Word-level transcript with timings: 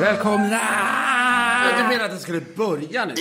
Välkomna! 0.00 0.60
Du 1.78 1.82
menar 1.88 2.04
att 2.04 2.10
det 2.10 2.18
skulle 2.18 2.40
börja 2.40 3.04
nu? 3.04 3.14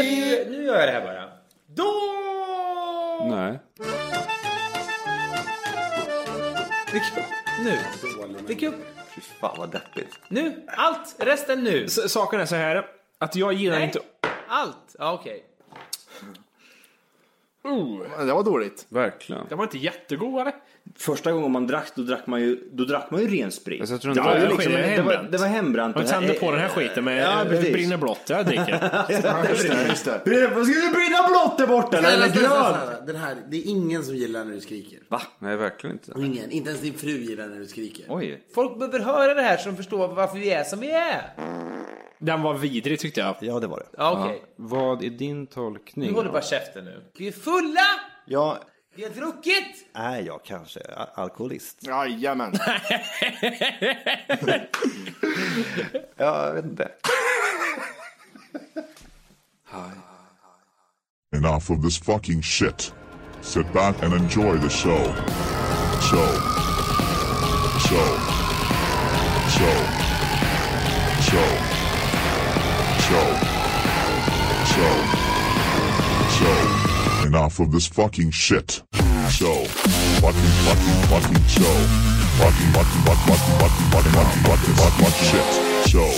Nu, 0.00 0.46
nu 0.50 0.64
gör 0.64 0.78
jag 0.80 0.88
det 0.88 0.92
här 0.92 1.00
bara. 1.04 1.30
Då! 1.66 1.92
Nej. 3.36 3.58
Nu. 7.64 7.78
Vilk 8.46 8.62
upp. 8.62 8.74
Fy 9.14 9.20
fan 9.20 9.54
vad 9.58 9.70
deppigt. 9.72 10.18
Nu. 10.28 10.66
Allt. 10.68 11.16
Resten 11.18 11.64
nu. 11.64 11.84
S- 11.84 12.12
Saken 12.12 12.40
är 12.40 12.46
så 12.46 12.56
här 12.56 12.86
att 13.18 13.36
jag 13.36 13.52
gillar 13.52 13.76
Nej. 13.76 13.84
inte... 13.86 14.00
Allt. 14.48 14.96
Ja, 14.98 15.12
okej. 15.12 15.44
Det 18.26 18.32
var 18.32 18.44
dåligt. 18.44 18.86
Verkligen. 18.88 19.42
Det 19.48 19.54
var 19.54 19.64
inte 19.64 19.78
jättegod 19.78 20.40
eller? 20.40 20.54
Första 20.98 21.32
gången 21.32 21.52
man 21.52 21.66
drack, 21.66 21.92
då 21.94 22.02
drack 22.02 22.26
man 22.26 22.40
ju, 22.40 22.58
då 22.72 22.84
drack 22.84 23.10
man 23.10 23.20
ju 23.20 23.28
ren 23.28 23.52
sprit. 23.52 23.80
Alltså, 23.80 23.94
jag 23.94 24.00
tror 24.02 24.14
det, 24.14 24.20
inte 24.20 24.30
var 24.30 24.38
ju 24.38 24.46
det 24.46 24.52
liksom, 24.52 24.72
det, 24.72 25.02
var, 25.02 25.28
det 25.30 25.38
var 25.38 25.46
hembränt. 25.46 25.96
Det 25.96 26.04
tänder 26.04 26.34
är- 26.34 26.38
på 26.38 26.50
den 26.50 26.60
här 26.60 26.68
skiten 26.68 27.04
med 27.04 27.22
Ja, 27.22 27.44
det 27.44 27.50
precis. 27.50 27.72
brinner 27.72 27.96
blått. 27.96 28.20
Jag 28.28 28.46
dricker. 28.46 28.78
Ja, 28.92 29.04
just 29.08 29.22
det, 30.04 30.20
det. 30.24 30.46
Vad 30.54 30.66
ska 30.66 30.80
det 30.86 30.92
brinna 30.94 31.28
blått 31.28 31.58
där 31.58 31.66
borta? 31.66 31.98
Eller, 31.98 32.12
eller 32.12 32.28
grönt? 32.28 33.06
Den 33.06 33.16
här, 33.16 33.36
det 33.50 33.56
är 33.56 33.66
ingen 33.66 34.04
som 34.04 34.14
gillar 34.16 34.44
när 34.44 34.52
du 34.52 34.60
skriker. 34.60 34.98
Va? 35.08 35.22
Nej, 35.38 35.56
verkligen 35.56 35.96
inte. 35.96 36.12
Ingen. 36.20 36.50
Inte 36.50 36.68
ens 36.70 36.82
din 36.82 36.94
fru 36.94 37.10
gillar 37.10 37.46
när 37.46 37.58
du 37.58 37.66
skriker. 37.66 38.04
Oj. 38.08 38.42
Folk 38.54 38.78
behöver 38.78 38.98
höra 39.00 39.34
det 39.34 39.42
här 39.42 39.56
så 39.56 39.68
de 39.68 39.76
förstår 39.76 40.08
varför 40.08 40.38
vi 40.38 40.50
är 40.50 40.64
som 40.64 40.80
vi 40.80 40.90
är. 40.90 41.22
Den 42.18 42.42
var 42.42 42.54
vidrig 42.54 42.98
tyckte 43.00 43.20
jag. 43.20 43.36
Ja, 43.40 43.60
det 43.60 43.66
var 43.66 43.78
det. 43.78 43.86
Ja, 43.98 44.22
okej. 44.24 44.42
Vad 44.56 45.04
är 45.04 45.10
din 45.10 45.46
tolkning? 45.46 46.06
Nu 46.10 46.14
håller 46.16 46.30
bara 46.32 46.42
käften 46.42 46.84
nu. 46.84 47.04
Vi 47.18 47.28
är 47.28 47.32
fulla! 47.32 47.80
Ja, 48.26 48.58
Vi 48.94 49.02
har 49.04 49.10
druckit! 49.10 49.86
är 49.94 50.20
jag 50.20 50.44
kanske 50.44 50.80
a- 50.96 51.08
alkoholist? 51.14 51.78
Jajamän. 51.86 52.52
Ja, 56.16 56.46
jag 56.46 56.54
vet 56.54 56.64
inte. 56.64 56.88
Enough 61.32 61.70
of 61.70 61.82
this 61.82 61.98
fucking 61.98 62.42
shit. 62.42 62.92
Sit 63.42 63.72
back 63.72 64.02
and 64.02 64.14
enjoy 64.14 64.58
the 64.58 64.68
show. 64.70 65.04
Show. 66.00 66.26
Show. 67.88 67.88
Show. 67.88 68.25
Enough 77.26 77.58
of 77.58 77.72
this 77.72 77.88
fucking 77.88 78.30
shit. 78.30 78.82
Show. 79.30 79.64
Fucking 80.22 80.52
fucking 80.62 80.98
fucking 81.10 81.42
show. 81.48 81.76
Fucking 82.38 82.70
fucking 82.70 83.02
fucking 83.02 83.34
fucking 83.34 83.56
fucking 83.58 83.88
fucking 83.90 84.42
fucking 84.46 84.74
fucking 84.74 85.04
fucking 85.04 85.26
shit. 85.26 85.48
Show. 85.90 86.10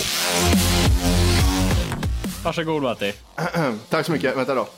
Varsågod 2.43 2.83
Matti. 2.83 3.13
Tack 3.89 4.07
så 4.07 4.13
mycket. 4.13 4.37
Vänta 4.37 4.55
då. 4.55 4.69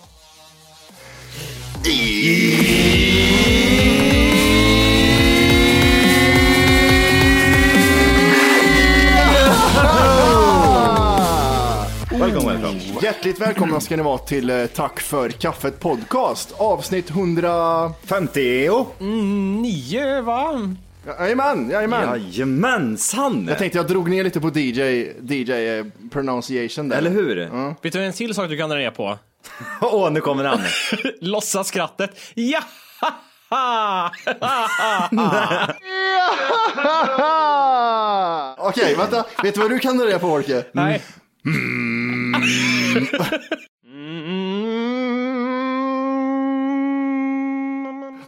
Welcome, 12.20 12.52
welcome. 12.52 12.80
Hjärtligt 13.02 13.40
välkomna 13.40 13.80
ska 13.80 13.96
ni 13.96 14.02
vara 14.02 14.18
till 14.18 14.50
eh, 14.50 14.66
Tack 14.66 15.00
för 15.00 15.28
kaffet 15.28 15.80
podcast. 15.80 16.54
Avsnitt 16.58 17.10
100... 17.10 17.92
50. 18.04 18.40
Nio 19.60 20.22
va? 20.22 20.74
Jajamän, 21.18 21.70
jajamän. 21.70 22.22
Jajamensan! 22.22 23.46
Jag 23.48 23.58
tänkte 23.58 23.78
jag 23.78 23.86
drog 23.86 24.10
ner 24.10 24.24
lite 24.24 24.40
på 24.40 24.48
DJ, 24.48 24.80
DJ 25.20 25.52
eh, 25.52 25.84
pronunciation 26.12 26.88
där. 26.88 26.96
Eller 26.98 27.10
hur? 27.10 27.50
Vet 27.82 27.92
du 27.92 28.04
en 28.04 28.12
till 28.12 28.34
sak 28.34 28.48
du 28.48 28.56
kan 28.56 28.70
dra 28.70 28.76
ner 28.76 28.90
på? 28.90 29.18
Åh, 29.80 30.12
nu 30.12 30.20
kommer 30.20 30.44
han. 30.44 30.60
Låtsas 31.20 31.68
skrattet. 31.68 32.10
Ja! 32.34 32.60
Okej, 38.58 38.94
vänta. 38.94 39.24
Vet 39.42 39.54
du 39.54 39.60
vad 39.60 39.70
du 39.70 39.78
kan 39.78 39.98
dra 39.98 40.18
på 40.18 40.26
Orke? 40.26 40.64
Nej. 40.72 41.02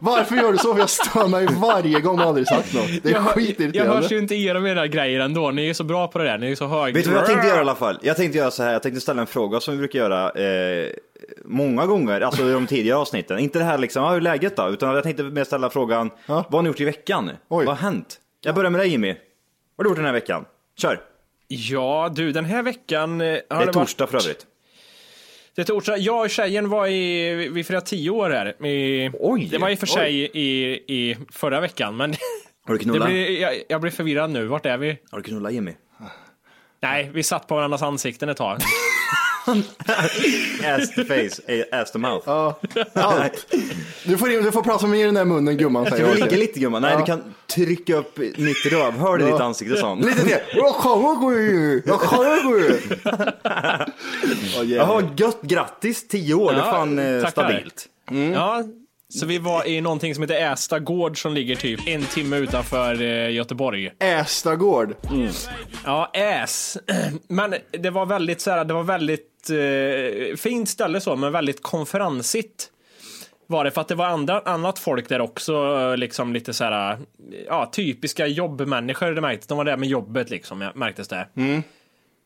Varför 0.05 0.37
gör 0.37 0.53
du 0.53 0.59
så? 0.59 0.73
För 0.73 0.81
jag 0.81 0.91
stör 0.91 1.29
mig 1.29 1.47
varje 1.61 2.01
gång 2.01 2.21
och 2.21 2.27
aldrig 2.27 2.49
sagt 2.49 2.75
något. 2.75 3.03
Det 3.03 3.09
är 3.09 3.13
Jag, 3.13 3.21
hör, 3.21 3.27
jag 3.29 3.35
skitirriterande. 3.35 3.95
hörs 3.95 4.13
ju 4.13 4.19
inte 4.19 4.35
igenom 4.35 4.67
era 4.67 4.87
grejer 4.87 5.21
ändå. 5.21 5.51
Ni 5.51 5.69
är 5.69 5.75
så 5.75 5.85
bra 5.85 6.09
på 6.09 6.19
det 6.19 6.25
där. 6.25 6.39
Ni 6.39 6.51
är 6.51 6.55
så 6.55 6.67
hög. 6.67 6.95
Vet 6.95 7.05
du 7.05 7.11
vad 7.11 7.19
jag 7.19 7.27
tänkte 7.27 7.47
göra 7.49 7.57
i 7.57 7.61
alla 7.61 7.75
fall? 7.75 7.99
Jag 8.03 8.17
tänkte 8.17 8.39
göra 8.39 8.51
så 8.51 8.63
här, 8.63 8.73
jag 8.73 8.83
tänkte 8.83 9.01
ställa 9.01 9.21
en 9.21 9.27
fråga 9.27 9.61
som 9.61 9.75
vi 9.75 9.79
brukar 9.79 9.99
göra 9.99 10.31
eh, 10.31 10.89
många 11.45 11.87
gånger, 11.87 12.21
alltså 12.21 12.49
i 12.49 12.53
de 12.53 12.67
tidigare 12.67 12.99
avsnitten. 12.99 13.39
Inte 13.39 13.59
det 13.59 13.65
här 13.65 13.79
liksom, 13.79 14.05
hur 14.05 14.17
är 14.17 14.21
läget 14.21 14.57
då? 14.57 14.69
Utan 14.69 14.95
jag 14.95 15.03
tänkte 15.03 15.23
mer 15.23 15.45
ställa 15.45 15.71
frågan, 15.71 16.11
vad 16.27 16.53
har 16.53 16.63
ni 16.63 16.69
gjort 16.69 16.81
i 16.81 16.85
veckan? 16.85 17.31
Oj. 17.49 17.67
Vad 17.67 17.77
har 17.77 17.91
hänt? 17.91 18.17
Jag 18.45 18.55
börjar 18.55 18.71
med 18.71 18.81
dig 18.81 18.89
Jimmy. 18.89 19.09
Vad 19.09 19.19
har 19.77 19.85
du 19.85 19.91
gjort 19.91 19.97
den 19.97 20.07
här 20.07 20.13
veckan? 20.13 20.45
Kör! 20.79 21.01
Ja, 21.55 22.13
du, 22.17 22.33
den 22.33 22.45
här 22.45 22.63
veckan 22.63 23.21
eh, 23.21 23.27
har 23.27 23.33
Det 23.33 23.45
är 23.51 23.57
varit- 23.59 23.73
torsdag 23.73 24.07
för 24.07 24.19
övrigt. 24.19 24.47
Det 25.55 25.61
är 25.63 25.65
torsdag. 25.67 25.97
Jag 25.99 26.21
och 26.21 26.31
tjejen 26.31 26.69
var 26.69 26.87
i, 26.87 27.35
vi 27.49 27.65
firade 27.65 27.87
tio 27.87 28.11
år 28.11 28.31
här. 28.31 28.67
I, 28.67 29.11
Oj, 29.21 29.49
det 29.51 29.59
var 29.59 29.69
i 29.71 29.75
och 29.75 29.79
för 29.79 29.87
oj. 29.87 29.91
sig 29.93 30.15
i, 30.33 30.73
i 30.87 31.17
förra 31.33 31.61
veckan, 31.61 31.97
men 31.97 32.15
Har 32.67 32.73
du 32.75 32.79
det 32.79 32.85
knullat? 32.85 33.13
jag, 33.41 33.53
jag 33.69 33.81
blir 33.81 33.91
förvirrad 33.91 34.31
nu. 34.31 34.47
Vart 34.47 34.67
är 34.67 34.77
vi? 34.77 34.99
Har 35.11 35.19
du 35.19 35.25
knullat 35.25 35.53
Jimmy? 35.53 35.73
Nej, 36.83 37.11
vi 37.15 37.23
satt 37.23 37.47
på 37.47 37.55
varandras 37.55 37.83
ansikten 37.83 38.29
ett 38.29 38.37
tag. 38.37 38.59
Ass 40.65 40.95
to 40.95 41.05
face, 41.05 41.43
eh, 41.47 41.81
ass 41.81 41.93
to 41.93 41.99
mouth. 41.99 42.23
Ja, 42.27 42.59
allt. 42.95 43.55
Du 44.05 44.19
får, 44.19 44.31
in- 44.33 44.43
du 44.43 44.53
får 44.53 44.63
prata 44.63 44.87
med 44.87 45.01
i 45.01 45.03
den 45.03 45.15
där 45.15 45.25
munnen 45.25 45.57
gumman 45.57 45.85
Du 45.85 45.91
säger 45.91 46.05
får 46.05 46.13
Orke. 46.13 46.25
ligga 46.25 46.37
lite 46.37 46.61
gumman. 46.61 46.83
Nej, 46.83 46.93
Ja. 46.93 46.99
du 46.99 47.05
kan 47.05 47.35
trycka 47.55 47.97
upp 47.97 48.19
mitt 48.19 48.67
rövhål 48.67 49.23
i 49.23 49.25
ditt 49.25 49.35
ansikte 49.41 49.77
sånt. 49.77 50.05
Lite 50.05 50.23
till. 50.23 50.37
Jag 50.55 50.75
kommer 50.75 51.15
gå. 51.15 51.33
Jag 51.87 52.01
kommer 52.01 52.43
gå. 52.43 52.77
Jaha, 54.65 55.03
gött, 55.17 55.43
grattis, 55.43 56.09
10 56.09 56.35
år, 56.35 56.53
det 56.53 56.59
är 56.59 56.65
Ja, 56.65 56.71
fan 56.73 56.99
eh, 56.99 57.23
tackar. 57.23 57.31
stabilt. 57.31 57.87
Ja, 58.35 58.63
så 59.13 59.27
vi 59.27 59.39
var 59.39 59.67
i 59.69 59.81
någonting 59.81 60.15
som 60.15 60.23
heter 60.23 60.53
Ästa 60.53 60.79
gård 60.79 61.23
som 61.23 61.33
ligger 61.35 61.57
typ 61.57 61.81
en 61.87 62.03
timme 62.03 62.37
utanför 62.37 63.03
eh, 63.03 63.31
Göteborg. 63.31 63.93
Ästagård. 63.99 64.95
Ja, 65.85 66.11
äs. 66.15 66.79
Men 67.29 67.55
det 67.71 67.91
var 67.91 68.07
väldigt 68.07 68.41
så 68.41 68.51
här, 68.51 68.65
det 68.65 68.75
var 68.75 68.83
väldigt 68.83 69.51
eh, 69.51 70.37
fint 70.37 70.69
ställe 70.69 71.01
så, 71.01 71.17
men 71.17 71.33
väldigt 71.33 71.63
konferensigt. 71.63 72.69
Var 73.47 73.65
det 73.65 73.71
för 73.71 73.81
att 73.81 73.89
det 73.89 73.95
var 73.95 74.07
andra, 74.07 74.41
annat 74.41 74.79
folk 74.79 75.09
där 75.09 75.21
också, 75.21 75.53
eh, 75.53 75.97
liksom 75.97 76.33
lite 76.33 76.53
så 76.53 76.65
här, 76.65 76.99
ja, 77.47 77.71
typiska 77.73 78.27
jobbmänniskor 78.27 79.13
det 79.13 79.21
märktes. 79.21 79.47
De 79.47 79.59
var 79.59 79.65
där 79.65 79.77
med 79.77 79.89
jobbet 79.89 80.31
liksom, 80.31 80.71
märktes 80.75 81.09
det. 81.09 81.27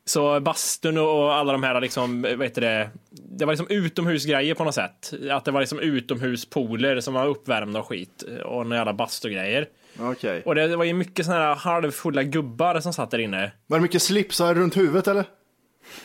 Så 0.08 0.40
bastun 0.40 0.98
och 0.98 1.34
alla 1.34 1.52
de 1.52 1.62
här 1.62 1.80
liksom, 1.80 2.22
vad 2.22 2.42
heter 2.42 2.60
det, 2.60 2.90
det 3.10 3.44
var 3.44 3.52
liksom 3.52 3.66
utomhusgrejer 3.70 4.54
på 4.54 4.64
något 4.64 4.74
sätt. 4.74 5.12
Att 5.30 5.44
det 5.44 5.50
var 5.50 5.60
liksom 5.60 5.78
utomhuspooler 5.78 7.00
som 7.00 7.14
var 7.14 7.26
uppvärmda 7.26 7.80
och 7.80 7.86
skit 7.86 8.22
och 8.44 8.66
några 8.66 8.76
jävla 8.76 8.92
bastugrejer. 8.92 9.68
Okej. 9.98 10.42
Och 10.44 10.54
det, 10.54 10.76
var 10.76 10.84
ju 10.84 10.92
mycket 10.92 11.26
såna 11.26 11.38
här 11.38 11.54
halvfulla 11.54 12.22
gubbar 12.22 12.80
som 12.80 12.92
satt 12.92 13.10
där 13.10 13.18
inne. 13.18 13.52
Var 13.66 13.78
det 13.78 13.82
mycket 13.82 14.02
slipsar 14.02 14.54
runt 14.54 14.76
huvudet 14.76 15.08
eller? 15.08 15.24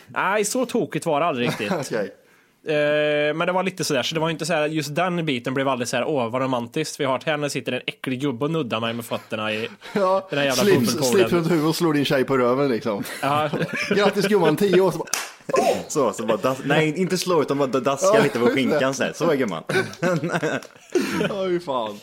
Nej, 0.07 0.45
så 0.45 0.65
tokigt 0.65 1.05
var 1.05 1.19
det 1.19 1.25
aldrig 1.25 1.47
riktigt. 1.47 1.71
Okej. 1.79 2.15
Eh, 2.67 3.33
men 3.33 3.39
det 3.47 3.51
var 3.51 3.63
lite 3.63 3.83
sådär, 3.83 4.03
så 4.03 4.15
det 4.15 4.21
var 4.21 4.29
inte 4.29 4.45
såhär, 4.45 4.67
just 4.67 4.95
den 4.95 5.25
biten 5.25 5.53
blev 5.53 5.67
aldrig 5.67 5.87
såhär, 5.87 6.05
åh 6.05 6.29
vad 6.29 6.41
romantiskt 6.41 6.99
vi 6.99 7.05
har 7.05 7.21
här 7.25 7.37
när 7.37 7.49
sitter 7.49 7.71
en 7.71 7.81
äcklig 7.87 8.21
gubbe 8.21 8.45
och 8.45 8.51
nuddar 8.51 8.79
mig 8.79 8.93
med 8.93 9.05
fötterna 9.05 9.53
i 9.53 9.69
Ja, 9.93 10.27
den 10.29 10.39
här 10.39 10.45
jävla 10.45 10.63
bubbelpoolen. 10.63 11.03
slips 11.03 11.31
runt 11.31 11.47
huvudet 11.51 11.67
och 11.69 11.75
slår 11.75 11.93
din 11.93 12.05
tjej 12.05 12.23
på 12.23 12.37
röven 12.37 12.69
liksom. 12.69 13.03
Ja, 13.21 13.49
Grattis 13.89 14.27
gumman, 14.27 14.55
10 14.55 14.81
år. 14.81 14.91
Så 14.91 14.97
bara, 14.97 15.07
Så, 15.87 16.13
så 16.13 16.25
bara 16.25 16.37
das, 16.37 16.57
nej 16.65 16.93
inte 17.01 17.17
slå 17.17 17.41
utan 17.41 17.57
bara 17.57 17.67
daska 17.67 18.17
Ja, 18.17 18.23
lite 18.23 18.39
på 18.39 18.45
skinkan 18.47 18.93
så 18.93 19.03
här. 19.03 19.13
Så 19.13 19.29
är 19.31 19.35
gumman. 19.35 19.63
Oj 21.29 21.59
fan. 21.59 21.99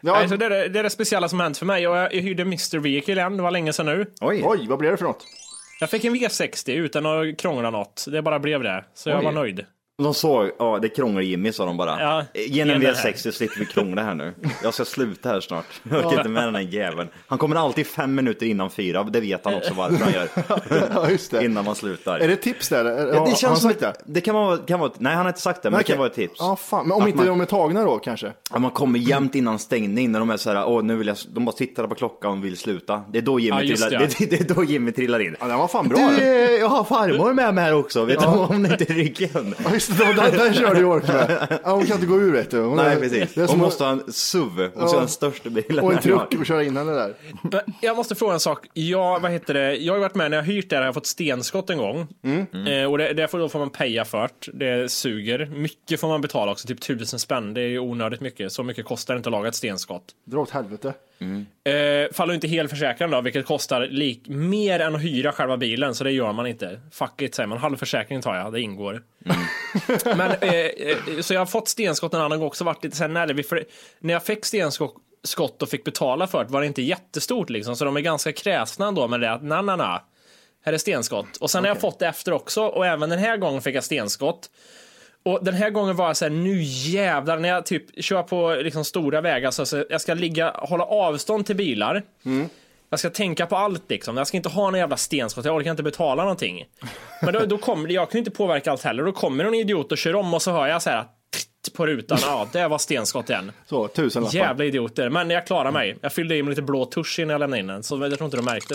Ja, 0.00 0.12
Nej, 0.12 0.28
så 0.28 0.36
det, 0.36 0.46
är 0.46 0.50
det, 0.50 0.68
det 0.68 0.78
är 0.78 0.82
det 0.82 0.90
speciella 0.90 1.28
som 1.28 1.40
hänt 1.40 1.58
för 1.58 1.66
mig 1.66 1.88
och 1.88 1.96
jag, 1.96 2.14
jag 2.14 2.20
hyrde 2.22 2.42
Mr. 2.42 2.78
Vehicle 2.78 3.14
igen, 3.14 3.36
det 3.36 3.42
var 3.42 3.50
länge 3.50 3.72
sedan 3.72 3.86
nu. 3.86 4.06
Oj. 4.20 4.42
oj, 4.44 4.66
vad 4.68 4.78
blev 4.78 4.90
det 4.90 4.96
för 4.96 5.04
något? 5.04 5.24
Jag 5.80 5.90
fick 5.90 6.04
en 6.04 6.14
V60 6.16 6.70
utan 6.72 7.06
att 7.06 7.38
krångla 7.38 7.70
något, 7.70 8.04
det 8.08 8.22
bara 8.22 8.38
blev 8.38 8.62
det. 8.62 8.84
Så 8.94 9.10
jag 9.10 9.18
Oj. 9.18 9.24
var 9.24 9.32
nöjd. 9.32 9.64
De 10.02 10.14
såg, 10.14 10.50
ja 10.58 10.78
det 10.82 10.88
krånglar 10.88 11.22
Jimmy 11.22 11.52
sa 11.52 11.64
de 11.66 11.76
bara. 11.76 12.00
Ja, 12.00 12.24
Ge 12.34 12.60
en 12.60 12.68
ge 12.68 12.74
den 12.74 12.82
här. 12.82 12.92
V60 12.92 13.16
så 13.16 13.32
slipper 13.32 13.58
vi 13.58 13.66
krångla 13.66 14.02
här 14.02 14.14
nu. 14.14 14.34
Jag 14.62 14.74
ska 14.74 14.84
sluta 14.84 15.28
här 15.28 15.40
snart. 15.40 15.64
Jag 15.90 15.98
orkar 16.06 16.16
inte 16.18 16.28
med 16.28 16.44
den 16.44 16.54
här 16.54 16.62
jäveln. 16.62 17.08
Han 17.26 17.38
kommer 17.38 17.56
alltid 17.56 17.86
fem 17.86 18.14
minuter 18.14 18.46
innan 18.46 18.70
fyra, 18.70 19.02
det 19.02 19.20
vet 19.20 19.44
han 19.44 19.54
också 19.54 19.74
varför 19.74 20.04
han 20.04 20.12
gör. 20.12 20.28
Ja, 20.94 21.10
just 21.10 21.30
det. 21.30 21.44
Innan 21.44 21.64
man 21.64 21.74
slutar. 21.74 22.18
Är 22.18 22.28
det 22.28 22.36
tips 22.36 22.68
där? 22.68 22.84
Ja, 23.14 23.24
det 23.24 23.36
känns 23.38 23.60
som 23.60 23.70
ett, 23.70 23.84
det 24.06 24.20
kan 24.20 24.34
vara, 24.34 24.56
kan 24.58 24.80
vara, 24.80 24.90
nej 24.98 25.12
han 25.14 25.22
har 25.24 25.30
inte 25.30 25.40
sagt 25.40 25.62
det, 25.62 25.70
men 25.70 25.78
det 25.78 25.84
kan 25.84 25.98
vara 25.98 26.08
ett 26.08 26.14
tips. 26.14 26.34
Ja, 26.38 26.56
fan. 26.56 26.88
Men 26.88 26.92
om 26.96 27.02
Att 27.02 27.08
inte 27.08 27.18
man- 27.18 27.26
de 27.26 27.40
är 27.40 27.44
tagna 27.46 27.84
då 27.84 27.98
kanske? 27.98 28.32
Att 28.50 28.60
man 28.60 28.70
kommer 28.70 28.98
jämt 28.98 29.34
innan 29.34 29.58
stängning 29.58 30.12
när 30.12 30.18
de 30.20 30.30
är 30.30 30.36
så 30.36 30.50
här, 30.52 30.68
åh 30.68 30.82
nu 30.84 30.96
vill 30.96 31.06
jag, 31.06 31.16
de 31.28 31.44
bara 31.44 31.52
tittar 31.56 31.86
på 31.86 31.94
klockan 31.94 32.30
och 32.38 32.44
vill 32.44 32.56
sluta. 32.56 33.02
Det 33.12 33.18
är 33.18 33.22
då 33.22 33.40
Jimmy, 33.40 33.56
Ja, 33.62 33.76
trillar, 33.76 33.90
det. 33.90 33.98
det. 34.18 34.30
Det, 34.30 34.50
är 34.50 34.54
då 34.54 34.64
Jimmy 34.64 34.92
trillar 34.92 35.20
in. 35.20 35.36
Ja, 35.40 35.46
den 35.46 35.58
var 35.58 35.68
fan 35.68 35.88
bra. 35.88 36.10
Du, 36.18 36.24
jag 36.58 36.68
har 36.68 36.84
farmor 36.84 37.32
med 37.32 37.54
mig 37.54 37.64
här 37.64 37.74
också, 37.74 38.04
vet 38.04 38.20
du 38.20 38.26
om 38.26 38.62
det 38.62 38.70
inte 38.72 38.92
är 38.92 38.94
ryggen? 38.94 39.54
Ja, 39.88 40.06
just 40.06 40.22
det, 40.22 40.30
den, 40.30 40.38
den 40.38 40.54
körde 40.54 40.78
ju 40.78 40.84
ork 40.84 41.08
med. 41.08 41.58
Ja, 41.64 41.70
hon 41.74 41.86
kan 41.86 41.94
inte 41.94 42.06
gå 42.06 42.20
ur 42.20 42.32
vet 42.32 42.50
du. 42.50 42.60
Hon 42.60 42.76
Nej 42.76 42.94
är- 42.96 43.00
precis, 43.00 43.34
Det 43.34 43.40
är 43.40 43.40
hon 43.40 43.48
som 43.48 43.58
måste 43.58 43.84
ha 43.84 43.90
en 43.90 44.12
SUV, 44.12 44.60
och 44.74 44.88
så 44.90 44.96
Ja. 44.96 45.00
den 45.00 45.08
största 45.08 45.50
bilen. 45.50 45.84
och 45.84 45.92
en 45.92 45.98
truck 45.98 46.34
och 46.40 46.46
köra 46.46 46.62
in 46.64 46.76
henne 46.76 46.92
där. 46.92 47.14
Men 47.42 47.60
Jag 47.80 47.96
måste 47.96 48.14
fråga 48.14 48.34
en 48.34 48.40
sak. 48.40 48.66
Jag, 48.72 49.20
vad 49.20 49.30
heter 49.30 49.54
det? 49.54 49.76
jag 49.76 49.92
har 49.92 49.98
ju 49.98 50.02
varit 50.02 50.14
med 50.14 50.30
när 50.30 50.38
jag 50.38 50.44
hyrt 50.44 50.70
det 50.70 50.76
här, 50.76 50.82
jag 50.82 50.88
har 50.88 50.92
fått 50.92 51.06
stenskott 51.06 51.70
en 51.70 51.78
gång. 51.78 52.06
Eh, 52.68 52.90
och 52.90 52.98
det, 52.98 53.12
det 53.12 53.28
får, 53.28 53.38
då 53.38 53.48
får 53.48 53.58
man 53.58 53.70
peja 53.70 54.04
för 54.04 54.28
det. 54.52 54.52
Det 54.52 54.88
suger. 54.88 55.46
Mycket 55.46 56.00
får 56.00 56.08
man 56.08 56.20
betala 56.20 56.52
också, 56.52 56.68
typ 56.68 56.80
tusen 56.80 57.18
spänn. 57.18 57.54
Det 57.54 57.60
är 57.60 57.68
ju 57.68 57.78
onödigt 57.78 58.20
mycket. 58.20 58.52
Så 58.52 58.62
mycket 58.62 58.84
kostar 58.86 59.14
det 59.14 59.18
inte 59.18 59.28
att 59.28 59.32
laga 59.32 59.48
ett 59.48 59.54
stenskott. 59.54 60.04
Dra 60.24 60.40
åt 60.40 60.50
helvete. 60.50 60.92
Eh, 61.64 62.12
faller 62.12 62.34
inte 62.34 62.48
helförsäkran 62.48 63.10
då, 63.10 63.20
vilket 63.20 63.46
kostar 63.46 63.86
lik, 63.86 64.28
mer 64.28 64.80
än 64.80 64.94
att 64.94 65.02
hyra 65.02 65.32
själva 65.32 65.56
bilen, 65.56 65.94
så 65.94 66.04
det 66.04 66.10
gör 66.10 66.32
man 66.32 66.46
inte. 66.46 66.80
Fuck 66.92 67.22
it, 67.22 67.34
säger 67.34 67.46
man. 67.46 67.58
Halvförsäkring 67.58 68.22
tar 68.22 68.34
jag, 68.34 68.52
det 68.52 68.60
ingår. 68.60 69.02
Men, 70.16 70.30
eh, 70.30 70.54
eh, 70.54 71.20
så 71.20 71.34
jag 71.34 71.40
har 71.40 71.46
fått 71.46 71.68
stenskott 71.68 72.14
en 72.14 72.20
annan 72.20 72.38
gång 72.38 72.46
också, 72.46 72.64
varit 72.64 72.84
lite 72.84 72.98
här 72.98 73.08
nervig, 73.08 73.48
för 73.48 73.64
när 73.98 74.12
jag 74.12 74.24
fick 74.24 74.44
stenskott 74.44 74.94
skott 75.24 75.62
och 75.62 75.68
fick 75.68 75.84
betala 75.84 76.26
för 76.26 76.44
det 76.44 76.52
var 76.52 76.60
det 76.60 76.66
inte 76.66 76.82
jättestort 76.82 77.50
liksom, 77.50 77.76
så 77.76 77.84
de 77.84 77.96
är 77.96 78.00
ganska 78.00 78.32
kräsna 78.32 78.86
ändå 78.86 79.08
med 79.08 79.20
det 79.20 79.32
att 79.32 79.42
na 79.42 79.62
na 79.62 79.76
na, 79.76 80.02
här 80.64 80.72
är 80.72 80.78
stenskott. 80.78 81.36
Och 81.36 81.50
sen 81.50 81.64
har 81.64 81.68
jag 81.68 81.80
fått 81.80 81.98
det 81.98 82.06
efter 82.06 82.32
också, 82.32 82.62
och 82.62 82.86
även 82.86 83.10
den 83.10 83.18
här 83.18 83.36
gången 83.36 83.62
fick 83.62 83.76
jag 83.76 83.84
stenskott. 83.84 84.50
Och 85.26 85.44
den 85.44 85.54
här 85.54 85.70
gången 85.70 85.96
var 85.96 86.06
jag 86.06 86.16
så 86.16 86.24
här, 86.24 86.30
nu 86.30 86.62
jävlar, 86.62 87.38
när 87.38 87.48
jag 87.48 87.66
typ 87.66 88.04
kör 88.04 88.22
på 88.22 88.54
liksom 88.54 88.84
stora 88.84 89.20
vägar 89.20 89.50
så, 89.50 89.66
så 89.66 89.84
jag 89.90 90.00
ska 90.00 90.14
ligga, 90.14 90.50
hålla 90.50 90.84
avstånd 90.84 91.46
till 91.46 91.56
bilar. 91.56 92.02
Jag 92.90 92.98
ska 92.98 93.10
tänka 93.10 93.46
på 93.46 93.56
allt 93.56 93.90
liksom. 93.90 94.16
Jag 94.16 94.26
ska 94.26 94.36
inte 94.36 94.48
ha 94.48 94.70
någon 94.70 94.80
jävla 94.80 94.96
stenskott, 94.96 95.44
jag 95.44 95.56
orkar 95.56 95.70
inte 95.70 95.82
betala 95.82 96.22
någonting. 96.22 96.64
Men 97.22 97.34
då, 97.34 97.40
då 97.40 97.58
kommer 97.58 97.88
jag 97.88 98.10
kan 98.10 98.18
inte 98.18 98.30
påverka 98.30 98.70
allt 98.70 98.82
heller. 98.82 99.02
Då 99.02 99.12
kommer 99.12 99.44
någon 99.44 99.54
idiot 99.54 99.92
och 99.92 99.98
kör 99.98 100.14
om 100.14 100.34
och 100.34 100.42
så 100.42 100.52
hör 100.52 100.66
jag 100.66 100.82
så 100.82 100.90
här 100.90 101.04
på 101.76 101.86
rutan, 101.86 102.18
ja 102.22 102.48
det 102.52 102.68
var 102.68 102.78
stenskott 102.78 103.30
igen. 103.30 103.52
Så, 103.66 103.88
tusen. 103.88 104.24
Jävla 104.24 104.64
idioter. 104.64 105.08
Men 105.08 105.30
jag 105.30 105.46
klarar 105.46 105.72
mig. 105.72 105.96
Jag 106.00 106.12
fyllde 106.12 106.36
i 106.36 106.42
med 106.42 106.50
lite 106.50 106.62
blå 106.62 106.84
tusch 106.84 107.18
innan 107.18 107.30
jag 107.30 107.38
lämnade 107.38 107.60
in 107.60 107.66
den, 107.66 107.82
så 107.82 107.98
jag 107.98 108.16
tror 108.18 108.24
inte 108.24 108.36
de 108.36 108.44
märkte 108.44 108.74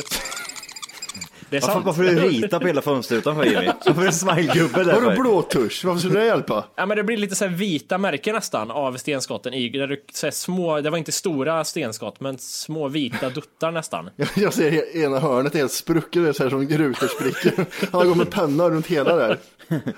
det. 1.50 1.58
Är 1.58 1.62
Varför, 1.62 1.74
sant. 1.74 1.86
varför 1.86 2.04
du 2.04 2.16
ritar 2.20 2.60
på 2.60 2.68
hela 2.68 2.82
fönsterrutan 2.82 3.36
för 3.36 3.44
Jimmy? 3.44 3.66
Varför 3.86 3.92
är 3.92 4.06
det 4.06 4.06
en 4.06 4.14
smilegubbe 4.14 4.84
där 4.84 4.94
Vadå 4.94 5.10
för? 5.10 5.16
blå 5.22 5.42
tusch? 5.42 5.86
Varför 5.86 6.00
skulle 6.00 6.20
det 6.20 6.26
hjälpa? 6.26 6.66
Ja, 6.76 6.86
men 6.86 6.98
det 6.98 7.04
blir 7.04 7.18
lite 7.18 7.36
så 7.36 7.46
här 7.46 7.52
vita 7.52 7.98
märken 7.98 8.36
nästan 8.36 8.72
av 8.72 8.98
stenskotten 8.98 9.54
i. 9.54 9.70
Där 9.70 9.88
du, 9.88 10.04
så 10.14 10.26
här 10.26 10.32
små, 10.32 10.82
det 10.82 10.90
var 10.90 10.98
inte 10.98 11.12
stora 11.12 11.64
stenskott, 11.66 12.20
men 12.20 12.38
små 12.38 12.88
vita 12.88 13.30
duttar 13.30 13.72
nästan. 13.72 14.10
Jag- 14.16 14.28
Jag 14.36 14.54
ser 14.54 14.98
ena 14.98 15.20
hörnet 15.20 15.54
helt 15.54 15.72
sprucket, 15.72 16.24
det 16.24 16.30
är 16.30 16.34
så 16.34 16.44
här 16.44 16.50
som 16.50 16.68
rutor 16.68 17.08
spricker. 17.08 17.66
Han 17.92 18.02
har 18.02 18.06
gått 18.08 18.18
med 18.18 18.30
penna 18.32 18.70
runt 18.70 18.88
hela 18.88 19.16
där. 19.16 19.38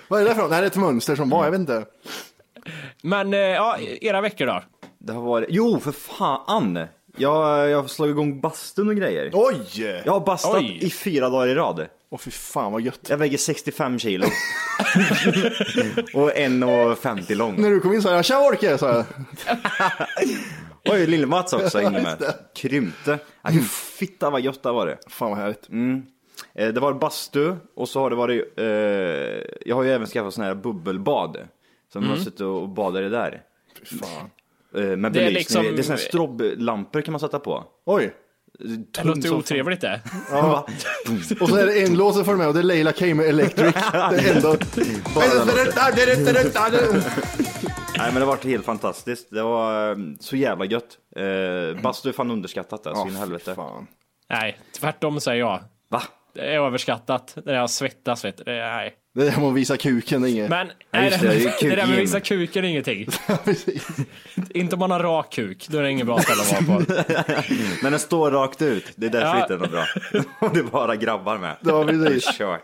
Vad 0.07 0.21
är 0.21 0.25
det 0.25 0.36
för 0.36 0.42
något? 0.42 0.51
Det 0.51 0.56
är 0.57 0.63
ett 0.63 0.75
mönster 0.75 1.15
som 1.15 1.30
var, 1.30 1.44
jag 1.44 1.51
vet 1.51 1.59
inte. 1.59 1.86
Men 3.04 3.33
eh, 3.33 3.39
ja, 3.39 3.77
era 4.01 4.21
veckor 4.21 4.45
då? 4.45 4.63
Det 5.00 5.13
har 5.13 5.21
varit, 5.21 5.47
jo 5.51 5.80
för 5.80 5.92
fan! 5.92 6.77
Jag, 7.18 7.69
jag 7.69 7.90
slagit 7.90 8.13
igång 8.13 8.42
bastun 8.42 8.88
och 8.90 8.96
grejer. 8.96 9.31
Oj! 9.34 10.02
Jag 10.06 10.13
har 10.13 10.19
bastat 10.19 10.56
Oj. 10.56 10.78
i 10.81 10.90
fyra 10.90 11.30
dagar 11.30 11.48
i 11.48 11.56
rad. 11.56 11.88
Åh 12.10 12.19
fy 12.19 12.31
fan 12.31 12.72
vad 12.72 12.81
gött. 12.81 13.00
Jag 13.10 13.18
väger 13.18 13.38
65 13.38 14.00
kilo. 14.00 14.25
och 16.13 16.31
1,50 16.31 17.36
lång. 17.36 17.62
När 17.62 17.69
du 17.69 17.80
kom 17.80 17.94
in 17.94 18.02
sa 18.02 18.16
jag 18.16 18.25
tja 18.25 18.40
Orke, 18.40 18.78
sa 18.78 18.90
jag. 18.96 19.06
Oj, 20.94 21.08
Lill-Mats 21.08 21.54
också 21.54 21.81
Just 21.81 21.94
med. 21.94 22.16
det. 22.19 22.36
Krympte. 22.56 23.19
Aj, 23.42 23.60
fitta 23.98 24.30
vad 24.30 24.42
gött 24.42 24.64
det 24.64 24.69
har 24.69 24.74
varit. 24.74 24.98
Fan 25.14 25.30
vad 25.30 25.40
härligt. 25.40 25.69
Eh, 26.56 26.68
Det 26.74 26.80
var 26.80 26.94
bastu 26.94 27.56
och 27.75 27.90
så 27.90 28.00
har 28.00 28.10
det 28.10 28.16
varit, 28.16 28.54
eh, 28.60 28.66
jag 29.66 29.75
har 29.75 29.84
ju 29.84 29.92
även 29.92 30.07
skaffat 30.07 30.34
sådana 30.34 30.48
här 30.54 30.62
bubbelbad. 30.62 31.38
Så 31.94 32.02
man 32.02 32.10
har 32.10 32.18
suttit 32.18 32.42
och 32.42 32.69
badat 32.69 33.00
i 33.00 33.04
det 33.04 33.10
där. 33.10 33.42
Fy 33.90 33.98
fan. 33.98 34.30
Eh, 34.75 34.81
Med 34.83 35.12
Det 35.12 35.19
är 35.19 35.25
belysning. 35.25 35.33
liksom- 35.33 35.63
Det 35.63 35.69
är 35.69 35.83
sådana 35.83 36.00
här 36.00 36.07
stroblampor 36.07 37.01
kan 37.01 37.12
man 37.12 37.19
sätta 37.19 37.39
på. 37.39 37.63
Oj. 37.85 38.13
Det 38.94 39.03
låter 39.03 39.33
otrevligt 39.35 39.81
det. 39.81 40.01
Va? 40.31 40.65
Och 41.41 41.50
så 41.50 41.56
är 41.56 41.65
det 41.65 41.81
en 41.83 41.97
låt 41.97 42.15
som 42.15 42.25
följer 42.25 42.38
med 42.38 42.47
och 42.47 42.53
det 42.53 42.59
är 42.59 42.63
Leila 42.63 42.91
K 42.91 43.06
med 43.15 43.25
Electric. 43.25 43.73
Det 43.91 44.29
är 44.29 44.35
ändå... 44.35 44.56
Nej 47.97 48.12
men 48.12 48.19
det 48.19 48.25
varit 48.25 48.44
helt 48.45 48.65
fantastiskt. 48.65 49.29
Det 49.31 49.44
var 49.44 49.91
eh, 49.91 49.97
så 50.19 50.35
jävla 50.35 50.65
gött. 50.65 50.97
Eh, 51.15 51.81
bastu 51.81 52.09
är 52.09 52.13
fan 52.13 52.31
underskattat 52.31 52.83
där, 52.83 52.94
så 52.94 53.07
in 53.07 53.13
i 53.13 53.18
helvete. 53.18 53.56
Fan. 53.56 53.88
Nej, 54.29 54.59
tvärtom 54.79 55.19
säger 55.19 55.39
jag. 55.39 55.59
Va? 55.89 56.01
Det 56.33 56.42
är 56.42 56.60
överskattat. 56.60 57.31
Det 57.36 57.42
där 57.42 57.60
att 57.60 57.72
svettas, 57.72 58.25
vet 58.25 58.38
du. 58.38 58.44
Det 58.44 58.51
är, 58.54 58.72
nej. 58.75 58.94
Det 59.13 59.24
där 59.30 59.38
med 59.39 59.50
att 59.50 59.54
visa 59.56 59.78
kuken, 59.78 60.22
det 60.22 60.30
är 60.30 60.31
inget. 60.31 60.50
Men 60.50 60.68
Ja, 60.68 60.74
nej, 60.92 61.10
det, 61.10 61.18
det, 61.28 61.33
det, 61.33 61.69
det 61.69 61.75
där 61.75 61.86
med 61.88 61.95
att 61.95 62.01
visa 62.01 62.19
kuken 62.19 62.66
är 62.66 62.69
ingenting. 62.69 63.07
Inte 64.50 64.75
om 64.75 64.80
man 64.80 64.92
har 64.92 65.00
rak 65.00 65.31
kuk, 65.33 65.68
då 65.69 65.78
är 65.78 65.83
det 65.83 65.92
ingen 65.92 66.06
bra 66.07 66.19
ställe 66.19 66.42
att 66.42 66.68
vara 66.68 66.80
på. 66.80 66.94
Men 67.83 67.92
den 67.92 68.00
står 68.00 68.31
rakt 68.31 68.62
ut. 68.62 68.92
Det 68.95 69.06
är 69.06 69.10
därför 69.10 69.28
Ja. 69.28 69.42
inte 69.42 69.54
den 69.54 69.63
är 69.63 69.68
bra. 69.68 69.86
Och 70.48 70.54
det 70.54 70.60
är 70.60 70.63
bara 70.63 70.95
grabbar 70.95 71.38
med. 71.38 71.56
Ja, 71.62 71.83
det 71.83 71.94
precis. 72.06 72.28
är 72.28 72.33
kört. 72.33 72.62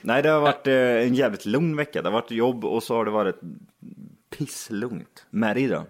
Nej 0.00 0.22
det 0.22 0.28
har 0.28 0.40
varit 0.40 0.66
eh, 0.66 0.74
en 0.74 1.14
jävligt 1.14 1.46
lugn 1.46 1.76
vecka. 1.76 2.02
Det 2.02 2.08
har 2.08 2.12
varit 2.20 2.30
jobb 2.30 2.64
och 2.64 2.82
så 2.82 2.96
har 2.96 3.04
det 3.04 3.10
varit 3.10 3.40
pisslugnt. 4.38 5.26
Med 5.30 5.56
dig 5.56 5.66
då? 5.66 5.74
Vad 5.76 5.84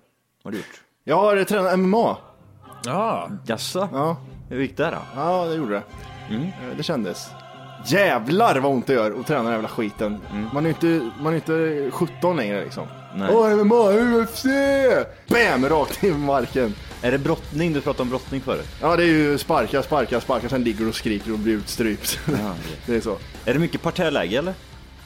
har 0.45 0.51
du 0.51 0.57
gjort? 0.57 0.83
Jag 1.05 1.17
har 1.17 1.45
tränat 1.45 1.79
MMA. 1.79 2.17
Ja, 2.85 3.31
Jaså? 3.47 3.89
Ja, 3.93 4.17
Hur 4.49 4.61
gick 4.61 4.77
det 4.77 4.85
då? 4.91 4.99
ja 5.17 5.45
det 5.45 5.55
gjorde 5.55 5.75
det. 5.75 5.83
Eh, 6.31 6.77
Det 6.77 6.83
kändes. 6.83 7.29
Jävlar 7.87 8.59
vad 8.61 8.73
ont 8.73 8.87
det 8.87 8.93
gör 8.93 9.21
att 9.21 9.27
träna 9.27 9.43
den 9.43 9.53
jävla 9.53 9.69
skiten. 9.69 10.21
Man 10.53 10.67
är 10.67 10.69
inte, 10.71 11.11
man 11.21 11.33
är 11.33 11.37
inte 11.37 11.91
17 11.91 12.37
längre 12.37 12.65
liksom. 12.65 12.87
Nej. 13.17 13.29
Åh, 13.35 13.55
MMA, 13.65 13.91
UFC! 13.93 14.45
Bam! 15.29 15.69
Rakt 15.69 16.05
i 16.05 16.13
marken. 16.13 16.75
Är 17.03 17.11
det 17.13 17.19
brottning? 17.19 17.73
Du 17.73 17.81
pratade 17.81 18.03
om 18.03 18.09
brottning 18.11 18.41
förut. 18.41 18.67
Ja, 18.81 18.97
det 18.97 19.03
är 19.03 19.07
ju 19.07 19.39
sparka, 19.39 19.83
sparka, 19.83 20.21
sparka, 20.21 20.49
sen 20.49 20.65
ligger 20.65 20.79
du 20.81 20.89
och 20.89 20.95
skriker 20.95 21.33
och 21.33 21.39
blir 21.39 21.55
utstrypt. 21.55 22.21
det 22.87 22.95
är 22.97 23.01
så. 23.01 23.17
Är 23.45 23.53
det 23.55 23.59
mycket 23.61 23.83
parterläge 23.83 24.39
eller? 24.39 24.55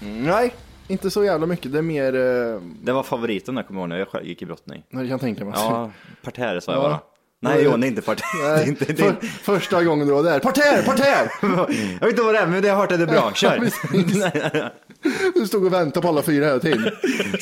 Nej, 0.01 0.55
inte 0.89 1.11
så 1.11 1.25
jävla 1.25 1.47
mycket. 1.47 1.73
Det 1.73 1.79
är 1.79 1.83
mer, 1.83 2.15
eh, 2.15 2.61
Det 2.83 2.93
var 2.93 3.03
favoriten 3.03 3.55
där 3.55 3.63
kommer 3.63 3.81
jag 3.81 3.85
ihåg 3.91 3.99
när 3.99 4.07
jag 4.13 4.25
gick 4.25 4.43
i 4.43 4.47
brottning. 4.47 4.83
när 4.91 5.01
jag 5.01 5.09
kan 5.11 5.19
tänka 5.19 5.45
mig. 5.45 5.55
Ja, 5.57 5.91
parterre 6.25 6.61
sa 6.61 6.73
jag 6.73 6.79
Ja. 6.85 6.89
bara. 6.89 6.99
Nej 7.41 7.65
är 7.65 7.85
inte 7.85 8.03
Nej, 8.43 8.69
inte, 8.69 8.85
det 8.85 8.97
för, 8.97 9.27
första 9.27 9.85
gången 9.85 10.07
du 10.07 10.13
var 10.13 10.23
där. 10.23 10.41
Parterre, 10.41 10.83
parterre! 10.83 11.31
jag 12.01 12.01
vet 12.01 12.11
inte 12.11 12.23
vad 12.23 12.35
det 12.35 12.39
är, 12.39 12.47
men 12.47 12.63
det 12.63 12.69
har 12.69 12.77
hört 12.77 12.93
att 12.93 12.99
det 12.99 13.05
är 13.05 13.07
bra. 13.07 13.33
Kör! 13.35 14.71
Du 15.35 15.47
stod 15.47 15.65
och 15.65 15.73
väntade 15.73 16.03
på 16.03 16.09
alla 16.09 16.23
fyra 16.23 16.45
hela 16.47 16.59
tiden. 16.59 16.91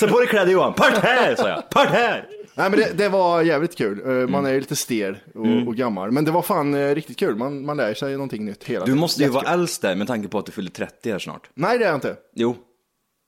Sätt 0.01 0.11
på 0.11 0.19
dig 0.21 0.29
kläder 0.29 0.53
Johan. 0.53 0.75
Parterre 0.75 1.37
sa 1.37 1.49
jag. 1.49 1.71
Parterre! 1.71 2.25
Nej 2.55 2.71
men 2.71 2.79
det, 2.81 2.93
det 2.95 3.09
var 3.09 3.43
jävligt 3.43 3.77
kul. 3.77 4.01
Eh, 4.23 4.29
Man 4.29 4.47
är 4.47 4.51
ju 4.53 4.61
lite 4.61 4.77
stel 4.77 5.19
och, 5.35 5.69
och 5.69 5.77
gammal. 5.77 6.11
Men 6.11 6.25
det 6.25 6.31
var 6.31 6.43
fan 6.43 6.75
eh, 6.75 6.95
riktigt 6.95 7.19
kul. 7.19 7.37
Man, 7.37 7.65
man 7.67 7.77
lär 7.77 7.95
sig 7.95 8.13
någonting 8.13 8.45
nytt 8.45 8.65
hela 8.65 8.81
Du 8.81 8.85
tiden. 8.87 8.99
måste 9.01 9.23
ju 9.23 9.29
vara 9.29 9.53
äldst 9.53 9.83
där 9.83 9.95
med 9.95 10.07
tanke 10.07 10.29
på 10.29 10.39
att 10.39 10.47
du 10.47 10.53
fyller 10.53 10.71
30 10.71 11.13
här 11.13 11.19
snart. 11.19 11.51
Nej 11.55 11.79
det 11.79 11.85
är 11.85 11.89
jag 11.89 11.97
inte. 11.97 12.17
Jo. 12.35 12.57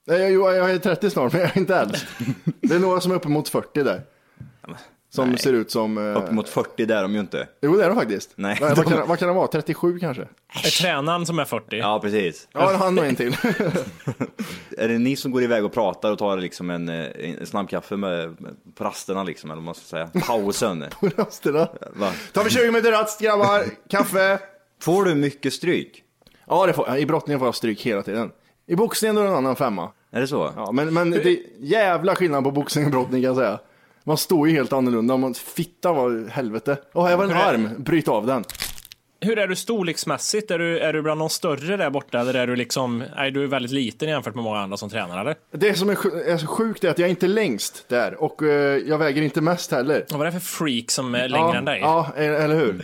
Nej, 0.07 0.19
Jag, 0.21 0.31
jag, 0.31 0.55
jag 0.55 0.71
är 0.71 0.77
30 0.77 1.09
snart 1.09 1.33
men 1.33 1.41
jag 1.41 1.49
är 1.55 1.57
inte 1.59 1.75
äldst. 1.75 2.05
Det 2.61 2.75
är 2.75 2.79
några 2.79 3.01
som 3.01 3.11
är 3.11 3.15
uppemot 3.15 3.49
40 3.49 3.83
där. 3.83 4.01
Som 5.11 5.29
Nej. 5.29 5.39
ser 5.39 5.53
ut 5.53 5.71
som... 5.71 5.97
eh, 5.97 6.17
Upp 6.17 6.31
mot 6.31 6.49
40 6.49 6.85
där 6.85 6.97
är 6.97 7.01
de 7.01 7.13
ju 7.13 7.19
inte. 7.19 7.47
Jo 7.61 7.75
det 7.77 7.83
är 7.83 7.87
de 7.89 7.95
faktiskt. 7.97 8.31
Nej, 8.35 8.57
vad, 8.61 8.77
vad, 8.77 8.87
kan, 8.87 9.01
vad 9.07 9.19
kan 9.19 9.27
de 9.27 9.37
vara? 9.37 9.47
37 9.47 9.99
kanske? 9.99 10.21
är 10.65 10.69
tränaren 10.81 11.25
som 11.25 11.39
är 11.39 11.45
40. 11.45 11.77
Ja, 11.77 11.99
precis. 12.03 12.47
Ja 12.53 12.75
han 12.79 12.99
och 12.99 13.05
en 13.05 13.15
till. 13.15 13.33
Är 14.77 14.87
det 14.87 14.97
ni 14.97 15.15
som 15.15 15.31
går 15.31 15.43
iväg 15.43 15.65
och 15.65 15.73
pratar 15.73 16.11
och 16.11 16.17
tar 16.17 16.37
liksom 16.37 16.69
en, 16.69 16.89
eh, 16.89 17.07
en 17.39 17.45
snabbkaffe 17.45 17.97
med, 17.97 18.41
med, 18.41 18.55
på 18.75 18.83
rasterna 18.83 19.23
liksom, 19.23 19.49
eller 19.49 19.55
vad 19.55 19.65
man 19.65 19.75
ska 19.75 19.83
säga? 19.85 20.09
Pausen. 20.27 20.85
På 20.99 21.09
rasterna. 21.17 21.67
Va? 21.93 22.11
Tar 22.33 22.43
vi 22.43 22.49
20 22.49 22.65
minuter 22.65 22.91
rast 22.91 23.21
grabbar. 23.21 23.63
Kaffe. 23.89 24.39
Får 24.81 25.05
du 25.05 25.15
mycket 25.15 25.53
stryk? 25.53 26.03
Ja 26.47 26.65
det 26.65 26.73
får, 26.73 26.97
i 26.97 27.05
brottningen 27.05 27.39
får 27.39 27.47
jag 27.47 27.55
stryk 27.55 27.81
hela 27.85 28.01
tiden. 28.03 28.31
I 28.67 28.75
boxningen 28.75 29.15
då 29.15 29.21
är 29.21 29.25
det 29.25 29.31
en 29.31 29.37
annan 29.37 29.55
femma. 29.55 29.91
Är 30.11 30.21
det 30.21 30.27
så? 30.27 30.51
Ja, 30.55 30.71
men, 30.71 30.93
men 30.93 31.11
det 31.11 31.25
är 31.29 31.37
jävla 31.59 32.15
skillnad 32.15 32.43
på 32.43 32.51
boxning 32.51 32.85
och 32.85 32.91
brottning 32.91 33.21
kan 33.21 33.27
jag 33.27 33.35
säga. 33.37 33.59
Man 34.09 34.17
står 34.17 34.49
ju 34.49 34.55
helt 34.55 34.73
annorlunda. 34.73 35.17
Man, 35.17 35.33
fitta 35.33 35.93
var 35.93 36.29
helvete. 36.29 36.77
Och 36.91 37.07
här 37.07 37.17
var 37.17 37.23
en 37.23 37.31
arm, 37.31 37.69
bryt 37.77 38.07
av 38.07 38.25
den. 38.25 38.43
Hur 39.21 39.39
är 39.39 39.47
du 39.47 39.55
storleksmässigt? 39.55 40.51
Är 40.51 40.59
du, 40.59 40.79
är 40.79 40.93
du 40.93 41.01
bland 41.01 41.21
de 41.21 41.29
större 41.29 41.77
där 41.77 41.89
borta 41.89 42.19
eller 42.19 42.33
är 42.33 42.47
du 42.47 42.55
liksom, 42.55 43.03
nej 43.15 43.31
du 43.31 43.43
är 43.43 43.47
väldigt 43.47 43.71
liten 43.71 44.09
jämfört 44.09 44.35
med 44.35 44.43
många 44.43 44.59
andra 44.59 44.77
som 44.77 44.89
tränar 44.89 45.21
eller? 45.21 45.35
Det 45.51 45.73
som 45.73 45.89
är, 45.89 45.93
är 46.29 46.37
så 46.37 46.47
sjukt 46.47 46.83
är 46.83 46.89
att 46.89 46.99
jag 46.99 47.05
är 47.05 47.09
inte 47.09 47.27
längst 47.27 47.85
där 47.89 48.23
och 48.23 48.43
eh, 48.43 48.77
jag 48.87 48.97
väger 48.97 49.21
inte 49.21 49.41
mest 49.41 49.71
heller. 49.71 50.05
Vad 50.11 50.21
är 50.21 50.25
det 50.25 50.31
för 50.31 50.39
freak 50.39 50.91
som 50.91 51.15
är 51.15 51.29
längre 51.29 51.47
ja, 51.47 51.55
än 51.55 51.65
dig? 51.65 51.79
Ja, 51.81 52.07
e- 52.17 52.23
eller 52.25 52.55
hur? 52.55 52.81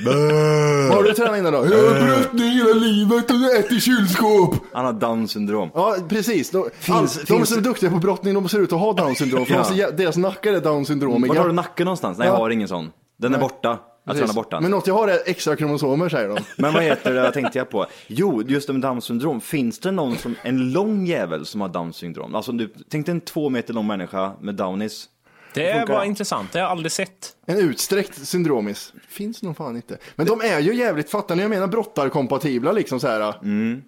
Vad 0.89 0.97
har 0.97 1.03
du 1.03 1.13
tränat 1.13 1.37
innan 1.37 1.53
då? 1.53 1.59
Jag 1.59 1.77
har 1.93 2.05
bröstning 2.05 2.49
hela 2.49 2.73
livet 2.73 3.31
och 3.31 3.55
ätit 3.59 3.71
i 3.71 3.79
kylskåp. 3.81 4.55
Han 4.73 4.85
har 4.85 4.93
down 4.93 5.27
syndrom. 5.27 5.69
Ja, 5.73 5.95
precis. 6.09 6.49
De, 6.51 6.69
Finns- 6.79 6.97
all, 6.97 7.25
de 7.25 7.33
finns- 7.33 7.49
som 7.49 7.57
är 7.57 7.61
duktiga 7.61 7.89
på 7.89 7.97
brottning, 7.97 8.33
de 8.33 8.49
ser 8.49 8.59
ut 8.59 8.73
att 8.73 8.79
ha 8.79 8.93
down 8.93 9.15
syndrom. 9.15 9.45
För 9.45 9.53
Ja. 9.75 9.89
de 9.89 10.03
deras 10.03 10.17
nackar 10.17 10.53
är 10.53 10.59
down 10.61 10.85
syndromiga. 10.85 11.33
Var 11.33 11.39
har 11.41 11.47
du 11.47 11.53
nacken 11.53 11.85
någonstans? 11.85 12.17
Nej, 12.17 12.27
jag 12.27 12.35
Ja. 12.35 12.39
har 12.39 12.49
ingen 12.49 12.67
sån. 12.67 12.91
Den 13.17 13.35
är 13.35 13.39
borta. 13.39 13.79
Jag 14.07 14.17
tränar 14.17 14.33
bort 14.33 14.51
den. 14.51 14.61
Men 14.61 14.71
något 14.71 14.87
jag 14.87 14.93
har 14.93 15.07
är 15.07 15.19
extra 15.25 15.55
kromosomer 15.55 16.09
säger 16.09 16.27
de. 16.29 16.37
Men 16.57 16.73
vad 16.73 16.83
heter 16.83 17.13
det, 17.13 17.21
vad 17.21 17.33
tänkte 17.33 17.57
jag 17.57 17.69
på? 17.69 17.85
Jo, 18.07 18.43
just 18.47 18.69
med 18.69 18.81
Downs 18.81 19.05
syndrom. 19.05 19.41
Finns 19.41 19.79
det 19.79 19.91
någon 19.91 20.15
som, 20.17 20.35
en 20.43 20.71
lång 20.71 21.05
jävel 21.05 21.45
som 21.45 21.61
har 21.61 21.69
Downs 21.69 21.95
syndrom? 21.95 22.35
Alltså 22.35 22.51
du, 22.51 22.73
tänk 22.89 23.05
dig 23.05 23.13
en 23.15 23.21
två 23.21 23.49
meter 23.49 23.73
lång 23.73 23.87
människa 23.87 24.33
med 24.41 24.55
Downis. 24.55 25.05
det 25.53 25.85
var 25.89 25.99
det? 26.01 26.05
intressant, 26.07 26.51
det 26.51 26.59
har 26.59 26.63
jag 26.63 26.71
aldrig 26.71 26.91
sett. 26.91 27.31
En 27.45 27.57
utsträckt 27.57 28.27
syndromis. 28.27 28.93
Finns 29.07 29.43
nog 29.43 29.57
fan 29.57 29.75
inte. 29.75 29.97
Men 30.15 30.25
de 30.25 30.41
är 30.41 30.59
ju 30.59 30.75
jävligt, 30.75 31.09
fattar 31.09 31.35
ni? 31.35 31.41
Jag 31.41 31.49
menar 31.49 31.67
brottarkompatibla 31.67 32.71
liksom 32.71 32.99
så 32.99 33.07
här. 33.07 33.33
Mm. 33.43 33.81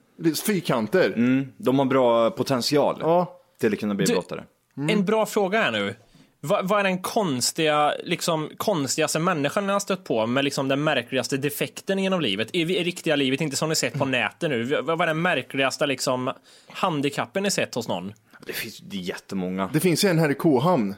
Fyrkanter. 0.46 1.14
Mm, 1.16 1.48
de 1.58 1.80
har 1.80 1.86
bra 1.86 2.32
potential 2.32 2.98
Ja. 3.02 3.40
till 3.60 3.74
att 3.74 3.80
kunna 3.80 3.96
bli 3.96 4.06
Du- 4.06 4.14
brottare. 4.14 4.44
En 4.90 5.06
bra 5.06 5.26
fråga 5.26 5.62
här 5.62 5.72
nu. 5.72 5.96
Vad, 6.42 6.68
vad 6.68 6.80
är 6.80 6.84
den 6.84 7.02
konstiga, 7.02 7.94
liksom, 8.04 8.50
konstigaste 8.58 9.20
människan 9.20 9.68
ni 9.68 9.74
har 9.74 9.80
stött 9.80 10.04
på 10.04 10.28
med 10.28 10.44
liksom 10.44 10.68
den 10.68 10.84
märkligaste 10.84 11.38
defekten 11.38 12.00
genom 12.00 12.22
livet? 12.22 12.48
I, 12.54 12.62
I 12.62 12.84
riktiga 12.84 13.16
livet, 13.16 13.42
inte 13.42 13.56
som 13.56 13.70
ni 13.70 13.76
sett 13.76 13.94
på 13.94 14.06
nätet 14.06 14.50
nu. 14.50 14.64
Vad 14.64 14.86
vad 14.86 15.02
är 15.02 15.08
den 15.08 15.22
märkligaste 15.22 15.88
liksom, 15.88 16.32
handikappen 16.70 17.44
ni 17.44 17.52
sett 17.52 17.76
hos 17.76 17.88
någon? 17.88 18.14
Det 18.48 18.54
finns 18.54 18.78
det 18.80 18.98
är 18.98 19.02
jättemånga. 19.02 19.70
Det 19.74 19.80
finns 19.80 20.06
ju 20.06 20.10
en 20.10 20.20
här 20.20 20.30
i 20.30 20.34
Kohamn. 20.34 20.96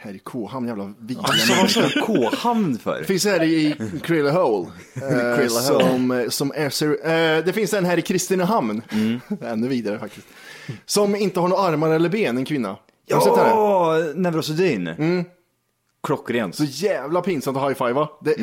Här 0.00 0.14
i 0.14 0.18
Kohamn, 0.18 0.68
jävla 0.68 0.94
vidriga 0.98 1.20
Alltså 1.22 1.54
vad 1.54 1.70
sa 1.70 1.80
du 1.80 2.00
K-hamn 2.00 2.78
för? 2.78 2.98
Det 2.98 3.04
finns 3.04 3.26
en 3.26 3.42
i 3.42 3.74
Krilla 4.02 4.30
Hole. 4.30 4.68
eh, 4.94 5.36
Krilla 5.36 5.60
som, 5.60 6.10
eh, 6.10 6.28
som 6.28 6.52
är, 6.54 6.70
ser- 6.70 7.36
eh, 7.38 7.44
det 7.44 7.52
finns 7.52 7.74
en 7.74 7.84
här 7.84 7.96
i 7.98 8.02
Kristinehamn. 8.02 8.82
Ännu 9.42 9.68
vidare 9.68 9.98
faktiskt. 9.98 10.26
Som 10.86 11.16
inte 11.16 11.40
har 11.40 11.48
några 11.48 11.62
armar 11.62 11.90
eller 11.90 12.08
ben, 12.08 12.36
en 12.38 12.44
kvinna. 12.44 12.76
Ja, 13.10 14.12
Neurosedyn. 14.14 14.94
Klockrent. 16.02 16.54
Så 16.54 16.64
jävla 16.64 17.20
pinsamt 17.20 17.56
att 17.56 17.70
high-fiva. 17.70 18.08
Det, 18.20 18.34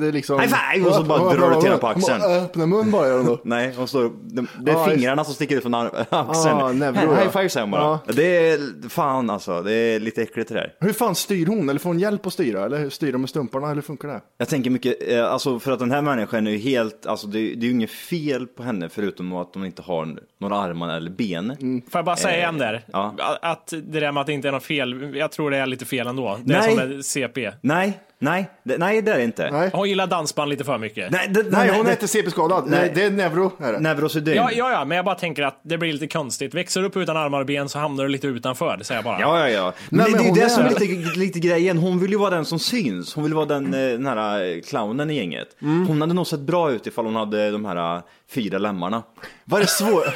det 0.00 0.06
är 0.06 0.12
liksom... 0.12 0.40
High 0.40 0.54
five! 0.72 0.88
Och 0.88 0.94
så 0.94 1.02
bara 1.02 1.34
drar 1.34 1.50
du 1.50 1.60
till 1.60 1.68
henne 1.68 1.80
på 1.80 1.86
axeln. 1.86 2.22
Öppna 2.22 2.66
mun 2.66 2.90
bara 2.90 3.08
gör 3.08 3.16
hon 3.16 3.26
då. 3.26 3.40
Nej, 3.44 3.76
och 3.78 3.88
så, 3.90 4.02
det, 4.22 4.46
det 4.60 4.70
är 4.70 4.74
Ja, 4.76 4.84
fingrarna 4.86 5.24
som 5.24 5.34
sticker 5.34 5.56
ut 5.56 5.62
från 5.62 5.74
axeln. 6.10 6.56
Ah, 6.56 6.72
neuro, 6.72 6.94
Här, 6.94 7.06
ja. 7.06 7.14
high 7.14 7.30
five 7.30 7.48
säger 7.48 7.62
hon 7.64 7.70
bara. 7.70 7.82
Ja. 8.06 8.12
Det 8.12 8.48
är 8.48 8.88
fan 8.88 9.30
alltså, 9.30 9.62
det 9.62 9.72
är 9.72 10.00
lite 10.00 10.22
äckligt 10.22 10.48
det 10.48 10.54
där. 10.54 10.74
Hur 10.80 10.92
fan 10.92 11.14
styr 11.14 11.46
hon? 11.46 11.68
Eller 11.68 11.80
får 11.80 11.90
hon 11.90 11.98
hjälp 11.98 12.26
att 12.26 12.32
styra? 12.32 12.64
Eller 12.64 12.90
styr 12.90 13.12
de 13.12 13.20
med 13.20 13.30
stumparna? 13.30 13.66
Eller 13.66 13.74
hur 13.74 13.82
funkar 13.82 14.08
det? 14.08 14.20
Jag 14.38 14.48
tänker 14.48 14.70
mycket, 14.70 15.08
eh, 15.08 15.32
alltså 15.32 15.58
för 15.58 15.72
att 15.72 15.78
den 15.78 15.90
här 15.90 16.02
människan 16.02 16.46
är 16.46 16.50
ju 16.50 16.58
helt, 16.58 17.06
alltså 17.06 17.26
det, 17.26 17.38
det 17.38 17.44
är 17.66 17.68
ju 17.68 17.70
inget 17.70 17.90
fel 17.90 18.46
på 18.46 18.62
henne 18.62 18.88
förutom 18.88 19.32
att 19.32 19.50
hon 19.54 19.64
inte 19.66 19.82
har 19.82 20.18
några 20.40 20.56
armar 20.56 20.96
eller 20.96 21.10
ben. 21.10 21.56
Får 21.90 21.98
jag 21.98 22.04
bara 22.04 22.16
säga 22.16 22.36
igen 22.36 22.58
där? 22.58 22.84
ja. 22.92 23.14
Att 23.42 23.68
det 23.82 24.00
där 24.00 24.12
med 24.12 24.20
att 24.20 24.26
det 24.26 24.32
inte 24.32 24.48
är 24.48 24.52
något 24.52 24.62
fel, 24.64 25.16
jag 25.16 25.32
tror 25.32 25.50
det 25.50 25.56
är 25.56 25.66
lite 25.66 25.84
fel 25.84 26.06
ändå. 26.06 26.38
Det 26.44 26.54
är 26.54 26.76
Nej. 26.76 26.97
CP. 27.02 27.52
Nej, 27.60 27.98
nej, 28.18 28.50
det, 28.62 28.78
nej 28.78 29.02
det 29.02 29.12
är 29.12 29.16
det 29.18 29.24
inte. 29.24 29.50
Nej. 29.50 29.70
Hon 29.72 29.88
gillar 29.88 30.06
dansband 30.06 30.50
lite 30.50 30.64
för 30.64 30.78
mycket. 30.78 31.10
Nej, 31.10 31.28
det, 31.28 31.42
Nej, 31.50 31.70
hon 31.76 31.86
är 31.86 31.90
inte 31.90 32.08
CP-skadad. 32.08 32.64
Nej. 32.66 32.80
Nej, 32.80 32.92
det 32.94 33.02
är 33.02 33.10
neuro. 33.10 33.52
Är 33.60 33.72
det. 33.72 33.78
Neurosedyn. 33.80 34.34
Ja, 34.36 34.50
ja, 34.52 34.70
ja, 34.72 34.84
men 34.84 34.96
jag 34.96 35.04
bara 35.04 35.14
tänker 35.14 35.42
att 35.42 35.60
det 35.62 35.78
blir 35.78 35.92
lite 35.92 36.06
konstigt. 36.06 36.54
Växer 36.54 36.80
du 36.80 36.86
upp 36.86 36.96
utan 36.96 37.16
armar 37.16 37.40
och 37.40 37.46
ben 37.46 37.68
så 37.68 37.78
hamnar 37.78 38.04
du 38.04 38.10
lite 38.10 38.26
utanför, 38.26 38.76
det 38.76 38.84
säger 38.84 38.98
jag 38.98 39.04
bara. 39.04 39.20
Ja, 39.20 39.38
ja, 39.38 39.48
ja. 39.48 39.64
Nej, 39.64 39.72
Men 39.88 40.12
men 40.12 40.12
det 40.12 40.24
är 40.28 40.28
ju 40.28 40.40
det 40.40 40.42
är- 40.46 40.48
som 40.48 40.64
är 40.64 40.70
lite, 40.80 41.18
lite 41.18 41.38
grejen. 41.38 41.78
Hon 41.78 41.98
vill 41.98 42.10
ju 42.10 42.18
vara 42.18 42.30
den 42.30 42.44
som 42.44 42.58
syns. 42.58 43.14
Hon 43.14 43.24
vill 43.24 43.34
vara 43.34 43.46
den, 43.46 43.74
eh, 43.74 43.80
den 43.80 44.06
här 44.06 44.44
eh, 44.56 44.60
clownen 44.60 45.10
i 45.10 45.14
gänget. 45.16 45.48
Hon 45.60 46.00
hade 46.00 46.14
nog 46.14 46.26
sett 46.26 46.40
bra 46.40 46.70
ut 46.72 46.86
ifall 46.86 47.04
hon 47.04 47.16
hade 47.16 47.50
de 47.50 47.64
här 47.64 47.96
eh, 47.96 48.02
fyra 48.30 48.58
lemmarna. 48.58 49.02
Vad 49.44 49.60
är 49.60 49.64
det 49.64 49.70
svår... 49.70 50.14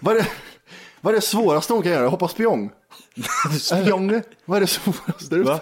vad, 0.00 0.16
är 0.16 0.26
vad 1.00 1.14
är 1.14 1.16
det 1.16 1.20
svåraste 1.26 1.72
hon 1.72 1.82
kan 1.82 1.92
göra? 1.92 2.08
Hoppa 2.08 2.28
spjång? 2.28 2.70
Spjång? 3.60 4.22
Vad 4.44 4.56
är 4.56 4.60
det 4.60 4.66
svåraste. 4.66 5.36
Va? 5.38 5.60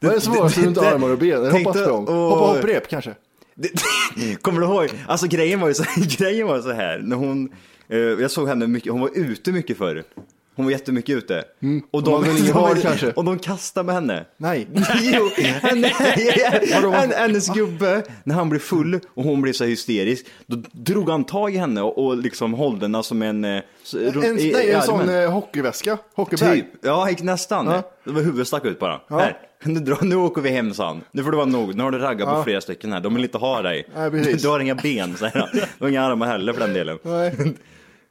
Vad 0.00 0.10
är 0.10 0.14
det 0.14 0.20
svåraste 0.20 0.60
runt 0.66 0.78
armar 0.78 1.10
och 1.10 1.18
ben? 1.18 1.48
tänk 1.52 1.66
Hoppa 1.66 1.78
dig- 1.78 1.86
spjång? 1.86 2.06
åh. 2.08 2.14
Hoppa 2.38 2.52
hopprep 2.54 2.88
kanske? 2.88 3.14
Kommer 4.42 4.60
du 4.60 4.66
ihåg? 4.66 4.88
Alltså 5.06 5.26
grejen 5.26 5.60
var 5.60 5.68
ju 5.68 5.74
så, 5.74 5.84
grejen 6.18 6.46
var 6.46 6.60
så 6.60 6.72
här. 6.72 6.98
När 6.98 7.16
hon, 7.16 7.48
eh, 7.88 7.98
jag 7.98 8.30
såg 8.30 8.48
henne 8.48 8.66
mycket, 8.66 8.92
hon 8.92 9.00
var 9.00 9.10
ute 9.14 9.52
mycket 9.52 9.78
förr. 9.78 10.04
Hon 10.60 10.64
var 10.64 10.72
jättemycket 10.72 11.16
ute. 11.16 11.38
Och, 11.38 11.62
Mm. 11.62 11.82
Hade 11.92 12.28
väl 12.28 12.30
ingen 12.36 12.46
de, 12.46 12.52
bar 12.52 12.74
kanske? 12.82 13.12
och 13.12 13.24
de 13.24 13.38
kastade 13.38 13.86
med 13.86 13.94
henne. 13.94 14.24
Nej. 14.36 14.66
Jo, 15.00 15.30
henne, 15.62 15.92
en, 17.02 17.12
hennes 17.12 17.48
gubbe, 17.48 18.02
när 18.24 18.34
han 18.34 18.48
blev 18.50 18.60
full 18.60 19.00
och 19.14 19.24
hon 19.24 19.42
blev 19.42 19.52
så 19.52 19.64
hysterisk, 19.64 20.26
då 20.46 20.62
drog 20.72 21.10
han 21.10 21.24
tag 21.24 21.54
i 21.54 21.58
henne 21.58 21.82
och, 21.82 22.06
och 22.06 22.16
liksom 22.16 22.54
höll 22.54 22.80
henne 22.82 23.02
som 23.02 23.22
en... 23.22 23.44
eh, 23.44 23.50
En, 23.50 23.62
nej, 24.34 24.46
i 24.66 24.70
en 24.72 24.82
sån 24.82 25.08
eh, 25.08 25.30
hockeyväska. 25.30 25.98
Hockeybag. 26.14 26.54
Typ, 26.54 26.66
ja 26.82 27.08
nästan. 27.22 27.66
Ja. 27.66 27.82
Det 28.04 28.10
var 28.10 28.22
huvudet 28.22 28.46
stack 28.48 28.64
ut 28.64 28.78
bara. 28.78 29.00
Här, 29.10 29.38
nu, 29.64 29.80
drar, 29.80 29.98
nu 30.02 30.16
åker 30.16 30.42
vi 30.42 30.50
hem 30.50 30.74
sa 30.74 30.86
han. 30.86 31.00
Nu 31.12 31.24
får 31.24 31.30
det 31.30 31.36
vara 31.36 31.46
nog, 31.46 31.74
nu 31.74 31.82
har 31.82 31.90
du 31.90 31.98
raggat 31.98 32.28
på 32.28 32.34
Ja. 32.34 32.44
flera 32.44 32.60
stycken 32.60 32.92
här, 32.92 33.00
de 33.00 33.14
vill 33.14 33.24
inte 33.24 33.38
ha 33.38 33.62
dig. 33.62 33.88
Nej, 33.96 34.10
du 34.42 34.48
har 34.48 34.60
inga 34.60 34.74
ben 34.74 35.16
säger 35.16 35.38
han. 35.38 35.48
Du 35.52 35.84
har 35.84 35.88
inga 35.88 36.02
armar 36.04 36.26
heller 36.26 36.52
för 36.52 36.60
den 36.60 36.72
delen. 36.74 36.98
Nej. 37.02 37.34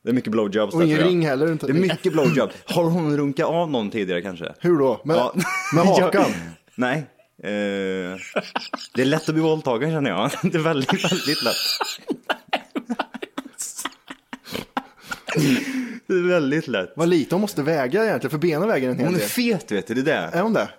Det 0.04 0.10
är 0.10 0.14
mycket 0.14 0.32
blowjobs 0.32 0.74
Och 0.76 0.84
ingen 0.84 0.98
ring 1.00 1.26
heller, 1.26 1.52
inte. 1.52 1.66
Det 1.68 1.72
är 1.72 1.82
mycket 1.82 2.14
blowjob. 2.14 2.50
Har 2.66 2.84
hon 2.84 3.18
runkat 3.18 3.46
av 3.46 3.72
någon 3.72 3.90
tidigare 3.92 4.22
kanske? 4.22 4.54
Hur 4.60 4.78
då? 4.80 5.02
Med, 5.04 5.16
Ja. 5.16 5.34
med 5.74 5.86
hakan? 5.86 6.32
Nej. 6.76 6.98
Eh, 7.44 7.50
det 8.96 9.02
är 9.02 9.06
lätt 9.06 9.30
att 9.30 9.36
bli 9.36 9.44
våldtagen 9.44 9.92
känner 9.92 10.10
jag. 10.10 10.32
Det 10.52 10.58
är 10.58 10.62
väldigt, 10.62 11.12
väldigt 11.12 11.44
lätt. 11.44 11.56
Det 16.08 16.14
är 16.14 16.28
väldigt 16.28 16.68
lätt. 16.68 16.94
Vad 16.96 17.08
lite 17.10 17.36
hon 17.36 17.42
måste 17.42 17.62
väga 17.64 18.06
egentligen, 18.06 18.32
för 18.32 18.38
benen 18.38 18.68
väger 18.68 18.90
en 18.90 18.98
hel 18.98 19.06
Hon 19.06 19.16
är 19.16 19.20
del. 19.20 19.28
fet 19.30 19.72
vet 19.72 19.88
du, 19.88 19.94
det 19.94 20.02
är 20.12 20.32
det. 20.32 20.38
Är 20.38 20.42
hon 20.42 20.54
det? 20.54 20.70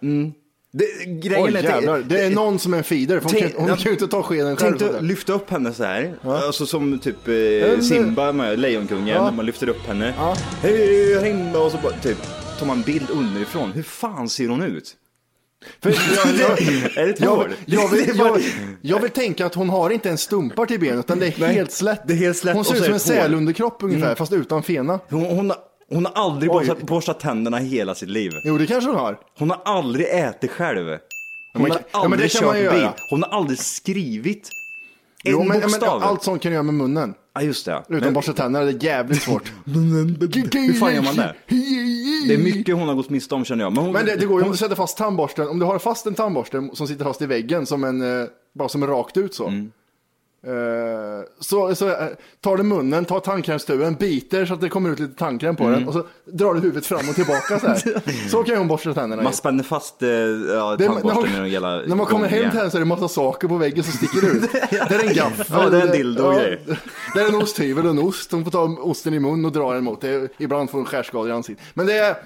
Det 0.73 1.05
grejen 1.05 1.45
Oj 1.45 1.57
är, 1.57 1.63
jävlar, 1.63 1.99
det 1.99 2.21
är 2.21 2.31
någon 2.31 2.59
som 2.59 2.75
är 2.75 2.79
en 2.79 2.85
feeder. 2.85 3.21
Hon, 3.23 3.33
Tänk- 3.33 3.55
kan, 3.57 3.61
hon 3.69 3.77
kan 3.77 3.85
ju 3.85 3.91
inte 3.91 4.09
ta 4.09 4.23
skeden 4.23 4.57
själv. 4.57 4.77
Tänk 4.79 4.91
sådär. 4.93 5.03
lyfta 5.03 5.33
upp 5.33 5.51
henne 5.51 5.73
så 5.73 5.85
här. 5.85 6.15
Alltså 6.25 6.67
som 6.67 6.99
typ 6.99 7.29
eh, 7.29 7.81
Simba 7.81 8.33
med 8.33 8.59
Lejonkungen, 8.59 9.09
Ja. 9.09 9.25
när 9.25 9.33
man 9.33 9.47
lyfter 9.47 9.69
upp 9.69 9.87
henne. 9.87 10.15
Ja. 10.19 10.37
Hej, 10.63 11.15
här 11.15 11.25
inne 11.27 11.59
och 11.59 11.71
så 11.73 11.79
bara, 11.83 11.93
typ, 11.93 12.19
tar 12.59 12.67
man 12.67 12.77
en 12.77 12.83
bild 12.83 13.11
underifrån. 13.11 13.73
Hur 13.73 13.83
fan 13.83 14.29
ser 14.29 14.49
hon 14.49 14.63
ut? 14.63 14.97
För 15.83 15.91
jag, 16.17 16.35
jag, 16.51 16.61
Är 16.97 17.05
det 17.07 17.11
ett 17.11 17.21
jag, 17.21 17.31
hår? 17.37 17.53
jag, 17.67 17.89
vill, 17.89 18.03
Det 18.07 18.11
är 18.11 18.15
bara- 18.19 18.29
jag, 18.29 18.43
jag 18.83 19.01
vill 19.01 19.11
tänka 19.11 19.47
att 19.47 19.55
hon 19.55 19.69
har 19.71 19.91
inte 19.91 20.11
en 20.11 20.19
stumpar 20.19 20.67
till 20.67 20.81
ben, 20.81 20.99
utan 20.99 21.19
det 21.19 21.27
är 21.27 21.31
helt 21.49 21.73
slätt. 21.73 22.01
det 22.07 22.13
är 22.15 22.17
helt 22.19 22.37
slätt 22.37 22.55
Hon 22.57 22.65
ser 22.65 22.75
ut 22.75 22.81
är 22.81 22.85
som 22.85 22.95
en 22.95 23.01
sälunderkropp 23.01 23.83
ungefär, 23.83 24.15
fast 24.15 24.33
utan 24.33 24.63
fena. 24.63 25.01
Hon, 25.09 25.25
hon, 25.25 25.53
hon 25.91 26.05
har 26.07 26.13
aldrig 26.13 26.51
borstat, 26.51 26.83
borstat 26.83 27.21
tänderna 27.21 27.61
i 27.61 27.65
hela 27.65 27.95
sitt 27.95 28.09
liv. 28.09 28.33
Jo, 28.45 28.59
det 28.59 28.67
kanske 28.67 28.91
hon 28.91 28.99
har. 28.99 29.19
Hon 29.39 29.51
har 29.51 29.61
aldrig 29.65 30.07
ätit 30.11 30.51
själv. 30.51 30.99
Hon 31.53 31.63
men- 31.63 31.71
har 31.71 31.81
ja, 31.93 32.03
men 32.03 32.13
aldrig 32.13 32.31
det 32.31 32.39
kan 32.39 32.47
man 32.47 32.55
kört 32.55 32.63
ju 32.65 32.71
bil. 32.71 32.81
göra. 32.81 32.95
Hon 33.11 33.23
har 33.23 33.31
aldrig 33.31 33.59
skrivit 33.59 34.51
en 35.25 35.33
Jo, 35.33 35.39
men, 35.39 35.49
men, 35.49 35.61
bokstav. 35.61 36.03
allt 36.03 36.23
sånt 36.23 36.43
kan 36.43 36.51
du 36.51 36.55
göra 36.55 36.63
med 36.63 36.75
munnen. 36.75 37.15
Ja, 37.35 37.43
just 37.43 37.65
det. 37.67 37.83
Utan 37.89 38.01
Men 38.05 38.15
borsta 38.15 38.33
tänderna, 38.33 38.65
det 38.65 38.71
är 38.73 38.85
jävligt 38.85 39.23
svårt. 39.23 39.53
Hur 39.65 40.73
fan 40.73 40.95
gör 40.95 41.03
man 41.03 41.17
det? 41.17 41.35
Det 42.29 42.35
är 42.35 42.39
mycket 42.39 42.75
hon 42.75 42.89
har 42.89 42.95
gått 42.95 43.11
miste 43.11 43.35
om 43.35 43.45
känner 43.45 43.65
jag. 43.65 43.73
Men, 43.73 43.85
hon, 43.85 43.93
Men 43.93 44.07
det, 44.07 44.17
det 44.17 44.27
går 44.27 44.41
ju 44.41 44.45
om 44.47 44.53
du 44.53 44.57
sätter 44.59 44.75
fast 44.77 44.99
tandborsten, 44.99 45.49
om 45.49 45.59
du 45.59 45.65
har 45.67 45.79
fast 45.79 46.07
en 46.07 46.15
tandborste 46.15 46.69
som 46.73 46.87
sitter 46.89 47.05
fast 47.05 47.23
i 47.23 47.27
väggen 47.27 47.67
som 47.67 47.85
en, 47.85 48.21
eh, 48.23 48.29
bara 48.59 48.69
som 48.69 48.83
en 48.83 48.89
rakt 48.89 49.17
ut 49.17 49.35
så. 49.35 49.53
Eh, 50.47 50.53
så, 51.41 51.75
så 51.75 51.89
eh, 51.89 51.95
tar 52.41 52.57
du 52.57 52.63
munnen, 52.63 53.05
tar 53.05 53.21
tandkrämstuben, 53.21 53.95
biter 53.95 54.47
så 54.47 54.55
att 54.55 54.61
det 54.61 54.69
kommer 54.69 54.91
ut 54.91 54.99
lite 54.99 55.15
tandkräm 55.19 55.57
på 55.57 55.65
Mm. 55.65 55.79
den 55.79 55.89
och 55.89 55.95
så 55.95 56.07
drar 56.25 56.55
du 56.55 56.61
huvudet 56.61 56.87
fram 56.87 57.09
och 57.09 57.15
tillbaka 57.15 57.59
så 57.59 57.67
här. 57.67 58.29
Så 58.29 58.43
kan 58.45 58.57
hon 58.57 58.69
borsta 58.69 58.95
tänderna. 58.95 59.23
Man 59.23 59.33
spänner 59.33 59.65
fast 59.65 60.03
eh, 60.03 60.09
ja, 60.09 60.77
tandborsten 60.79 61.41
med 61.43 61.51
jävla 61.51 61.77
när 61.77 61.97
man 61.97 62.07
kommer 62.07 62.29
hem 62.29 62.51
till 62.51 62.59
henne 62.59 62.71
så 62.71 62.77
är 62.77 62.81
det 62.81 62.85
massa 62.87 63.09
saker 63.09 63.49
på 63.49 63.57
väggen 63.57 63.85
som 63.85 63.93
sticker 63.93 64.27
ut. 64.37 64.53
Det 64.89 64.95
är 64.95 65.09
en 65.09 65.15
gaffel. 65.15 65.47
Ja, 65.51 65.71
det 65.71 65.79
är 65.79 65.87
en 65.87 65.93
dildo 65.93 66.23
och 66.25 66.35
ja, 66.35 66.39
grejer. 66.39 66.81
Det 67.15 67.21
är 67.21 67.29
en 67.29 67.35
osthyvel 67.35 67.85
och 67.85 67.91
en 67.91 67.99
ost. 67.99 68.33
Hon 68.33 68.45
får 68.45 68.51
ta 68.51 68.63
osten 68.83 69.15
i 69.15 69.19
mun 69.19 69.45
och 69.45 69.53
dra 69.53 69.73
den 69.75 69.85
mot. 69.85 70.01
Det 70.01 70.29
ibland 70.39 70.71
får 70.71 70.79
hon 70.79 70.85
skärskador 70.87 71.29
i 71.29 71.33
ansiktet. 71.33 71.67
Men 71.75 71.87
det 71.87 71.99
är, 71.99 72.17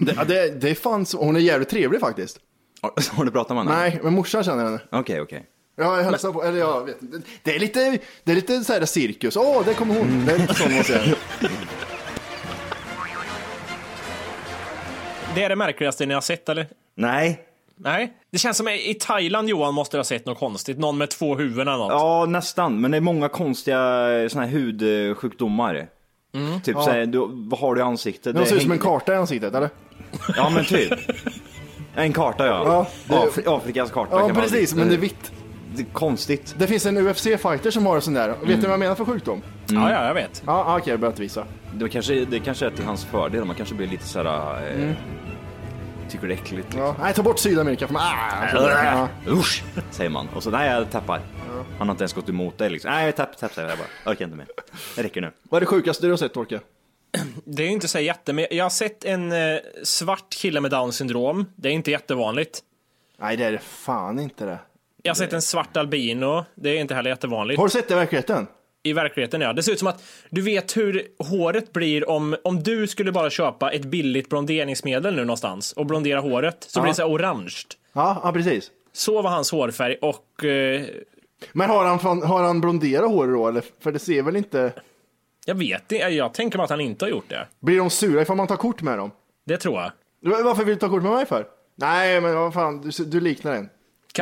det, 0.00 0.24
det, 0.28 0.60
det 0.60 0.70
är 0.70 0.74
fan 0.74 1.06
så, 1.06 1.18
hon 1.24 1.36
är 1.36 1.40
jävligt 1.40 1.68
trevlig 1.68 2.00
faktiskt. 2.00 2.38
Har- 3.12 3.24
du 3.24 3.30
pratat 3.30 3.56
med 3.56 3.64
henne? 3.64 3.76
Nej, 3.78 4.00
men 4.02 4.12
morsan 4.14 4.44
känner 4.44 4.64
henne. 4.64 4.80
Okej, 4.92 5.20
okej. 5.20 5.44
Jag 5.78 6.02
hälsar 6.02 6.32
på, 6.32 6.44
eller 6.44 6.58
jag 6.58 6.84
vet 6.84 7.02
inte. 7.02 7.20
Det 7.42 7.54
är 7.54 7.58
lite, 7.58 7.98
det 8.24 8.32
är 8.32 8.36
lite 8.36 8.64
så 8.64 8.72
här 8.72 8.84
cirkus. 8.84 9.36
Åh, 9.36 9.64
där 9.64 9.74
kommer 9.74 9.94
hon. 9.98 10.26
Det 10.26 10.32
är 10.32 10.38
lite 10.38 10.54
sån 10.54 10.74
man 10.74 10.84
säger. 10.84 11.14
Det 15.34 15.42
är 15.44 15.48
det 15.48 15.56
märkligaste 15.56 16.06
ni 16.06 16.14
har 16.14 16.20
sett 16.20 16.48
eller? 16.48 16.66
Nej, 16.94 17.44
Nej, 17.80 18.12
det 18.32 18.38
känns 18.38 18.56
som 18.56 18.68
i 18.68 18.96
Thailand 19.00 19.48
Johan 19.48 19.74
måste 19.74 19.96
du 19.96 19.98
ha 19.98 20.04
sett 20.04 20.26
något 20.26 20.38
konstigt. 20.38 20.78
Någon 20.78 20.98
med 20.98 21.10
två 21.10 21.34
huvuden 21.36 21.68
eller 21.68 21.78
något. 21.78 21.92
Ja, 21.92 22.26
nästan. 22.28 22.80
Men 22.80 22.90
det 22.90 22.96
är 22.96 23.00
många 23.00 23.28
konstiga 23.28 23.78
såna 24.30 24.46
här 24.46 24.52
hudsjukdomar. 24.52 25.88
Typ 26.64 26.76
Ja. 26.76 26.82
såhär, 26.84 27.06
du, 27.06 27.18
vad 27.30 27.60
har 27.60 27.74
du 27.74 27.80
i 27.80 27.84
ansiktet? 27.84 28.36
Det 28.36 28.46
ser 28.46 28.56
ut 28.56 28.62
som 28.62 28.72
en 28.72 28.78
karta 28.78 29.12
i 29.12 29.16
ansiktet, 29.16 29.54
eller? 29.54 29.70
Ja, 30.36 30.50
men 30.50 30.64
typ. 30.64 30.92
En 31.94 32.12
karta 32.12 32.46
ja. 32.46 32.62
Ja, 32.64 32.86
det- 33.08 33.14
Afri- 33.14 33.56
Afrikas 33.56 33.90
karta 33.90 34.08
Ja, 34.12 34.18
kan 34.26 34.36
man- 34.36 34.42
precis, 34.42 34.74
men 34.74 34.88
det 34.88 34.94
är 34.94 34.98
vitt. 34.98 35.32
Det 35.78 35.84
är 35.84 35.92
konstigt. 35.92 36.54
Det 36.58 36.66
finns 36.66 36.86
en 36.86 36.96
UFC-fighter 36.98 37.70
som 37.70 37.86
har 37.86 37.96
en 37.96 38.02
sån 38.02 38.14
där. 38.14 38.28
Vet 38.28 38.46
du 38.46 38.54
vad 38.56 38.70
jag 38.70 38.78
menar 38.78 38.94
för 38.94 39.04
sjukdom? 39.04 39.42
Ja, 39.66 39.92
ja, 39.92 40.06
jag 40.06 40.14
vet. 40.14 40.42
Ja, 40.46 40.52
ah, 40.52 40.78
okej, 40.78 40.90
jag 40.92 41.00
behöver 41.00 41.12
inte 41.12 41.22
visa. 41.22 41.44
Det 41.74 41.88
kanske, 41.88 42.24
det 42.24 42.40
kanske 42.40 42.66
är 42.66 42.70
till 42.70 42.84
hans 42.84 43.04
fördel. 43.04 43.44
Man 43.44 43.56
kanske 43.56 43.74
blir 43.74 43.86
lite 43.86 44.04
såhär... 44.04 44.70
Eh, 44.78 44.92
Tycker 46.10 46.26
det 46.26 46.34
är 46.34 46.38
äckligt. 46.38 46.68
Ja. 46.76 46.96
Nej, 47.00 47.14
ta 47.14 47.22
bort 47.22 47.38
Sydamerika 47.38 47.86
för 47.86 47.94
mig. 47.94 48.02
Ah, 48.02 48.74
ja. 48.84 49.08
Usch, 49.32 49.62
säger 49.90 50.10
man. 50.10 50.28
Och 50.28 50.42
så, 50.42 50.50
nej 50.50 50.70
jag 50.70 50.90
tappar. 50.90 51.20
Han 51.78 51.88
har 51.88 51.94
inte 51.94 52.02
ens 52.02 52.12
gått 52.12 52.28
emot 52.28 52.58
dig 52.58 52.70
liksom. 52.70 52.90
Nej, 52.90 53.12
tapp, 53.12 53.38
tapp, 53.38 53.54
säger 53.54 53.68
jag 53.68 53.78
bara. 53.78 53.88
Jag 54.04 54.12
orkar 54.12 54.24
inte 54.24 54.36
mer. 54.36 54.46
Det 54.96 55.02
räcker 55.02 55.20
nu. 55.20 55.30
Vad 55.42 55.58
är 55.58 55.60
det 55.60 55.66
sjukaste 55.66 56.06
du 56.06 56.10
har 56.10 56.16
sett, 56.16 56.34
Torke? 56.34 56.60
Det 57.44 57.62
är 57.62 57.66
ju 57.66 57.72
inte 57.72 57.88
så 57.88 57.98
jättemycket. 57.98 58.56
Jag 58.56 58.64
har 58.64 58.70
sett 58.70 59.04
en 59.04 59.32
eh, 59.32 59.58
svart 59.84 60.30
kille 60.30 60.60
med 60.60 60.70
down 60.70 60.92
syndrom. 60.92 61.46
Det 61.56 61.68
är 61.68 61.72
inte 61.72 61.90
jättevanligt. 61.90 62.60
Nej, 63.20 63.36
det 63.36 63.44
är 63.44 63.52
det 63.52 63.58
fan 63.58 64.18
inte 64.18 64.44
det. 64.44 64.58
Jag 65.02 65.10
har 65.10 65.14
sett 65.14 65.32
en 65.32 65.42
svart 65.42 65.76
albino. 65.76 66.44
Det 66.54 66.70
är 66.70 66.80
inte 66.80 66.94
heller 66.94 67.10
jättevanligt. 67.10 67.58
Har 67.58 67.66
du 67.66 67.70
sett 67.70 67.88
det 67.88 67.94
i 67.94 67.96
verkligheten? 67.96 68.46
I 68.82 68.92
verkligheten 68.92 69.40
ja. 69.40 69.52
Det 69.52 69.62
ser 69.62 69.72
ut 69.72 69.78
som 69.78 69.88
att 69.88 70.02
du 70.30 70.40
vet 70.40 70.76
hur 70.76 71.06
håret 71.18 71.72
blir 71.72 72.08
om, 72.08 72.36
om 72.44 72.62
du 72.62 72.86
skulle 72.86 73.12
bara 73.12 73.30
köpa 73.30 73.70
ett 73.72 73.84
billigt 73.84 74.28
blonderingsmedel 74.28 75.14
nu 75.14 75.20
någonstans 75.20 75.72
och 75.72 75.86
blondera 75.86 76.20
håret 76.20 76.66
så 76.68 76.80
blir 76.80 76.90
det 76.90 76.94
så 76.94 77.02
här 77.02 77.10
orange. 77.10 77.54
Ja, 77.92 78.20
ja 78.24 78.32
precis. 78.32 78.70
Så 78.92 79.22
var 79.22 79.30
hans 79.30 79.52
hårfärg 79.52 79.96
och 80.00 80.44
eh, 80.44 80.82
Men 81.52 81.70
har 81.70 81.84
han, 81.84 82.22
har 82.22 82.42
han 82.42 82.60
blonderat 82.60 83.10
håret 83.10 83.34
då, 83.34 83.48
eller? 83.48 83.62
För 83.80 83.92
det 83.92 83.98
ser 83.98 84.22
väl 84.22 84.36
inte... 84.36 84.72
jag 85.46 85.54
vet 85.54 85.92
inte, 85.92 85.96
jag 85.96 86.34
tänker 86.34 86.58
mig 86.58 86.64
att 86.64 86.70
han 86.70 86.80
inte 86.80 87.04
har 87.04 87.10
gjort 87.10 87.28
det. 87.28 87.46
Blir 87.60 87.78
de 87.78 87.90
sura 87.90 88.22
ifall 88.22 88.36
man 88.36 88.46
tar 88.46 88.56
kort 88.56 88.82
med 88.82 88.98
dem? 88.98 89.10
Det 89.46 89.56
tror 89.56 89.80
jag. 89.80 89.92
Varför 90.44 90.64
vill 90.64 90.74
du 90.74 90.80
ta 90.80 90.88
kort 90.88 91.02
med 91.02 91.12
mig 91.12 91.26
för? 91.26 91.46
Nej, 91.74 92.20
men 92.20 92.34
vad 92.34 92.54
fan, 92.54 92.80
du, 92.80 93.04
du 93.04 93.20
liknar 93.20 93.54
en. 93.54 93.68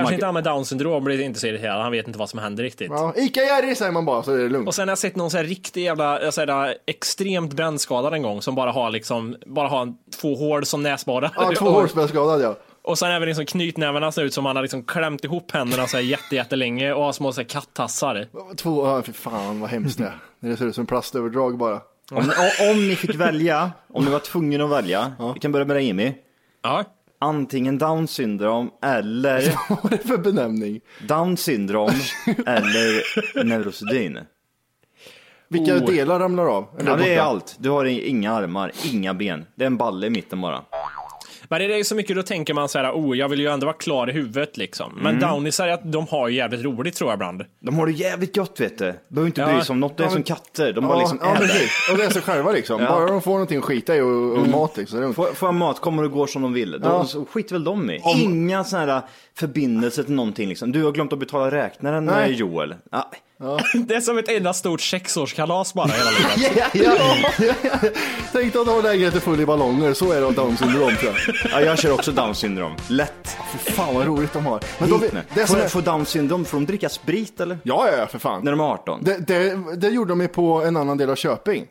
Kanske 0.00 0.14
inte 0.14 0.26
han 0.26 0.34
med 0.34 0.44
down 0.44 0.64
syndrom 0.64 1.04
blir 1.04 1.20
inte 1.20 1.40
så 1.40 1.46
irriterad, 1.46 1.82
han 1.82 1.92
vet 1.92 2.06
inte 2.06 2.18
vad 2.18 2.30
som 2.30 2.38
händer 2.38 2.62
riktigt. 2.62 2.90
Ja, 2.90 3.12
Ica 3.16 3.40
Jerry 3.40 3.74
säger 3.74 3.92
man 3.92 4.04
bara, 4.04 4.22
så 4.22 4.32
är 4.32 4.38
det 4.38 4.48
lugnt. 4.48 4.68
Och 4.68 4.74
sen 4.74 4.88
har 4.88 4.90
jag 4.90 4.98
sett 4.98 5.16
någon 5.16 5.30
så 5.30 5.36
här 5.36 5.44
riktig 5.44 5.84
jävla, 5.84 6.22
jag 6.22 6.34
säger 6.34 6.46
det, 6.46 6.78
extremt 6.86 7.52
brännskadad 7.52 8.14
en 8.14 8.22
gång 8.22 8.42
som 8.42 8.54
bara 8.54 8.72
har 8.72 8.90
liksom, 8.90 9.36
bara 9.46 9.68
har 9.68 9.82
en, 9.82 9.96
två 10.20 10.34
hål 10.34 10.66
som 10.66 10.82
näsborrar. 10.82 11.32
Ja, 11.36 11.52
två 11.58 11.66
och, 11.66 11.72
hårspelskadad 11.72 12.42
ja. 12.42 12.56
och 12.82 12.98
sen 12.98 13.10
även 13.10 13.28
liksom 13.28 13.46
knytnävarna 13.46 14.12
ser 14.12 14.22
ut 14.22 14.34
som 14.34 14.46
han 14.46 14.56
har 14.56 14.62
liksom 14.62 14.82
klämt 14.82 15.24
ihop 15.24 15.50
händerna 15.50 15.86
så 15.86 15.96
här 15.96 16.04
jätte, 16.04 16.34
jättelänge 16.34 16.92
och 16.92 17.04
har 17.04 17.12
små 17.12 17.32
så 17.32 17.40
här 17.40 17.48
kattassar. 17.48 18.26
Två, 18.56 18.86
ja, 18.86 19.02
fy 19.02 19.12
fan 19.12 19.60
vad 19.60 19.70
hemskt 19.70 19.98
det 19.98 20.04
är. 20.04 20.18
Det 20.40 20.56
ser 20.56 20.66
ut 20.66 20.74
som 20.74 20.86
plastöverdrag 20.86 21.58
bara. 21.58 21.80
Om, 22.10 22.32
om, 22.70 22.88
ni 22.88 22.96
fick 22.96 23.14
välja, 23.14 23.72
om 23.92 24.04
ni 24.04 24.10
var 24.10 24.18
tvungna 24.18 24.64
att 24.64 24.70
välja. 24.70 25.12
Vi 25.34 25.40
kan 25.40 25.52
börja 25.52 25.64
med 25.64 25.76
dig 25.76 25.84
Jimmy. 25.84 26.14
Ja. 26.62 26.84
Antingen 27.18 27.78
down 27.78 28.08
syndrom 28.08 28.70
eller 28.82 29.54
Vad 29.82 29.92
är 29.92 29.96
det 29.96 30.08
för 30.08 30.18
benämning? 30.18 30.80
down 31.08 31.36
syndrom 31.36 31.90
eller 32.46 33.44
neurosedyn. 33.44 34.18
Vilka 35.48 35.74
Oh. 35.74 35.86
delar 35.86 36.18
ramlar 36.18 36.46
av? 36.46 36.66
Eller 36.78 36.90
Ja, 36.90 36.96
det 36.96 37.14
är 37.14 37.20
allt. 37.20 37.56
Du 37.58 37.70
har 37.70 37.84
inga 37.84 38.32
armar, 38.32 38.72
inga 38.92 39.14
ben. 39.14 39.46
Det 39.54 39.64
är 39.64 39.66
en 39.66 39.76
balle 39.76 40.06
i 40.06 40.10
mitten 40.10 40.40
bara. 40.40 40.62
Men 41.50 41.60
det 41.60 41.78
är 41.78 41.84
så 41.84 41.94
mycket, 41.94 42.16
då 42.16 42.22
tänker 42.22 42.54
man 42.54 42.68
så 42.68 42.78
här, 42.78 42.92
oh, 42.92 43.16
jag 43.18 43.28
vill 43.28 43.40
ju 43.40 43.46
ändå 43.46 43.66
vara 43.66 43.76
klar 43.76 44.10
i 44.10 44.12
huvudet 44.12 44.56
liksom. 44.56 44.98
Men 45.02 45.20
downisar, 45.20 45.68
att 45.68 45.92
de 45.92 46.06
har 46.06 46.28
ju 46.28 46.36
jävligt 46.36 46.64
roligt 46.64 46.94
tror 46.94 47.10
jag 47.10 47.16
ibland. 47.16 47.44
De 47.60 47.78
har 47.78 47.86
det 47.86 47.92
jävligt 47.92 48.36
gott 48.36 48.60
vet 48.60 48.78
du. 48.78 48.94
Behöver 49.08 49.26
inte 49.26 49.40
Ja. 49.40 49.52
bry 49.54 49.62
sig 49.64 49.72
om 49.72 49.80
något. 49.80 49.96
Det 49.96 50.04
är 50.04 50.08
som 50.08 50.22
katter. 50.22 50.72
De 50.72 50.84
bara 50.84 50.94
Ja, 50.94 51.00
liksom 51.00 51.18
ja 51.22 51.34
äter. 51.34 51.50
Och 51.92 51.98
det 51.98 52.04
är 52.04 52.10
sig 52.10 52.22
själva 52.22 52.52
liksom. 52.52 52.82
Ja. 52.82 52.88
Bara 52.88 53.06
de 53.06 53.22
får 53.22 53.30
någonting 53.32 53.58
att 53.58 53.64
skita 53.64 53.96
i 53.96 54.00
och, 54.00 54.38
och 54.38 54.48
mat 54.48 54.76
liksom. 54.76 55.14
Får, 55.14 55.26
får 55.26 55.46
jag 55.46 55.54
mat 55.54 55.80
kommer 55.80 56.02
och 56.02 56.10
går 56.10 56.26
som 56.26 56.42
de 56.42 56.52
vill. 56.52 56.70
De, 56.70 56.80
Ja. 56.82 57.06
skit 57.30 57.52
väl 57.52 57.64
de 57.64 57.90
i. 57.90 58.02
Inga 58.16 58.64
sådana 58.64 58.92
här 58.92 59.02
förbindelser 59.34 60.02
till 60.02 60.14
någonting 60.14 60.48
liksom. 60.48 60.72
Du 60.72 60.84
har 60.84 60.92
glömt 60.92 61.12
att 61.12 61.18
betala 61.18 61.50
räknaren 61.50 62.04
Nej. 62.04 62.14
Nej. 62.28 62.32
Joel. 62.32 62.74
Ja. 62.90 63.10
Det 63.86 63.94
är 63.94 64.00
som 64.00 64.18
ett 64.18 64.28
enda 64.28 64.52
stort 64.52 64.80
sexårskalas 64.80 65.74
bara 65.74 65.86
hela 65.86 66.10
livet. 66.10 66.72
Tänk 68.32 68.52
dig 68.52 68.62
att 68.62 68.68
ha 68.68 68.80
lägenheten 68.80 69.20
full 69.20 69.40
i 69.40 69.46
ballonger, 69.46 69.92
så 69.92 70.12
är 70.12 70.20
det 70.20 70.28
att 70.28 70.36
ha 70.36 70.44
Down 70.44 70.56
syndrom 70.56 70.96
tror 70.96 71.12
jag. 71.26 71.52
ja, 71.52 71.60
jag 71.66 71.78
kör 71.78 71.92
också 71.92 72.12
down 72.12 72.34
syndrom. 72.34 72.72
Lätt. 72.88 73.36
Fy 73.52 73.72
fan 73.72 73.94
vad 73.94 74.06
roligt 74.06 74.32
de 74.32 74.46
har. 74.46 74.60
Men 74.78 74.90
de, 74.90 75.00
det 75.34 75.40
är 75.40 75.46
som 75.46 75.56
Får, 75.56 75.64
är, 75.64 75.68
får 75.68 75.82
down 75.82 76.06
syndrom, 76.06 76.44
får 76.44 76.56
de 76.58 76.66
dricka 76.66 76.88
sprit 76.88 77.40
eller? 77.40 77.58
ja, 77.62 77.88
ja, 77.92 77.98
ja, 77.98 78.06
för 78.06 78.18
fan. 78.18 78.44
När 78.44 78.50
de 78.50 78.60
är 78.60 78.64
18? 78.64 79.04
Det, 79.04 79.26
det, 79.26 79.58
det 79.76 79.88
gjorde 79.88 80.08
de 80.08 80.20
ju 80.20 80.28
på 80.28 80.62
en 80.64 80.76
annan 80.76 80.98
del 80.98 81.10
av 81.10 81.16
Köping. 81.16 81.66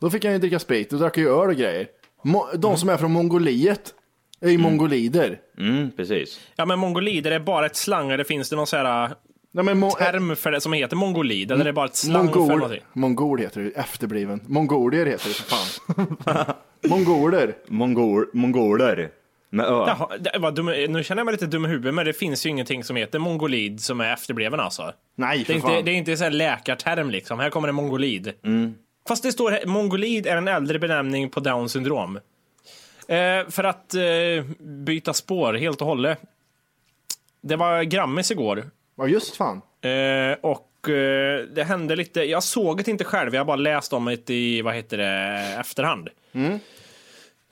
Då 0.00 0.10
fick 0.10 0.24
han 0.24 0.32
ju 0.32 0.38
dricka 0.38 0.58
sprit 0.58 0.92
och 0.92 0.98
drack 0.98 1.16
ju 1.16 1.28
öl 1.28 1.48
och 1.48 1.56
grejer. 1.56 1.86
Mo, 2.24 2.46
de 2.54 2.76
som 2.76 2.88
är 2.88 2.96
från 2.96 3.12
Mongoliet 3.12 3.94
är 4.40 4.50
ju 4.50 4.58
mongolider. 4.58 5.38
Mm, 5.58 5.90
precis. 5.96 6.40
Ja 6.56 6.64
men 6.64 6.78
mongolider 6.78 7.30
är 7.30 7.40
bara 7.40 7.66
ett 7.66 7.76
slang, 7.76 8.10
eller 8.10 8.24
finns 8.24 8.50
det 8.50 8.56
någon 8.56 8.66
så 8.66 8.76
här 8.76 9.14
Nej, 9.62 9.74
men 9.74 9.90
term 9.90 10.36
för 10.36 10.52
det 10.52 10.60
som 10.60 10.72
heter 10.72 10.96
mongolid? 10.96 11.52
Eller 11.52 11.60
är 11.60 11.64
det 11.64 11.72
bara 11.72 11.86
ett 11.86 11.96
slang 11.96 12.32
för 12.32 12.38
mongol, 12.38 12.58
någonting? 12.58 12.82
mongol 12.92 13.38
heter 13.38 13.60
det, 13.60 13.70
efterbliven. 13.70 14.40
Mongolier 14.46 15.06
heter 15.06 15.28
det 15.28 15.34
för 15.34 15.56
fan. 16.24 16.54
Mongoler. 16.88 17.54
Mongol, 17.66 18.26
mongoler. 18.32 19.10
Med 19.50 19.66
ö. 19.66 19.84
Jaha, 19.86 20.08
det 20.18 20.38
var 20.38 20.52
dum, 20.52 20.66
nu 20.66 21.04
känner 21.04 21.20
jag 21.20 21.24
mig 21.24 21.32
lite 21.32 21.46
dum 21.46 21.64
i 21.64 21.68
huvudet, 21.68 21.94
men 21.94 22.06
det 22.06 22.12
finns 22.12 22.46
ju 22.46 22.50
ingenting 22.50 22.84
som 22.84 22.96
heter 22.96 23.18
mongolid 23.18 23.80
som 23.80 24.00
är 24.00 24.12
efterbliven 24.12 24.60
alltså. 24.60 24.92
Nej, 25.14 25.38
Det 25.38 25.44
för 25.44 25.52
är 25.52 25.56
inte, 25.56 25.68
fan. 25.68 25.84
det 25.84 25.90
är 25.90 25.94
inte 25.94 26.16
så 26.16 26.24
här 26.24 26.30
läkarterm 26.30 27.10
liksom. 27.10 27.38
Här 27.38 27.50
kommer 27.50 27.68
en 27.68 27.74
mongolid. 27.74 28.32
Mm. 28.44 28.74
Fast 29.08 29.22
det 29.22 29.32
står 29.32 29.50
här, 29.50 29.66
mongolid 29.66 30.26
är 30.26 30.36
en 30.36 30.48
äldre 30.48 30.78
benämning 30.78 31.30
på 31.30 31.40
down 31.40 31.68
syndrom. 31.68 32.16
Eh, 33.08 33.48
för 33.48 33.64
att 33.64 33.94
eh, 33.94 34.44
byta 34.60 35.12
spår 35.12 35.54
helt 35.54 35.80
och 35.80 35.86
hållet. 35.86 36.18
Det 37.42 37.56
var 37.56 37.82
Grammis 37.82 38.30
igår. 38.30 38.64
Ja, 38.96 39.06
just 39.06 39.36
fan. 39.36 39.62
Eh, 39.80 40.38
och 40.40 40.88
eh, 40.88 41.44
det 41.54 41.64
hände 41.64 41.96
lite, 41.96 42.20
jag 42.22 42.42
såg 42.42 42.84
det 42.84 42.88
inte 42.88 43.04
själv, 43.04 43.34
jag 43.34 43.40
har 43.40 43.46
bara 43.46 43.56
läst 43.56 43.92
om 43.92 44.04
det 44.04 44.30
i, 44.30 44.62
vad 44.62 44.74
heter 44.74 44.96
det, 44.96 45.56
efterhand. 45.60 46.08
Mm. 46.32 46.58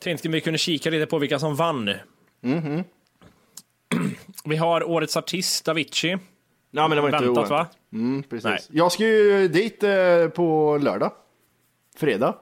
Tänkte 0.02 0.28
vi 0.28 0.40
kunde 0.40 0.58
kika 0.58 0.90
lite 0.90 1.06
på 1.06 1.18
vilka 1.18 1.38
som 1.38 1.56
vann. 1.56 1.94
Mm-hmm. 2.42 2.84
Vi 4.44 4.56
har 4.56 4.90
årets 4.90 5.16
artist, 5.16 5.68
Avicii. 5.68 6.18
Ja, 6.70 6.88
men 6.88 6.96
det 6.96 7.02
var 7.02 7.08
inte 7.08 7.18
Väntat 7.18 7.30
oväntat. 7.30 7.50
va? 7.50 7.66
Mm, 7.92 8.22
precis. 8.22 8.44
Nej. 8.44 8.60
Jag 8.70 8.92
ska 8.92 9.04
ju 9.04 9.48
dit 9.48 9.82
eh, 9.82 10.28
på 10.28 10.78
lördag. 10.82 11.12
Fredag. 11.96 12.34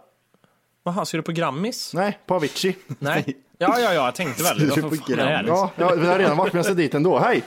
Jaha, 0.84 1.04
ska 1.04 1.16
du 1.16 1.22
på 1.22 1.32
Grammis? 1.32 1.94
Nej, 1.94 2.18
på 2.26 2.34
Avicii. 2.34 2.76
Nej. 2.98 3.24
Ja, 3.58 3.78
ja, 3.78 3.80
ja, 3.80 3.92
jag 3.92 4.14
tänkte 4.14 4.42
väl. 4.42 4.70
Vad 4.82 4.98
fan 4.98 5.18
är 5.18 5.32
det 5.32 5.42
liksom? 5.42 5.68
Ja, 5.76 5.96
jag 5.96 5.96
har 5.96 6.18
redan 6.18 6.36
varit, 6.36 6.52
men 6.52 6.58
jag 6.58 6.64
ska 6.64 6.74
dit 6.74 6.94
ändå. 6.94 7.18
Hej! 7.18 7.42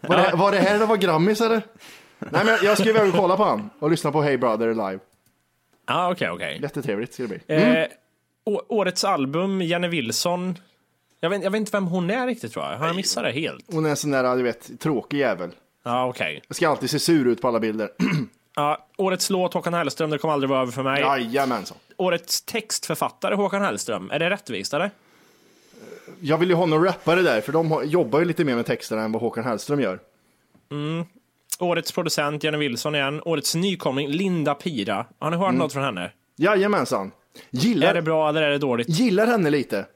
Var 0.00 0.16
det, 0.16 0.32
var 0.36 0.52
det 0.52 0.58
här 0.58 0.78
det 0.78 0.86
var 0.86 0.96
Grammis 0.96 1.40
eller? 1.40 1.62
Nej, 2.18 2.44
men 2.44 2.58
jag 2.62 2.78
ska 2.78 2.88
iväg 2.88 3.08
och 3.08 3.14
kolla 3.14 3.36
på 3.36 3.44
han 3.44 3.70
och 3.78 3.90
lyssna 3.90 4.12
på 4.12 4.22
Hey 4.22 4.36
Brother 4.36 4.68
live. 4.68 4.98
Ja, 5.86 6.10
okej, 6.12 6.30
okej. 6.30 6.58
Jättetrevligt 6.62 7.14
ska 7.14 7.22
det 7.22 7.28
bli. 7.28 7.56
Eh, 7.56 7.86
å- 8.44 8.62
årets 8.68 9.04
album, 9.04 9.62
Jenny 9.62 9.88
Wilson. 9.88 10.58
Jag 11.20 11.30
vet, 11.30 11.42
jag 11.44 11.50
vet 11.50 11.58
inte 11.58 11.72
vem 11.72 11.86
hon 11.86 12.10
är 12.10 12.26
riktigt 12.26 12.52
tror 12.52 12.64
jag. 12.64 12.76
Har 12.78 12.86
jag 12.86 12.96
missat 12.96 13.24
det 13.24 13.32
helt? 13.32 13.64
Hon 13.72 13.86
är 13.86 13.90
en 13.90 13.96
sån 13.96 14.10
där, 14.10 14.36
du 14.36 14.42
vet, 14.42 14.80
tråkig 14.80 15.18
jävel. 15.18 15.50
Ja, 15.84 16.06
okej. 16.06 16.42
Jag 16.48 16.56
ska 16.56 16.68
alltid 16.68 16.90
se 16.90 16.98
sur 16.98 17.26
ut 17.26 17.40
på 17.42 17.48
alla 17.48 17.60
bilder. 17.60 17.90
Ja, 18.58 18.86
årets 18.98 19.30
låt, 19.30 19.54
Håkan 19.54 19.74
Hellström, 19.74 20.10
det 20.10 20.18
kommer 20.18 20.34
aldrig 20.34 20.50
vara 20.50 20.62
över 20.62 20.72
för 20.72 20.82
mig. 20.82 21.00
Jajamensan. 21.00 21.76
Årets 21.96 22.42
textförfattare, 22.42 23.34
Håkan 23.34 23.62
Hellström. 23.62 24.10
Är 24.10 24.18
det 24.18 24.30
rättvist 24.30 24.74
eller? 24.74 24.90
Jag 26.20 26.38
vill 26.38 26.48
ju 26.48 26.54
ha 26.54 26.66
någon 26.66 26.84
rappare 26.84 27.22
där, 27.22 27.40
för 27.40 27.52
de 27.52 27.82
jobbar 27.84 28.18
ju 28.18 28.24
lite 28.24 28.44
mer 28.44 28.54
med 28.54 28.66
texterna 28.66 29.02
än 29.02 29.12
vad 29.12 29.22
Håkan 29.22 29.44
Hellström 29.44 29.80
gör. 29.80 29.98
Årets 31.58 31.92
producent, 31.92 32.44
Jenny 32.44 32.58
Wilson 32.58 32.94
igen. 32.94 33.22
Årets 33.24 33.54
nykomling, 33.54 34.08
Linda 34.08 34.54
Pira. 34.54 35.06
Har 35.18 35.30
ni 35.30 35.36
hört 35.36 35.54
något 35.54 35.72
från 35.72 35.82
henne? 35.84 36.10
Jajamensan. 36.36 37.10
Gillar, 37.50 37.88
Är 37.90 37.94
det 37.94 38.02
bra 38.02 38.28
eller 38.28 38.42
är 38.42 38.50
det 38.50 38.58
dåligt? 38.58 38.88
gillar 38.88 39.26
henne 39.26 39.50
lite. 39.50 39.86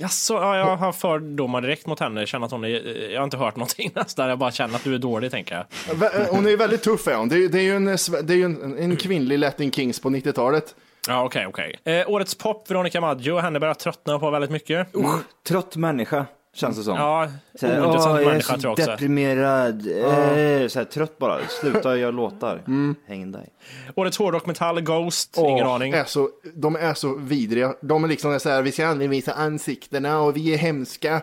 Jaså, 0.00 0.34
ja, 0.34 0.56
jag 0.56 0.76
har 0.76 0.92
fördomar 0.92 1.60
direkt 1.60 1.86
mot 1.86 2.00
henne. 2.00 2.26
Känner 2.26 2.46
att 2.46 2.52
hon 2.52 2.64
är, 2.64 3.08
jag 3.12 3.20
har 3.20 3.24
inte 3.24 3.36
hört 3.36 3.56
någonting 3.56 3.90
nästan. 3.94 4.28
Jag 4.28 4.38
bara 4.38 4.50
känner 4.50 4.74
att 4.74 4.84
du 4.84 4.94
är 4.94 4.98
dålig, 4.98 5.30
tänker 5.30 5.54
jag. 5.54 5.94
Vä- 5.96 6.26
Hon 6.30 6.46
är 6.46 6.56
väldigt 6.56 6.82
tuff 6.82 7.08
är 7.08 7.14
hon. 7.16 7.28
Det 7.28 7.36
är, 7.44 7.48
det 7.48 7.58
är 7.58 7.62
ju, 7.62 7.76
en, 7.76 7.84
det 8.26 8.34
är 8.34 8.44
en, 8.44 8.78
en 8.78 8.96
kvinnlig 8.96 9.38
Latin 9.38 9.72
Kings 9.72 10.00
på 10.00 10.10
90-talet. 10.10 10.74
Ja, 11.08 11.24
okej, 11.24 11.46
okej. 11.46 11.78
Eh, 11.84 12.10
årets 12.10 12.34
pop, 12.34 12.70
Veronica 12.70 13.00
Maggio. 13.00 13.38
Henne 13.38 13.60
börjar 13.60 13.74
tröttna 13.74 14.18
på 14.18 14.30
väldigt 14.30 14.50
mycket. 14.50 14.94
Usch, 14.96 15.20
trött 15.48 15.76
människa, 15.76 16.26
känns 16.54 16.76
det 16.76 16.82
som. 16.82 16.96
Ja, 16.96 17.28
Så 17.60 17.66
här, 17.66 17.80
ointressant 17.82 18.12
"Åh, 18.14 18.16
jag 18.16 18.22
är 18.22 18.30
människa 18.30 18.54
så 18.54 18.60
tror 18.60 18.70
jag 18.70 18.72
också. 18.78 18.90
deprimerad. 18.90 19.86
Eh, 19.86 20.68
så 20.68 20.78
här, 20.78 20.84
trött 20.84 21.18
bara. 21.18 21.38
Sluta 21.60 21.96
göra 21.96 22.10
låtar. 22.10 22.62
Häng 23.08 23.32
dig. 23.32 23.48
Årets 23.94 24.18
hårdrock 24.18 24.46
metall, 24.46 24.80
Ghost. 24.80 25.36
Ingen 25.38 25.66
Åh, 25.66 25.74
aning. 25.74 25.92
Är 25.92 26.04
så, 26.04 26.28
de 26.54 26.76
är 26.76 26.94
så 26.94 27.14
vidriga. 27.14 27.74
De 27.80 28.04
är 28.04 28.08
liksom 28.08 28.40
så 28.40 28.48
här, 28.48 28.62
vi 28.62 28.72
ska 28.72 28.86
aldrig 28.86 29.10
visa 29.10 29.32
ansiktena 29.32 30.20
och 30.20 30.36
vi 30.36 30.54
är 30.54 30.58
hemska. 30.58 31.20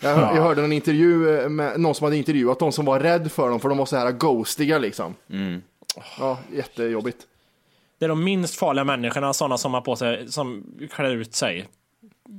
Jag, 0.00 0.14
hör, 0.14 0.36
jag 0.36 0.42
hörde 0.42 0.64
en 0.64 0.72
intervju 0.72 1.38
eh, 1.38 1.48
med 1.48 1.80
någon 1.80 1.94
som 1.94 2.04
hade 2.04 2.16
intervjuat 2.16 2.58
de 2.58 2.72
som 2.72 2.84
var 2.84 3.00
rädd 3.00 3.32
för 3.32 3.48
dem, 3.50 3.60
för 3.60 3.68
de 3.68 3.78
var 3.78 3.86
så 3.86 3.96
här 3.96 4.12
ghostiga 4.12 4.78
liksom. 4.78 5.14
Ja, 6.18 6.38
jättejobbigt. 6.52 7.16
Det 7.98 8.04
är 8.04 8.08
de 8.08 8.24
minst 8.24 8.54
farliga 8.54 8.84
människorna, 8.84 9.32
sådana 9.32 9.58
som 9.58 9.74
har 9.74 9.80
på 9.80 9.96
sig, 9.96 10.28
som 10.32 10.64
klär 10.92 11.10
ut 11.10 11.34
sig. 11.34 11.68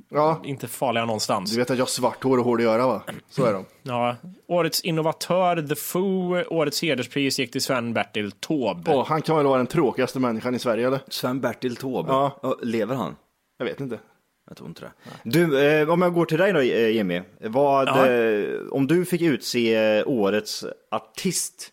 Ja, 0.10 0.42
Inte 0.46 0.68
farliga 0.68 1.06
någonstans. 1.06 1.52
du 1.52 1.58
vet 1.58 1.72
att 1.72 1.78
jag 1.78 1.86
har 1.86 1.90
svart 1.90 2.24
hår 2.24 2.38
och 2.38 2.44
hår 2.46 2.58
att 2.58 2.64
göra 2.64 2.88
va? 2.88 3.02
Så 3.30 3.46
är 3.46 3.54
de. 3.54 3.66
Ja. 3.84 4.16
Årets 4.48 4.82
innovatör, 4.82 5.68
The 5.68 5.76
Foo, 5.76 6.44
årets 6.50 6.82
hederspris 6.82 7.40
gick 7.40 7.52
till 7.52 7.62
Sven-Bertil 7.62 8.32
Taube. 8.32 8.92
Åh, 8.96 9.06
han 9.08 9.22
kan 9.22 9.38
väl 9.38 9.46
vara 9.46 9.58
den 9.58 9.68
tråkigaste 9.68 10.20
människan 10.20 10.56
i 10.56 10.60
Sverige 10.60 10.88
eller? 10.88 11.00
Sven-Bertil 11.10 11.76
Taube. 11.76 12.10
Ja. 12.12 12.40
Ja, 12.44 12.56
Lever 12.62 12.96
han? 12.96 13.16
Jag 13.58 13.66
vet 13.66 13.80
inte. 13.80 14.00
Jag 14.48 14.58
tror 14.58 14.70
inte 14.70 14.82
det. 14.82 14.92
Du, 15.24 15.68
eh, 15.82 15.90
om 15.90 16.02
jag 16.02 16.14
går 16.14 16.26
till 16.26 16.38
dig 16.38 16.54
då 16.54 16.60
eh, 16.60 16.88
Jimmy. 16.90 17.22
Vad, 17.42 17.88
Ja. 17.88 18.08
eh, 18.08 18.60
om 18.72 18.88
du 18.88 19.06
fick 19.06 19.22
utse 19.22 19.76
eh, 19.76 20.04
årets 20.08 20.66
artist, 20.92 21.70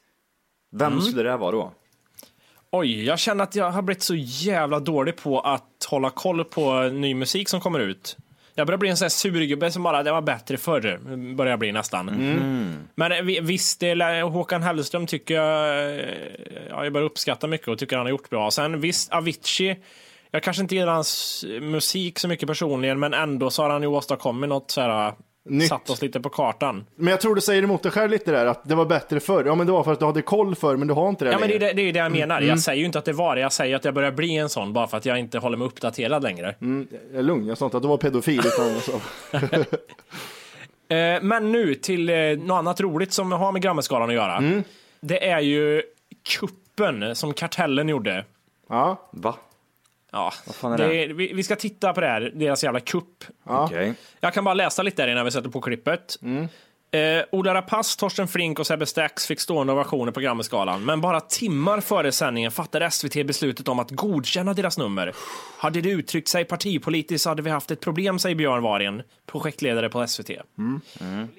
vem 0.72 0.92
Mm. 0.92 1.00
skulle 1.04 1.22
det 1.30 1.36
vara 1.36 1.50
då? 1.52 1.72
Oj, 2.76 3.04
jag 3.04 3.18
känner 3.18 3.44
att 3.44 3.54
jag 3.54 3.70
har 3.70 3.82
blivit 3.82 4.02
så 4.02 4.14
jävla 4.16 4.80
dålig 4.80 5.16
på 5.16 5.40
att 5.40 5.86
hålla 5.90 6.10
koll 6.10 6.44
på 6.44 6.82
ny 6.82 7.14
musik 7.14 7.48
som 7.48 7.60
kommer 7.60 7.80
ut. 7.80 8.16
Jag 8.54 8.66
börjar 8.66 8.78
bli 8.78 8.88
en 8.88 8.96
sån 8.96 9.04
här 9.04 9.10
surgubbe 9.10 9.70
som 9.70 9.82
bara, 9.82 10.02
det 10.02 10.12
var 10.12 10.22
bättre 10.22 10.56
förr, 10.56 10.98
börjar 11.34 11.50
jag 11.50 11.58
bli 11.58 11.72
nästan. 11.72 12.06
Men 12.94 13.12
eh, 13.12 13.22
vi- 13.22 13.40
visst, 13.40 13.82
Håkan 14.32 14.62
Hellström 14.62 15.06
tycker 15.06 15.34
jag, 15.34 15.68
eh, 15.98 16.04
ja, 16.70 16.84
jag 16.84 16.92
börjar 16.92 17.06
uppskatta 17.06 17.46
mycket 17.46 17.68
och 17.68 17.78
tycker 17.78 17.96
han 17.96 18.06
har 18.06 18.10
gjort 18.10 18.30
bra. 18.30 18.50
Sen 18.50 18.80
visst, 18.80 19.12
Avicii, 19.12 19.76
jag 20.30 20.42
kanske 20.42 20.62
inte 20.62 20.74
gillar 20.74 20.92
hans 20.92 21.44
musik 21.60 22.18
så 22.18 22.28
mycket 22.28 22.48
personligen, 22.48 23.00
men 23.00 23.14
ändå 23.14 23.50
så 23.50 23.62
har 23.62 23.70
han 23.70 23.82
ju 23.82 23.88
åstadkommit 23.88 24.48
något 24.48 24.70
så 24.70 24.80
här, 24.80 25.12
Nytt. 25.46 25.68
satt 25.68 25.90
oss 25.90 26.02
lite 26.02 26.20
på 26.20 26.28
kartan. 26.28 26.84
Men 26.96 27.08
jag 27.08 27.20
tror 27.20 27.34
du 27.34 27.40
säger 27.40 27.62
emot 27.62 27.82
dig 27.82 27.92
själv 27.92 28.10
lite 28.10 28.30
där, 28.32 28.46
att 28.46 28.68
det 28.68 28.74
var 28.74 28.84
bättre 28.84 29.20
förr. 29.20 29.44
Ja 29.46 29.54
men 29.54 29.66
det 29.66 29.72
var 29.72 29.84
för 29.84 29.92
att 29.92 29.98
du 29.98 30.06
hade 30.06 30.22
koll 30.22 30.54
förr, 30.54 30.76
men 30.76 30.88
du 30.88 30.94
har 30.94 31.08
inte 31.08 31.24
det 31.24 31.30
Ja, 31.32 31.38
men 31.38 31.48
det 31.48 31.54
är 31.54 31.60
längre. 31.60 31.72
det, 31.72 31.82
det, 31.82 31.88
är 31.88 31.92
det 31.92 31.98
jag 31.98 32.12
menar. 32.12 32.40
Jag 32.40 32.60
säger 32.60 32.78
ju 32.80 32.86
inte 32.86 32.98
att 32.98 33.04
det 33.04 33.12
var 33.12 33.34
det, 33.34 33.40
jag 33.40 33.52
säger 33.52 33.76
att 33.76 33.84
jag 33.84 33.94
börjar 33.94 34.12
bli 34.12 34.36
en 34.36 34.48
sån 34.48 34.72
bara 34.72 34.86
för 34.86 34.96
att 34.96 35.06
jag 35.06 35.18
inte 35.18 35.38
håller 35.38 35.56
mig 35.56 35.66
uppdaterad 35.66 36.22
längre. 36.22 36.54
Jag 36.58 37.18
är 37.18 37.22
lugn, 37.22 37.46
jag 37.46 37.58
sa 37.58 37.64
inte 37.64 37.76
att 37.76 37.82
du 37.82 37.88
var 37.88 37.96
pedofil. 37.96 38.38
Utan 38.46 38.68
jag 38.68 38.82
sa... 38.82 39.00
Eh, 40.88 41.22
men 41.22 41.52
nu 41.52 41.74
till 41.74 42.08
eh, 42.08 42.16
något 42.16 42.58
annat 42.58 42.80
roligt 42.80 43.12
som 43.12 43.32
har 43.32 43.52
med 43.52 43.62
Grammisgalan 43.62 44.08
att 44.08 44.14
göra. 44.14 44.36
Mm. 44.36 44.62
Det 45.00 45.28
är 45.30 45.40
ju 45.40 45.82
kuppen 46.38 47.16
som 47.16 47.34
Kartellen 47.34 47.88
gjorde. 47.88 48.24
Ja, 48.68 49.08
Va? 49.10 49.34
Ja, 50.14 50.32
fan 50.54 50.72
är 50.72 50.78
det 50.78 50.86
det? 50.86 51.04
är, 51.04 51.08
vi, 51.08 51.32
vi 51.32 51.42
ska 51.42 51.56
titta 51.56 51.92
på 51.92 52.00
det 52.00 52.06
här, 52.06 52.32
deras 52.34 52.64
jävla 52.64 52.80
kupp. 52.80 53.24
Okej. 53.44 53.94
Jag 54.20 54.34
kan 54.34 54.44
bara 54.44 54.54
läsa 54.54 54.82
lite 54.82 55.02
där 55.02 55.12
innan 55.12 55.24
vi 55.24 55.30
sätter 55.30 55.48
på 55.50 55.60
klippet. 55.60 56.16
Mm. 56.22 56.48
Eh, 56.94 57.24
Ola 57.32 57.54
Rapace, 57.54 57.98
Torsten 57.98 58.28
Flink 58.28 58.58
och 58.58 58.66
Sebbe 58.66 58.86
Stax 58.86 59.26
fick 59.26 59.40
stående 59.40 59.72
ovationer 59.72 60.12
på 60.12 60.20
Grammisgalan. 60.20 60.84
Men 60.84 61.00
bara 61.00 61.20
timmar 61.20 61.80
före 61.80 62.12
sändningen 62.12 62.50
fattade 62.50 62.90
SVT 62.90 63.26
beslutet 63.26 63.68
om 63.68 63.78
att 63.78 63.90
godkänna 63.90 64.54
deras 64.54 64.78
nummer. 64.78 65.12
Hade 65.58 65.80
det 65.80 65.90
uttryckt 65.90 66.28
sig 66.28 66.44
partipolitiskt 66.44 67.22
så 67.22 67.28
hade 67.28 67.42
vi 67.42 67.50
haft 67.50 67.70
ett 67.70 67.80
problem, 67.80 68.18
säger 68.18 68.36
Björn 68.36 68.62
Wahlgren, 68.62 69.02
projektledare 69.26 69.88
på 69.88 70.06
SVT. 70.06 70.30
Mm. 70.58 70.80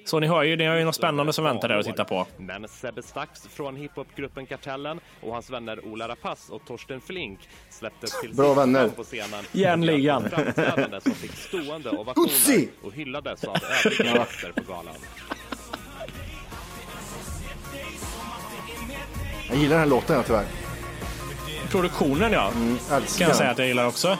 Så 0.04 0.20
ni 0.20 0.26
hör 0.26 0.42
ju, 0.42 0.56
ni 0.56 0.64
har 0.64 0.76
ju 0.76 0.84
något 0.84 0.94
spännande 0.94 1.32
som 1.32 1.44
väntar 1.44 1.68
där 1.68 1.78
att 1.78 1.86
titta 1.86 2.04
på. 2.04 2.26
Men 2.38 2.68
Sebbe 2.68 3.02
Stax 3.02 3.40
från 3.48 3.76
hiphopgruppen 3.76 4.46
Kartellen 4.46 5.00
och 5.20 5.32
hans 5.32 5.50
vänner 5.50 5.84
Ola 5.86 6.08
Rapace 6.08 6.52
och 6.52 6.62
Torsten 6.66 7.00
Flink 7.00 7.38
släpptes 7.70 8.20
till 8.20 8.34
Bra 8.34 8.54
vänner. 8.54 8.88
på 8.88 9.02
scenen. 9.04 9.44
Järnligan. 9.52 10.24
Som 11.02 11.12
fick 11.12 11.32
stående 11.32 11.90
ovationer 11.90 12.26
Utsi! 12.26 12.68
och 12.82 12.92
hyllades 12.92 13.44
av 13.44 13.56
övriga 13.86 14.16
gäster 14.16 14.52
på 14.52 14.72
galan. 14.72 14.94
Jag 19.48 19.56
gillar 19.58 19.70
den 19.70 19.78
här 19.78 19.86
låten 19.86 20.16
jag 20.16 20.26
tyvärr. 20.26 20.44
Produktionen 21.70 22.32
ja, 22.32 22.52
Älskar 22.92 23.18
kan 23.18 23.28
jag 23.28 23.36
säga 23.36 23.50
att 23.50 23.58
jag 23.58 23.68
gillar 23.68 23.86
också. 23.86 24.18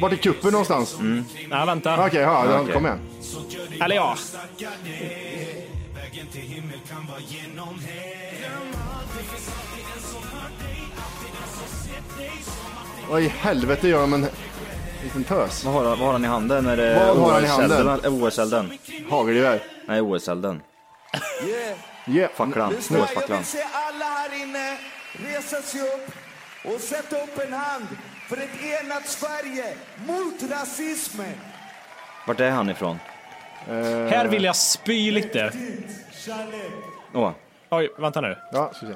Vart 0.00 0.12
är 0.12 0.16
kuppen 0.16 0.50
någonstans? 0.52 0.96
Ja, 1.50 1.64
vänta. 1.64 2.06
Okej, 2.06 2.20
ja, 2.20 2.44
den- 2.46 2.60
Okej. 2.60 2.74
kom 2.74 2.86
igen. 2.86 2.98
Eller 3.80 3.96
ja, 3.96 4.16
Vad 13.10 13.22
i 13.22 13.28
helvete 13.28 13.88
gör 13.88 14.00
de 14.00 14.12
en 14.14 14.26
liten 15.02 15.24
tös? 15.24 15.64
Vad, 15.64 15.74
har, 15.74 15.82
vad 15.84 15.98
har 15.98 16.12
han 16.12 16.24
i 16.24 16.28
handen? 16.28 16.66
Är 16.66 16.76
det 16.76 16.94
Vad 17.06 17.16
har 17.16 17.32
han 17.32 17.44
i 17.44 17.46
handen? 17.46 18.00
OS-elden? 18.04 18.70
Hagelgevär. 19.10 19.62
Nej, 19.86 20.00
OS-elden. 20.00 20.62
Yeah. 22.08 22.30
Facklan. 22.34 22.72
Lyssna, 22.72 22.98
jag 22.98 23.36
vill 23.36 23.44
se 23.44 23.62
alla 23.72 24.04
här 24.04 24.42
inne 24.42 24.78
resa 25.12 25.62
sig 25.62 25.80
upp 25.80 26.10
och 26.64 26.80
sätta 26.80 27.22
upp 27.22 27.38
en 27.46 27.52
hand 27.52 27.86
för 28.28 28.36
ett 28.36 28.62
enat 28.82 29.06
Sverige 29.06 29.74
mot 30.06 30.50
rasismen. 30.50 31.34
Vart 32.26 32.40
är 32.40 32.50
han 32.50 32.70
ifrån? 32.70 32.98
här 33.66 34.26
vill 34.28 34.44
jag 34.44 34.56
spy 34.56 35.10
lite. 35.10 35.52
Åh. 37.14 37.32
Oj, 37.70 37.90
vänta 37.98 38.20
nu. 38.20 38.36
Ja, 38.52 38.72
ska 38.74 38.86
se. 38.86 38.92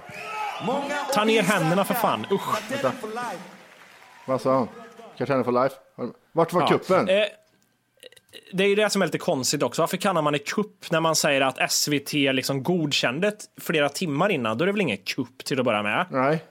Många 0.66 0.94
Ta 1.12 1.24
ner 1.24 1.42
händerna 1.42 1.84
för 1.84 1.94
fan. 1.94 2.26
Usch. 2.30 2.70
Life. 2.70 3.38
Vad 4.26 4.40
sa 4.40 4.54
han? 4.54 4.68
Kartellen 5.18 5.44
for 5.44 5.52
life? 5.62 5.74
Vart 6.32 6.52
var 6.52 6.60
Ja. 6.62 6.68
kuppen? 6.68 7.08
Eh, 7.08 7.24
det 8.52 8.64
är 8.64 8.68
ju 8.68 8.74
det 8.74 8.90
som 8.90 9.02
är 9.02 9.06
lite 9.06 9.18
konstigt 9.18 9.62
också. 9.62 9.82
Varför 9.82 9.96
kallar 9.96 10.22
man 10.22 10.32
det 10.32 10.38
kupp 10.38 10.90
när 10.90 11.00
man 11.00 11.16
säger 11.16 11.40
att 11.40 11.72
SVT 11.72 12.12
liksom 12.12 12.62
godkände 12.62 13.32
flera 13.60 13.88
timmar 13.88 14.28
innan? 14.28 14.58
Då 14.58 14.64
är 14.64 14.66
det 14.66 14.72
väl 14.72 14.80
ingen 14.80 14.96
kupp 14.96 15.44
till 15.44 15.58
att 15.58 15.64
börja 15.64 15.82
med. 15.82 16.06
Nej. 16.10 16.44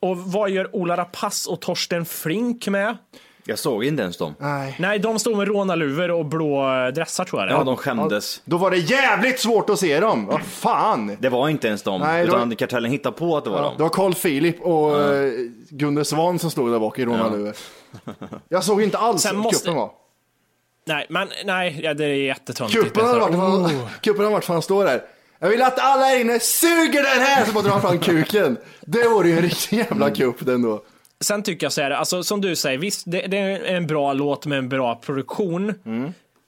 Och 0.00 0.18
vad 0.18 0.50
gör 0.50 0.76
Ola 0.76 0.96
Rapace 0.96 1.50
och 1.50 1.60
Torsten 1.60 2.04
Flink 2.04 2.68
med? 2.68 2.96
Jag 3.46 3.58
såg 3.58 3.84
inte 3.84 4.02
ens 4.02 4.16
dem. 4.16 4.34
Nej. 4.38 4.76
Nej, 4.78 4.98
de 4.98 5.18
stod 5.18 5.36
med 5.36 5.48
rånarluvor 5.48 6.10
och 6.10 6.26
blå 6.26 6.64
dressar 6.94 7.24
tror 7.24 7.42
jag 7.42 7.48
det 7.48 7.54
Ja, 7.54 7.64
de 7.64 7.76
skämdes. 7.76 8.42
Då 8.44 8.56
var 8.56 8.70
det 8.70 8.76
jävligt 8.76 9.40
svårt 9.40 9.70
att 9.70 9.78
se 9.78 10.00
dem. 10.00 10.26
Vad 10.26 10.42
fan! 10.42 11.16
Det 11.20 11.28
var 11.28 11.48
inte 11.48 11.68
ens 11.68 11.82
dem. 11.82 12.00
Nej, 12.00 12.24
utan 12.24 12.48
var- 12.48 12.56
kartellen 12.56 12.90
hittade 12.90 13.16
på 13.18 13.36
att 13.36 13.44
det 13.44 13.50
var 13.50 13.56
Ja, 13.58 13.62
dem. 13.64 13.74
det 13.76 13.82
var 13.82 13.90
Carl 13.90 14.14
Philip 14.14 14.60
och 14.62 14.90
ja. 14.92 15.08
Gunde 15.70 16.04
Svan 16.04 16.38
som 16.38 16.50
stod 16.50 16.72
där 16.72 16.78
bak 16.78 16.98
i 16.98 17.04
rånarluvor. 17.04 17.54
Jag 18.48 18.64
såg 18.64 18.82
inte 18.82 18.98
alls 18.98 19.22
Sen 19.22 19.36
vad 19.36 19.44
måste- 19.44 19.58
kuppen 19.64 19.74
var. 19.76 19.90
Nej, 20.86 21.06
men 21.08 21.28
nej, 21.44 21.80
ja, 21.82 21.94
det 21.94 22.04
är 22.04 22.14
jättetöntigt. 22.14 22.82
Kuppen 22.84 23.06
har 23.06 23.20
varit, 23.20 23.34
Oh. 23.34 23.88
kuppen 24.00 24.32
varit 24.32 24.44
för 24.44 24.52
han 24.52 24.62
står 24.62 24.84
där. 24.84 25.02
Jag 25.38 25.48
vill 25.48 25.62
att 25.62 25.78
alla 25.78 26.04
här 26.04 26.20
inne 26.20 26.40
suger 26.40 27.02
den 27.02 27.22
här! 27.26 27.44
Så 27.44 27.52
bara 27.52 27.64
drar 27.64 27.80
fram 27.80 27.98
kuken. 27.98 28.56
Det 28.80 29.08
vore 29.08 29.28
ju 29.28 29.36
en 29.36 29.42
riktig 29.42 29.76
jävla 29.78 30.10
kupp 30.10 30.36
den 30.46 30.62
då. 30.62 30.84
Sen 31.20 31.42
tycker 31.42 31.66
jag 31.66 31.72
så 31.72 31.82
här, 31.82 31.90
alltså 31.90 32.22
som 32.22 32.40
du 32.40 32.56
säger, 32.56 32.78
visst 32.78 33.02
det, 33.06 33.26
det 33.26 33.38
är 33.38 33.64
en 33.64 33.86
bra 33.86 34.12
låt 34.12 34.46
med 34.46 34.58
en 34.58 34.68
bra 34.68 34.94
produktion. 34.94 35.74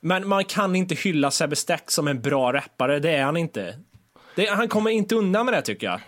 Men 0.00 0.28
man 0.28 0.44
kan 0.44 0.76
inte 0.76 0.94
hylla 0.94 1.30
Sebbe 1.30 1.56
Stack 1.56 1.90
som 1.90 2.08
en 2.08 2.20
bra 2.20 2.52
rappare, 2.52 2.98
det 2.98 3.10
är 3.10 3.22
han 3.22 3.36
inte. 3.36 3.74
Det, 4.34 4.46
han 4.46 4.68
kommer 4.68 4.90
inte 4.90 5.14
undan 5.14 5.46
med 5.46 5.54
det 5.54 5.62
tycker 5.62 5.86
jag. 5.86 6.00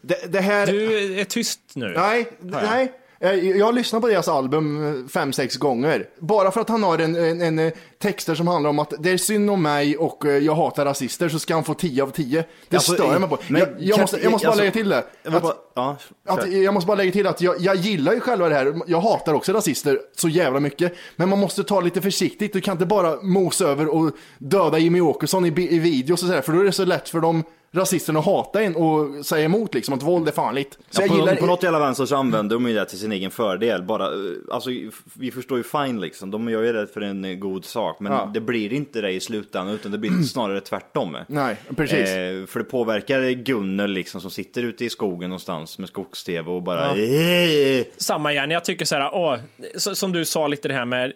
Det, 0.00 0.32
det 0.32 0.40
här... 0.40 0.66
Du 0.66 1.20
är 1.20 1.24
tyst 1.24 1.60
nu. 1.74 1.94
Nej, 1.96 2.26
nej. 2.40 2.92
Eh, 3.22 3.34
jag 3.34 3.66
har 3.66 3.72
lyssnat 3.72 4.02
på 4.02 4.08
deras 4.08 4.28
album 4.28 4.86
eh, 4.86 5.08
fem, 5.08 5.32
sex 5.32 5.56
gånger. 5.56 6.08
Bara 6.18 6.50
för 6.50 6.60
att 6.60 6.68
han 6.68 6.82
har 6.82 6.98
en, 6.98 7.16
en, 7.16 7.40
en 7.40 7.58
eh, 7.58 7.72
texter 8.02 8.34
som 8.34 8.46
handlar 8.46 8.70
om 8.70 8.78
att 8.78 8.92
det 8.98 9.10
är 9.10 9.16
synd 9.16 9.50
om 9.50 9.62
mig 9.62 9.96
och 9.96 10.26
eh, 10.26 10.38
jag 10.38 10.54
hatar 10.54 10.84
rasister 10.84 11.28
så 11.28 11.38
ska 11.38 11.54
han 11.54 11.64
få 11.64 11.74
10 11.74 12.02
av 12.02 12.10
10. 12.10 12.44
Det 12.68 12.76
Alltså, 12.76 12.92
stör 12.92 13.12
jag 13.12 13.20
mig 13.20 13.30
på. 13.30 13.38
men 13.48 13.60
jag, 13.60 13.68
jag, 13.78 14.00
måste, 14.00 14.16
jag 14.22 14.32
måste 14.32 14.46
bara 14.46 14.50
alltså, 14.50 14.62
lägga 14.62 14.72
till 14.72 14.88
det. 14.88 15.04
Att, 15.24 15.42
bara, 15.42 15.54
ja, 15.74 15.96
att, 16.26 16.52
jag 16.52 16.74
måste 16.74 16.86
bara 16.86 16.96
lägga 16.96 17.12
till 17.12 17.26
att 17.26 17.40
jag, 17.40 17.60
jag 17.60 17.76
gillar 17.76 18.12
ju 18.12 18.20
själva 18.20 18.48
det 18.48 18.54
här. 18.54 18.74
Jag 18.86 19.00
hatar 19.00 19.34
också 19.34 19.52
rasister 19.52 20.00
så 20.16 20.28
jävla 20.28 20.60
mycket. 20.60 20.92
Men 21.16 21.28
man 21.28 21.38
måste 21.38 21.64
ta 21.64 21.80
lite 21.80 22.00
försiktigt. 22.00 22.52
Du 22.52 22.60
kan 22.60 22.72
inte 22.72 22.86
bara 22.86 23.22
mosa 23.22 23.64
över 23.64 23.88
och 23.88 24.12
döda 24.38 24.78
Jimmy 24.78 25.00
Åkesson 25.00 25.44
i, 25.46 25.74
i 25.74 25.78
videos 25.78 26.22
och 26.22 26.28
sådär. 26.28 26.42
För 26.42 26.52
då 26.52 26.60
är 26.60 26.64
det 26.64 26.72
så 26.72 26.84
lätt 26.84 27.08
för 27.08 27.20
de 27.20 27.44
rasisterna 27.74 28.18
att 28.18 28.24
hata 28.24 28.62
en 28.62 28.76
och 28.76 29.26
säga 29.26 29.44
emot 29.44 29.74
liksom 29.74 29.94
att 29.94 30.02
våld 30.02 30.28
är 30.28 30.32
farligt. 30.32 30.78
Så 30.90 31.02
Ja, 31.02 31.06
jag 31.06 31.10
på, 31.10 31.16
gillar... 31.16 31.36
på 31.36 31.46
något 31.46 31.62
jävla 31.62 31.78
vänster 31.78 32.06
så 32.06 32.16
använder 32.16 32.56
de 32.56 32.68
ju 32.68 32.74
det 32.74 32.84
till 32.84 32.98
sin 32.98 33.12
egen 33.12 33.30
fördel. 33.30 33.82
Bara, 33.82 34.06
eh, 34.06 34.12
alltså, 34.50 34.70
vi 35.14 35.30
förstår 35.30 35.58
ju 35.58 35.64
fine 35.64 36.00
liksom, 36.00 36.30
de 36.30 36.48
gör 36.48 36.62
ju 36.62 36.72
det 36.72 36.86
för 36.86 37.00
en 37.00 37.24
eh, 37.24 37.34
god 37.34 37.64
sak. 37.64 37.91
Men 38.00 38.12
Ja. 38.12 38.30
det 38.34 38.40
blir 38.40 38.72
inte 38.72 39.00
det 39.00 39.10
i 39.10 39.20
slutändan, 39.20 39.74
utan 39.74 39.92
det 39.92 39.98
blir 39.98 40.22
snarare 40.22 40.60
tvärtom. 40.60 41.16
Nej, 41.26 41.56
precis. 41.76 42.08
Eh, 42.10 42.46
för 42.46 42.58
det 42.58 42.64
påverkar 42.64 43.30
Gunnel 43.30 43.90
liksom 43.90 44.20
som 44.20 44.30
sitter 44.30 44.62
ute 44.62 44.84
i 44.84 44.90
skogen 44.90 45.30
någonstans 45.30 45.78
med 45.78 45.88
skogs-tv 45.88 46.50
och 46.50 46.62
bara... 46.62 46.96
Eh, 46.96 47.84
Samma 47.96 48.32
igen, 48.32 48.50
jag 48.50 48.64
tycker 48.64 48.84
så 48.84 48.94
här, 48.94 49.10
åh, 49.14 49.36
som 49.76 50.12
du 50.12 50.24
sa 50.24 50.46
lite 50.46 50.68
det 50.68 50.74
här 50.74 50.84
med 50.84 51.12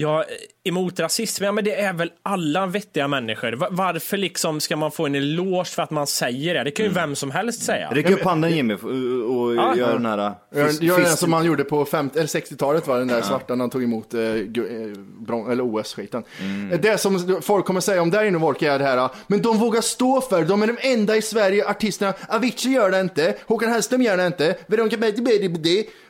Ja, 0.00 0.24
emot 0.64 1.00
rasism, 1.00 1.44
ja 1.44 1.52
men 1.52 1.64
det 1.64 1.74
är 1.80 1.92
väl 1.92 2.12
alla 2.22 2.66
vettiga 2.66 3.08
människor. 3.08 3.52
Va- 3.52 3.68
Varför 3.70 4.16
liksom 4.16 4.60
ska 4.60 4.76
man 4.76 4.90
få 4.90 5.06
en 5.06 5.14
eloge 5.14 5.64
för 5.64 5.82
att 5.82 5.90
man 5.90 6.06
säger 6.06 6.54
det? 6.54 6.64
Det 6.64 6.70
kan 6.70 6.86
ju 6.86 6.92
vem 6.92 7.14
som 7.16 7.30
helst 7.30 7.62
säga. 7.62 7.88
Räck 7.92 8.10
upp 8.10 8.22
handen 8.22 8.50
Jimmy 8.50 8.74
och, 8.74 9.54
Ja. 9.54 9.76
gör 9.76 9.92
den 9.92 10.06
här... 10.06 10.32
Fist- 10.66 10.82
gör 10.82 11.00
den 11.00 11.16
som 11.16 11.30
man 11.30 11.44
gjorde 11.44 11.64
på 11.64 11.84
50, 11.84 12.18
eller 12.18 12.28
60-talet 12.28 12.86
var 12.86 12.98
den 12.98 13.08
där 13.08 13.22
svarta 13.22 13.54
när 13.54 13.62
han 13.62 13.70
tog 13.70 13.82
emot 13.82 14.14
eh, 14.14 14.20
eh, 14.20 15.50
eller 15.50 15.60
OS-skiten. 15.60 16.22
Mm. 16.40 16.80
Det 16.82 16.98
som 16.98 17.40
folk 17.42 17.64
kommer 17.64 17.80
säga 17.80 18.02
om 18.02 18.10
dig 18.10 18.30
nu 18.30 18.38
Wolke 18.38 18.70
är 18.72 18.78
det 18.78 18.84
här, 18.84 19.08
men 19.26 19.42
de 19.42 19.58
vågar 19.58 19.80
stå 19.80 20.20
för, 20.20 20.44
de 20.44 20.62
är 20.62 20.66
de 20.66 20.76
enda 20.80 21.16
i 21.16 21.22
Sverige 21.22 21.68
artisterna, 21.68 22.14
Avicii 22.28 22.72
gör 22.72 22.90
det 22.90 23.00
inte, 23.00 23.34
Håkan 23.46 23.70
Hellström 23.70 24.02
gör 24.02 24.16
det 24.16 24.26
inte, 24.26 24.54
Veronica 24.66 24.96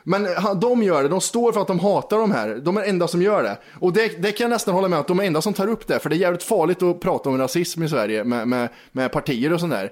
men 0.03 0.27
de 0.59 0.83
gör 0.83 1.03
det, 1.03 1.09
de 1.09 1.21
står 1.21 1.51
för 1.51 1.61
att 1.61 1.67
de 1.67 1.79
hatar 1.79 2.17
de 2.17 2.31
här, 2.31 2.47
de 2.61 2.77
är 2.77 2.81
de 2.83 2.89
enda 2.89 3.07
som 3.07 3.21
gör 3.21 3.43
det. 3.43 3.57
Och 3.79 3.93
det, 3.93 4.21
det 4.21 4.31
kan 4.31 4.43
jag 4.43 4.49
nästan 4.49 4.73
hålla 4.73 4.87
med 4.87 4.99
att 4.99 5.07
de 5.07 5.19
är 5.19 5.23
enda 5.23 5.41
som 5.41 5.53
tar 5.53 5.67
upp 5.67 5.87
det, 5.87 5.99
för 5.99 6.09
det 6.09 6.15
är 6.15 6.17
jävligt 6.17 6.43
farligt 6.43 6.83
att 6.83 6.99
prata 6.99 7.29
om 7.29 7.37
rasism 7.37 7.83
i 7.83 7.89
Sverige 7.89 8.23
med, 8.23 8.47
med, 8.47 8.69
med 8.91 9.11
partier 9.11 9.53
och 9.53 9.59
sånt 9.59 9.73
där. 9.73 9.91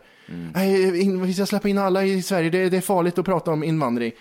Nej, 0.53 1.01
in, 1.01 1.21
vi 1.21 1.33
ska 1.33 1.45
släppa 1.45 1.69
in 1.69 1.77
alla 1.77 2.03
i 2.03 2.21
Sverige, 2.21 2.49
det, 2.49 2.69
det 2.69 2.77
är 2.77 2.81
farligt 2.81 3.17
att 3.17 3.25
prata 3.25 3.51
om 3.51 3.63
invandring. 3.63 4.11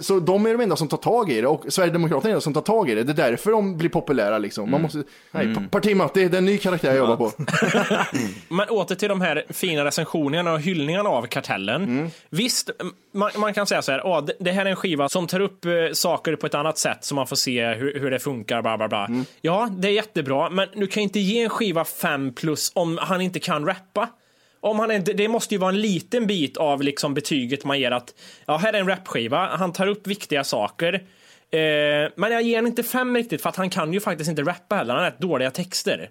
Så 0.00 0.20
de 0.20 0.46
är 0.46 0.52
de 0.52 0.60
enda 0.60 0.76
som 0.76 0.88
tar 0.88 0.96
tag 0.96 1.30
i 1.30 1.40
det 1.40 1.46
och 1.46 1.64
Sverigedemokraterna 1.68 2.20
är 2.20 2.28
de 2.28 2.32
enda 2.32 2.40
som 2.40 2.54
tar 2.54 2.60
tag 2.60 2.90
i 2.90 2.94
det. 2.94 3.02
Det 3.02 3.12
är 3.12 3.30
därför 3.30 3.50
de 3.50 3.76
blir 3.76 3.88
populära 3.88 4.38
liksom. 4.38 4.70
Man 4.70 4.82
måste, 4.82 5.02
nej, 5.30 5.44
mm. 5.44 5.68
Partimatti, 5.68 6.28
det 6.28 6.36
är 6.36 6.38
en 6.38 6.44
ny 6.44 6.58
karaktär 6.58 6.88
jag 6.88 6.96
jobbar 6.96 7.16
på. 7.16 7.32
Men 8.54 8.68
åter 8.68 8.94
till 8.94 9.08
de 9.08 9.20
här 9.20 9.44
fina 9.50 9.84
recensionerna 9.84 10.52
och 10.52 10.60
hyllningarna 10.60 11.08
av 11.08 11.26
Kartellen. 11.26 11.82
Mm. 11.84 12.10
Visst, 12.30 12.70
man, 13.14 13.30
man 13.38 13.54
kan 13.54 13.66
säga 13.66 13.82
så 13.82 13.92
här, 13.92 14.06
"Åh, 14.06 14.24
det, 14.24 14.32
det 14.40 14.52
här 14.52 14.66
är 14.66 14.70
en 14.70 14.76
skiva 14.76 15.08
som 15.08 15.26
tar 15.26 15.40
upp 15.40 15.64
eh, 15.64 15.72
saker 15.92 16.36
på 16.36 16.46
ett 16.46 16.54
annat 16.54 16.78
sätt 16.78 17.04
så 17.04 17.14
man 17.14 17.26
får 17.26 17.36
se 17.36 17.66
hur, 17.74 18.00
hur 18.00 18.10
det 18.10 18.18
funkar, 18.18 18.62
bla 18.62 18.76
bla 18.76 18.88
bla. 18.88 19.06
Mm. 19.06 19.24
Ja, 19.40 19.68
det 19.78 19.88
är 19.88 19.92
jättebra, 19.92 20.50
men 20.50 20.68
du 20.74 20.86
kan 20.86 21.02
inte 21.02 21.20
ge 21.20 21.42
en 21.42 21.50
skiva 21.50 21.84
5 21.84 22.34
plus 22.34 22.72
om 22.74 22.98
han 23.02 23.20
inte 23.20 23.38
kan 23.40 23.66
rappa. 23.66 24.08
Om 24.60 24.78
han 24.78 24.90
inte, 24.90 25.12
det 25.12 25.28
måste 25.28 25.54
ju 25.54 25.58
vara 25.58 25.70
en 25.70 25.80
liten 25.80 26.26
bit 26.26 26.56
av 26.56 26.82
liksom 26.82 27.14
betyget 27.14 27.64
man 27.64 27.80
ger 27.80 27.90
att 27.90 28.14
ja, 28.46 28.56
här 28.56 28.72
är 28.72 28.80
en 28.80 28.88
rapskiva, 28.88 29.46
han 29.46 29.72
tar 29.72 29.86
upp 29.86 30.06
viktiga 30.06 30.44
saker. 30.44 30.94
Eh, 31.50 32.10
men 32.16 32.32
jag 32.32 32.42
ger 32.42 32.56
han 32.56 32.66
inte 32.66 32.82
fem 32.82 33.16
riktigt 33.16 33.42
för 33.42 33.48
att 33.48 33.56
han 33.56 33.70
kan 33.70 33.92
ju 33.92 34.00
faktiskt 34.00 34.30
inte 34.30 34.42
rappa 34.42 34.76
heller, 34.76 34.94
han 34.94 35.02
har 35.02 35.10
rätt 35.10 35.20
dåliga 35.20 35.50
texter. 35.50 36.10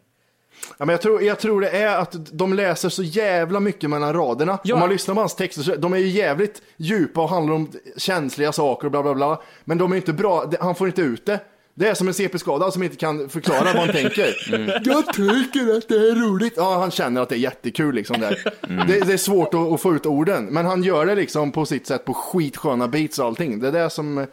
Ja, 0.77 0.85
men 0.85 0.89
jag, 0.89 1.01
tror, 1.01 1.23
jag 1.23 1.39
tror 1.39 1.61
det 1.61 1.69
är 1.69 1.97
att 1.97 2.15
de 2.31 2.53
läser 2.53 2.89
så 2.89 3.03
jävla 3.03 3.59
mycket 3.59 3.89
mellan 3.89 4.13
raderna. 4.13 4.59
Ja. 4.63 4.73
Om 4.73 4.79
man 4.79 4.89
lyssnar 4.89 5.15
på 5.15 5.21
hans 5.21 5.35
texter 5.35 5.63
så 5.63 5.75
de 5.75 5.93
är 5.93 5.97
ju 5.97 6.07
jävligt 6.07 6.61
djupa 6.77 7.21
och 7.21 7.29
handlar 7.29 7.53
om 7.53 7.71
känsliga 7.97 8.51
saker 8.51 8.85
och 8.87 8.91
bla 8.91 9.03
bla 9.03 9.13
bla. 9.13 9.41
Men 9.63 9.77
de 9.77 9.91
är 9.91 9.95
inte 9.95 10.13
bra, 10.13 10.51
han 10.59 10.75
får 10.75 10.87
inte 10.87 11.01
ut 11.01 11.25
det. 11.25 11.39
Det 11.77 11.87
är 11.87 11.93
som 11.93 12.07
en 12.07 12.13
CP-skadad 12.13 12.73
som 12.73 12.83
inte 12.83 12.95
kan 12.95 13.29
förklara 13.29 13.63
vad 13.63 13.75
han 13.75 13.87
tänker. 13.87 14.35
Jag 14.87 15.13
tycker 15.13 15.77
att 15.77 15.87
det 15.87 15.95
är 15.95 16.15
roligt. 16.15 16.53
Ja, 16.57 16.79
han 16.79 16.91
känner 16.91 17.21
att 17.21 17.29
det 17.29 17.35
är 17.35 17.39
jättekul 17.39 17.95
liksom 17.95 18.19
där. 18.19 18.37
Det, 18.87 18.99
det 19.05 19.13
är 19.13 19.17
svårt 19.17 19.53
att, 19.53 19.71
att 19.71 19.81
få 19.81 19.95
ut 19.95 20.05
orden, 20.05 20.45
men 20.45 20.65
han 20.65 20.83
gör 20.83 21.05
det 21.05 21.15
liksom 21.15 21.51
på 21.51 21.65
sitt 21.65 21.87
sätt 21.87 22.05
på 22.05 22.13
skitsköna 22.13 22.87
beats 22.87 23.19
och 23.19 23.25
allting. 23.25 23.59
Det 23.59 23.67
är 23.67 23.71
det 23.71 23.89
som 23.89 24.17
eh, 24.17 24.25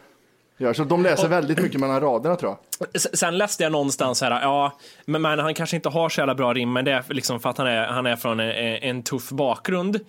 gör 0.57 0.73
så. 0.73 0.83
De 0.83 1.03
läser 1.03 1.27
väldigt 1.27 1.61
mycket 1.61 1.79
mellan 1.79 2.01
raderna 2.01 2.35
tror 2.35 2.55
jag. 2.81 3.01
Sen 3.01 3.37
läste 3.37 3.63
jag 3.63 3.71
någonstans 3.71 4.21
här, 4.21 4.31
ja, 4.41 4.77
men, 5.05 5.21
men 5.21 5.39
han 5.39 5.53
kanske 5.53 5.75
inte 5.75 5.89
har 5.89 6.09
så 6.09 6.21
jävla 6.21 6.35
bra 6.35 6.53
rim, 6.53 6.73
men 6.73 6.85
det 6.85 6.91
är 6.91 7.03
liksom 7.09 7.39
för 7.39 7.49
att 7.49 7.57
han 7.57 7.67
är, 7.67 7.87
han 7.87 8.05
är 8.05 8.15
från 8.15 8.39
en, 8.39 8.49
en 8.83 9.03
tuff 9.03 9.29
bakgrund. 9.29 9.99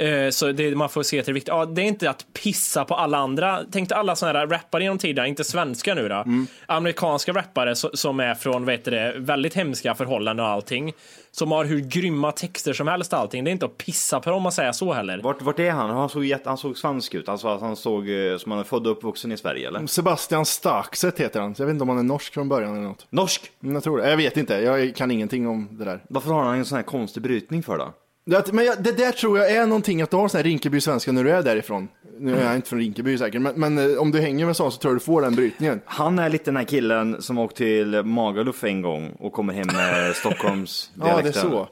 Eh, 0.00 0.30
Så 0.30 0.52
det, 0.52 0.76
man 0.76 0.88
får 0.88 1.02
se 1.02 1.22
till 1.22 1.34
det. 1.34 1.42
Ja, 1.46 1.64
det 1.64 1.82
är 1.82 1.86
inte 1.86 2.10
att 2.10 2.26
pissa 2.42 2.84
på 2.84 2.94
alla 2.94 3.18
andra. 3.18 3.60
Tänk 3.72 3.88
dig 3.88 3.98
alla 3.98 4.16
sådana 4.16 4.38
här 4.38 4.46
rappare 4.46 4.82
genom 4.82 4.98
tiderna, 4.98 5.26
inte 5.28 5.44
svenska 5.44 5.94
nu 5.94 6.08
då. 6.08 6.24
Amerikanska 6.66 7.32
rappare 7.32 7.74
so- 7.74 7.94
som 7.96 8.20
är 8.20 8.34
från 8.34 8.64
vet 8.64 8.84
du 8.84 8.90
det, 8.90 9.14
väldigt 9.16 9.54
hemska 9.54 9.94
förhållanden 9.94 10.46
och 10.46 10.52
allting. 10.52 10.92
Som 11.32 11.52
har 11.52 11.64
hur 11.64 11.80
grymma 11.80 12.32
texter 12.32 12.72
som 12.72 12.88
helst 12.88 13.12
och 13.12 13.18
allting. 13.18 13.44
Det 13.44 13.50
är 13.50 13.52
inte 13.52 13.66
att 13.66 13.78
pissa 13.78 14.20
på 14.20 14.30
dem 14.30 14.46
och 14.46 14.52
säga 14.52 14.72
så 14.72 14.92
heller. 14.92 15.18
Vart, 15.22 15.42
vart 15.42 15.58
är 15.58 15.70
han? 15.70 15.90
Han 15.90 16.08
såg, 16.08 16.34
han 16.44 16.58
såg 16.58 16.78
svensk 16.78 17.14
ut. 17.14 17.28
Alltså 17.28 17.48
att 17.48 17.60
han 17.60 17.76
såg 17.76 18.08
eh, 18.10 18.36
som 18.38 18.50
han 18.52 18.60
är 18.60 18.64
född 18.64 18.86
och 18.86 18.92
uppvuxen 18.92 19.32
i 19.32 19.36
Sverige 19.36 19.68
eller? 19.68 19.86
Sebastian 19.86 20.46
Stakset 20.46 21.20
heter 21.20 21.40
han. 21.40 21.54
Jag 21.58 21.66
vet 21.66 21.72
inte 21.72 21.82
om 21.82 21.88
han 21.88 21.98
är 21.98 22.02
norsk 22.02 22.34
från 22.34 22.48
början 22.48 22.72
eller 22.76 22.88
något. 22.88 23.06
Norsk? 23.10 23.50
Jag 23.60 23.82
tror 23.82 23.98
det. 23.98 24.10
Jag 24.10 24.16
vet 24.16 24.36
inte. 24.36 24.54
Jag 24.54 24.96
kan 24.96 25.10
ingenting 25.10 25.48
om 25.48 25.68
det 25.70 25.84
där. 25.84 26.00
Varför 26.08 26.30
har 26.32 26.42
han 26.44 26.58
en 26.58 26.64
sån 26.64 26.76
här 26.76 26.82
konstig 26.82 27.22
brytning 27.22 27.62
för 27.62 27.78
då? 27.78 27.92
Det, 28.30 28.52
men 28.52 28.64
jag, 28.64 28.82
det 28.82 28.92
där 28.92 29.12
tror 29.12 29.38
jag 29.38 29.50
är 29.50 29.66
någonting 29.66 30.02
att 30.02 30.10
du 30.10 30.16
har 30.16 30.28
sån 30.28 30.38
här 30.38 30.44
Rinkeby-svenska 30.44 31.12
när 31.12 31.24
du 31.24 31.30
är 31.30 31.42
därifrån. 31.42 31.88
Nu 32.18 32.36
är 32.36 32.44
jag 32.44 32.56
inte 32.56 32.68
från 32.68 32.78
Rinkeby 32.78 33.18
säkert, 33.18 33.40
men, 33.40 33.54
men 33.56 33.92
eh, 33.92 33.98
om 33.98 34.10
du 34.10 34.20
hänger 34.20 34.46
med 34.46 34.56
sån 34.56 34.72
så 34.72 34.78
tror 34.78 34.90
jag 34.90 35.00
du 35.00 35.04
får 35.04 35.22
den 35.22 35.34
brytningen. 35.34 35.80
Han 35.84 36.18
är 36.18 36.28
lite 36.28 36.44
den 36.44 36.56
här 36.56 36.64
killen 36.64 37.22
som 37.22 37.38
åkte 37.38 37.56
till 37.56 38.02
Magaluf 38.02 38.64
en 38.64 38.82
gång 38.82 39.16
och 39.18 39.32
kommer 39.32 39.52
hem 39.52 39.66
med 39.72 40.16
Stockholms 40.16 40.90
Ja, 40.94 41.20
det 41.22 41.28
är 41.28 41.32
så. 41.32 41.68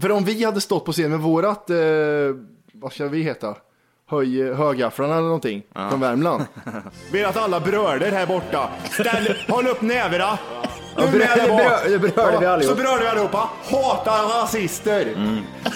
För 0.00 0.12
om 0.12 0.24
vi 0.24 0.44
hade 0.44 0.60
stått 0.60 0.84
på 0.84 0.92
scen 0.92 1.10
med 1.10 1.20
vårat, 1.20 1.70
eh, 1.70 1.76
vad 2.72 2.92
ska 2.92 3.08
vi 3.08 3.22
heta? 3.22 3.54
Höj, 4.08 4.52
högafflarna 4.52 5.12
eller 5.12 5.26
någonting 5.26 5.62
från 5.90 6.00
Värmland. 6.00 6.44
Vill 7.12 7.24
att 7.24 7.36
alla 7.36 7.60
bröder 7.60 8.10
här 8.10 8.26
borta, 8.26 8.70
ställ, 8.90 9.36
håll 9.48 9.66
upp 9.66 9.82
nävarna. 9.82 10.38
Ja, 10.96 11.06
brö- 11.06 11.48
bak. 11.48 11.60
brö- 11.60 11.88
det 11.90 11.98
berörde 11.98 12.38
vi 12.40 12.46
allihop. 12.46 12.76
Så 12.76 12.82
berörde 12.82 13.02
vi 13.02 13.08
allihopa. 13.08 13.48
Hatar 13.70 14.42
rasister. 14.42 15.06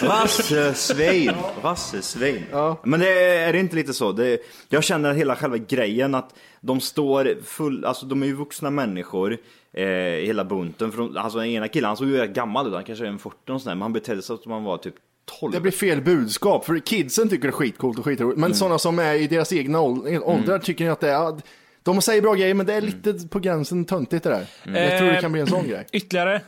Rassesvin. 0.03 1.33
Rassesvin. 1.63 2.45
Men 2.85 3.01
det 3.01 3.09
är, 3.25 3.49
är 3.49 3.53
det 3.53 3.59
inte 3.59 3.77
lite 3.77 3.95
så? 3.95 4.13
Det, 4.13 4.39
jag 4.69 4.85
känner 4.85 5.13
hela 5.13 5.37
själva 5.37 5.57
grejen 5.57 6.15
att 6.15 6.35
de 6.61 6.81
står 6.81 7.37
full, 7.45 7.85
alltså 7.85 8.07
de 8.07 8.23
är 8.23 8.27
ju 8.27 8.35
vuxna 8.35 8.71
människor. 8.71 9.37
Eh, 9.73 9.85
hela 10.27 10.45
bunten. 10.45 10.93
För 10.93 10.99
de, 10.99 11.17
alltså 11.17 11.39
den 11.39 11.49
ena 11.49 11.69
killen, 11.69 11.89
han 11.89 11.97
såg 11.97 12.09
ju 12.09 12.27
gammal 12.27 12.67
ut, 12.69 12.75
han 12.75 12.85
kanske 12.85 13.05
är 13.05 13.09
en 13.09 13.19
40 13.19 13.37
och 13.53 13.61
sådär, 13.63 13.75
men 13.75 13.83
han 13.83 13.93
betedde 13.93 14.23
sig 14.23 14.37
som 14.43 14.53
om 14.53 14.53
han 14.53 14.65
var 14.65 14.77
typ 14.79 14.95
12. 15.41 15.53
Det 15.53 15.61
blir 15.61 15.73
fel 15.73 16.01
budskap, 16.03 16.65
för 16.65 16.79
kidsen 16.79 17.29
tycker 17.29 17.43
det 17.43 17.49
är 17.49 17.53
skitcoolt 17.53 17.99
och 17.99 18.05
skitroligt. 18.05 18.39
Men 18.39 18.55
sådana 18.55 18.79
som 18.79 18.99
är 18.99 19.15
i 19.15 19.27
deras 19.27 19.53
egna 19.53 19.81
ål- 19.81 20.19
åldrar 20.23 20.59
tycker 20.59 20.91
att 20.91 21.01
det 21.01 21.11
är... 21.11 21.37
De 21.83 22.03
säger 22.03 22.23
bra 22.23 22.35
grejer, 22.35 22.55
men 22.55 22.67
det 22.67 22.75
är 22.75 22.81
lite 22.81 23.29
på 23.29 23.39
gränsen 23.39 23.85
töntigt 23.85 24.25
det 24.25 24.31
där. 24.31 24.47
Jag 24.81 24.99
tror 24.99 25.11
det 25.11 25.21
kan 25.21 25.33
bli 25.33 25.41
en 25.41 25.47
sån 25.47 25.69
grej. 25.69 25.87
Ytterligare 25.93 26.41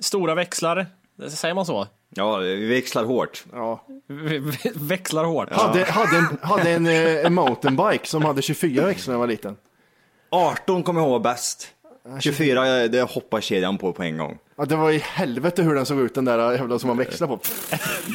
stora 0.00 0.34
växlar. 0.34 0.86
Säger 1.28 1.54
man 1.54 1.66
så? 1.66 1.86
Ja, 2.14 2.36
vi 2.36 2.66
växlar 2.66 3.04
hårt. 3.04 3.44
Ja. 3.52 3.86
Växlar 4.74 5.24
hårt. 5.24 5.52
Hade, 5.52 5.84
hade, 5.84 6.16
en, 6.16 6.38
hade 6.42 6.70
en, 6.70 6.86
eh, 6.86 7.26
en 7.26 7.34
mountainbike 7.34 8.06
som 8.06 8.24
hade 8.24 8.42
24 8.42 8.86
växlar 8.86 9.12
när 9.12 9.14
jag 9.14 9.20
var 9.20 9.26
liten. 9.26 9.56
18 10.30 10.82
kommer 10.82 11.00
jag 11.00 11.10
ihåg 11.10 11.22
bäst. 11.22 11.68
24, 12.20 12.88
det 12.88 13.02
hoppar 13.02 13.40
kedjan 13.40 13.78
på 13.78 13.92
på 13.92 14.02
en 14.02 14.16
gång. 14.16 14.38
Ja, 14.58 14.64
det 14.64 14.76
var 14.76 14.90
i 14.90 14.98
helvete 14.98 15.62
hur 15.62 15.74
den 15.74 15.86
såg 15.86 16.00
ut 16.00 16.14
den 16.14 16.24
där 16.24 16.52
jävla 16.52 16.78
som 16.78 16.88
man 16.88 16.96
växlar 16.96 17.28
på. 17.28 17.38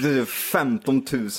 Det 0.04 0.10
är 0.10 0.26
15 0.26 0.96
000 1.12 1.30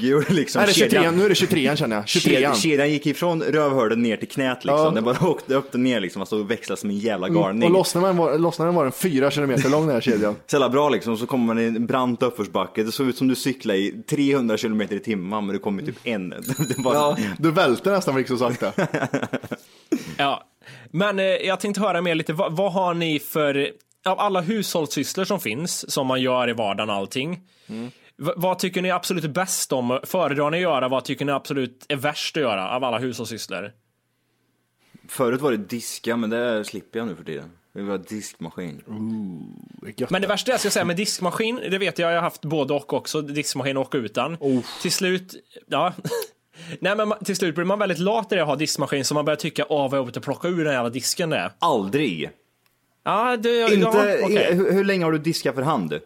Ja. 0.00 0.22
liksom. 0.28 0.60
Nej, 0.62 0.66
det 0.66 0.70
är 0.70 0.74
23, 0.74 0.88
Kedjan- 0.98 1.16
nu 1.16 1.24
är 1.24 1.28
det 1.28 1.34
23 1.34 1.76
känner 1.76 1.96
jag. 1.96 2.08
23 2.08 2.54
Kedjan, 2.54 2.90
gick 2.90 3.06
ifrån 3.06 3.42
rövhålet 3.42 3.98
ner 3.98 4.16
till 4.16 4.28
knät 4.28 4.64
liksom. 4.64 4.84
Ja. 4.84 4.90
Den 4.90 5.04
bara 5.04 5.26
åkte 5.28 5.54
upp 5.54 5.74
och 5.74 5.80
ner 5.80 6.00
liksom. 6.00 6.22
Alltså 6.22 6.42
växlade 6.42 6.80
som 6.80 6.90
en 6.90 6.98
jävla 6.98 7.28
galning. 7.28 7.68
Och 7.68 7.70
lossnade 7.74 8.06
den 8.06 8.16
var, 8.16 8.64
den 8.64 8.74
var 8.74 8.84
den 8.84 8.92
4 8.92 9.30
kilometer 9.30 9.70
lång 9.70 9.86
den 9.86 9.94
här 9.94 10.00
kedjan. 10.00 10.36
Så 10.46 10.56
jävla 10.56 10.68
bra 10.68 10.88
liksom, 10.88 11.16
så 11.16 11.26
kommer 11.26 11.46
man 11.46 11.58
i 11.58 11.64
en 11.64 11.86
brant 11.86 12.22
uppförsbacke. 12.22 12.82
Det 12.82 12.92
såg 12.92 13.06
ut 13.08 13.16
som 13.16 13.28
du 13.28 13.34
cyklade 13.34 13.78
i 13.78 13.92
300 14.10 14.56
km 14.56 14.80
i 14.80 14.98
timmen, 14.98 15.46
men 15.46 15.52
du 15.54 15.58
kom 15.58 15.80
i 15.80 15.82
typ 15.82 15.96
en. 16.04 16.28
Det 16.68 16.78
bara... 16.78 16.94
Ja, 16.94 17.16
du 17.38 17.50
välter 17.50 17.90
nästan 17.90 18.24
så 18.28 18.36
sakta. 18.36 18.72
Ja, 20.16 20.42
men 20.90 21.18
eh, 21.18 21.24
jag 21.24 21.60
tänkte 21.60 21.80
höra 21.80 22.00
mer 22.02 22.14
lite, 22.14 22.32
vad, 22.32 22.56
vad 22.56 22.72
har 22.72 22.94
ni 22.94 23.18
för, 23.18 23.68
av 24.06 24.20
alla 24.20 24.40
hushållssysslor 24.40 25.24
som 25.24 25.40
finns, 25.40 25.90
som 25.92 26.06
man 26.06 26.20
gör 26.20 26.50
i 26.50 26.52
vardagen 26.52 26.90
och 26.90 26.96
allting, 26.96 27.40
v- 28.16 28.32
vad 28.36 28.58
tycker 28.58 28.82
ni 28.82 28.88
är 28.88 28.94
absolut 28.94 29.30
bäst 29.30 29.72
om, 29.72 30.00
föredrar 30.04 30.50
ni 30.50 30.56
att 30.56 30.62
göra, 30.62 30.88
vad 30.88 31.04
tycker 31.04 31.24
ni 31.24 31.32
absolut 31.32 31.86
är 31.88 31.96
värst 31.96 32.36
att 32.36 32.40
göra 32.42 32.70
av 32.70 32.84
alla 32.84 32.98
hushållssysslor? 32.98 33.72
Förut 35.08 35.40
var 35.40 35.50
det 35.50 35.56
diska, 35.56 36.16
men 36.16 36.30
det 36.30 36.64
slipper 36.64 36.98
jag 36.98 37.08
nu 37.08 37.16
för 37.16 37.24
tiden. 37.24 37.50
Det 37.72 37.82
var 37.82 37.98
diskmaskin. 37.98 38.82
Men 40.10 40.22
det 40.22 40.28
värsta 40.28 40.50
jag 40.50 40.60
ska 40.60 40.70
säga 40.70 40.84
med 40.84 40.96
diskmaskin, 40.96 41.60
det 41.70 41.78
vet 41.78 41.98
jag, 41.98 42.10
jag 42.10 42.16
har 42.16 42.22
haft 42.22 42.44
både 42.44 42.74
och 42.74 42.92
också, 42.92 43.22
diskmaskin 43.22 43.76
och 43.76 43.90
utan. 43.94 44.36
Till 44.82 44.92
slut, 44.92 45.34
ja. 45.66 45.92
Nej 46.80 46.96
men 46.96 47.12
till 47.24 47.36
slut 47.36 47.54
blir 47.54 47.64
man 47.64 47.78
väldigt 47.78 47.98
lat 47.98 48.32
i 48.32 48.34
det 48.34 48.40
att 48.42 48.48
ha 48.48 48.56
diskmaskin 48.56 49.04
så 49.04 49.14
man 49.14 49.24
börjar 49.24 49.36
tycka, 49.36 49.66
åh 49.68 49.90
vad 49.90 49.98
jobbigt 49.98 50.16
att 50.16 50.22
plocka 50.22 50.48
ur 50.48 50.64
den 50.64 50.74
jävla 50.74 50.90
disken 50.90 51.30
det 51.30 51.36
är. 51.36 51.52
Aldrig. 51.58 52.30
Ja, 53.10 53.36
det, 53.36 53.62
Inte, 53.74 53.76
ja, 53.98 54.24
okej. 54.24 54.54
hur, 54.54 54.72
hur 54.72 54.84
länge 54.84 55.04
har 55.04 55.12
du 55.12 55.18
diskat 55.18 55.54
för 55.54 55.62
hand? 55.62 56.00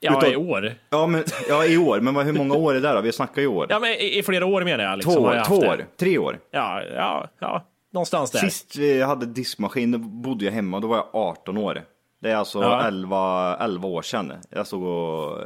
ja 0.00 0.12
utav- 0.18 0.32
i 0.32 0.36
år. 0.36 0.74
Ja, 0.90 1.06
men, 1.06 1.24
ja, 1.48 1.64
i 1.66 1.78
år. 1.78 2.00
Men 2.00 2.16
hur 2.16 2.32
många 2.32 2.54
år 2.54 2.70
är 2.70 2.74
det 2.74 2.80
där 2.88 2.94
då? 2.94 3.00
Vi 3.00 3.12
snackar 3.12 3.42
i 3.42 3.46
år. 3.46 3.66
Ja 3.70 3.78
men 3.80 3.90
i, 3.90 4.18
i 4.18 4.22
flera 4.22 4.46
år 4.46 4.64
menar 4.64 4.84
jag. 4.84 4.96
Liksom, 4.96 5.14
två 5.14 5.20
år, 5.20 5.34
jag 5.34 5.44
två 5.46 5.56
år, 5.56 5.86
tre 5.96 6.18
år. 6.18 6.38
Ja, 6.50 6.82
ja, 6.94 7.28
ja. 7.38 7.64
Någonstans 7.92 8.30
där. 8.30 8.38
Sist 8.40 8.76
vi 8.76 9.02
hade 9.02 9.26
diskmaskin, 9.26 9.92
då 9.92 9.98
bodde 9.98 10.44
jag 10.44 10.52
hemma, 10.52 10.80
då 10.80 10.88
var 10.88 10.96
jag 10.96 11.06
18 11.12 11.58
år. 11.58 11.82
Det 12.22 12.30
är 12.30 12.36
alltså 12.36 12.62
Ja. 12.62 12.86
11, 12.86 13.56
11 13.60 13.88
år 13.88 14.02
sedan. 14.02 14.32
Jag 14.50 14.66
stod 14.66 14.82
och 14.82 15.38
eh, 15.38 15.44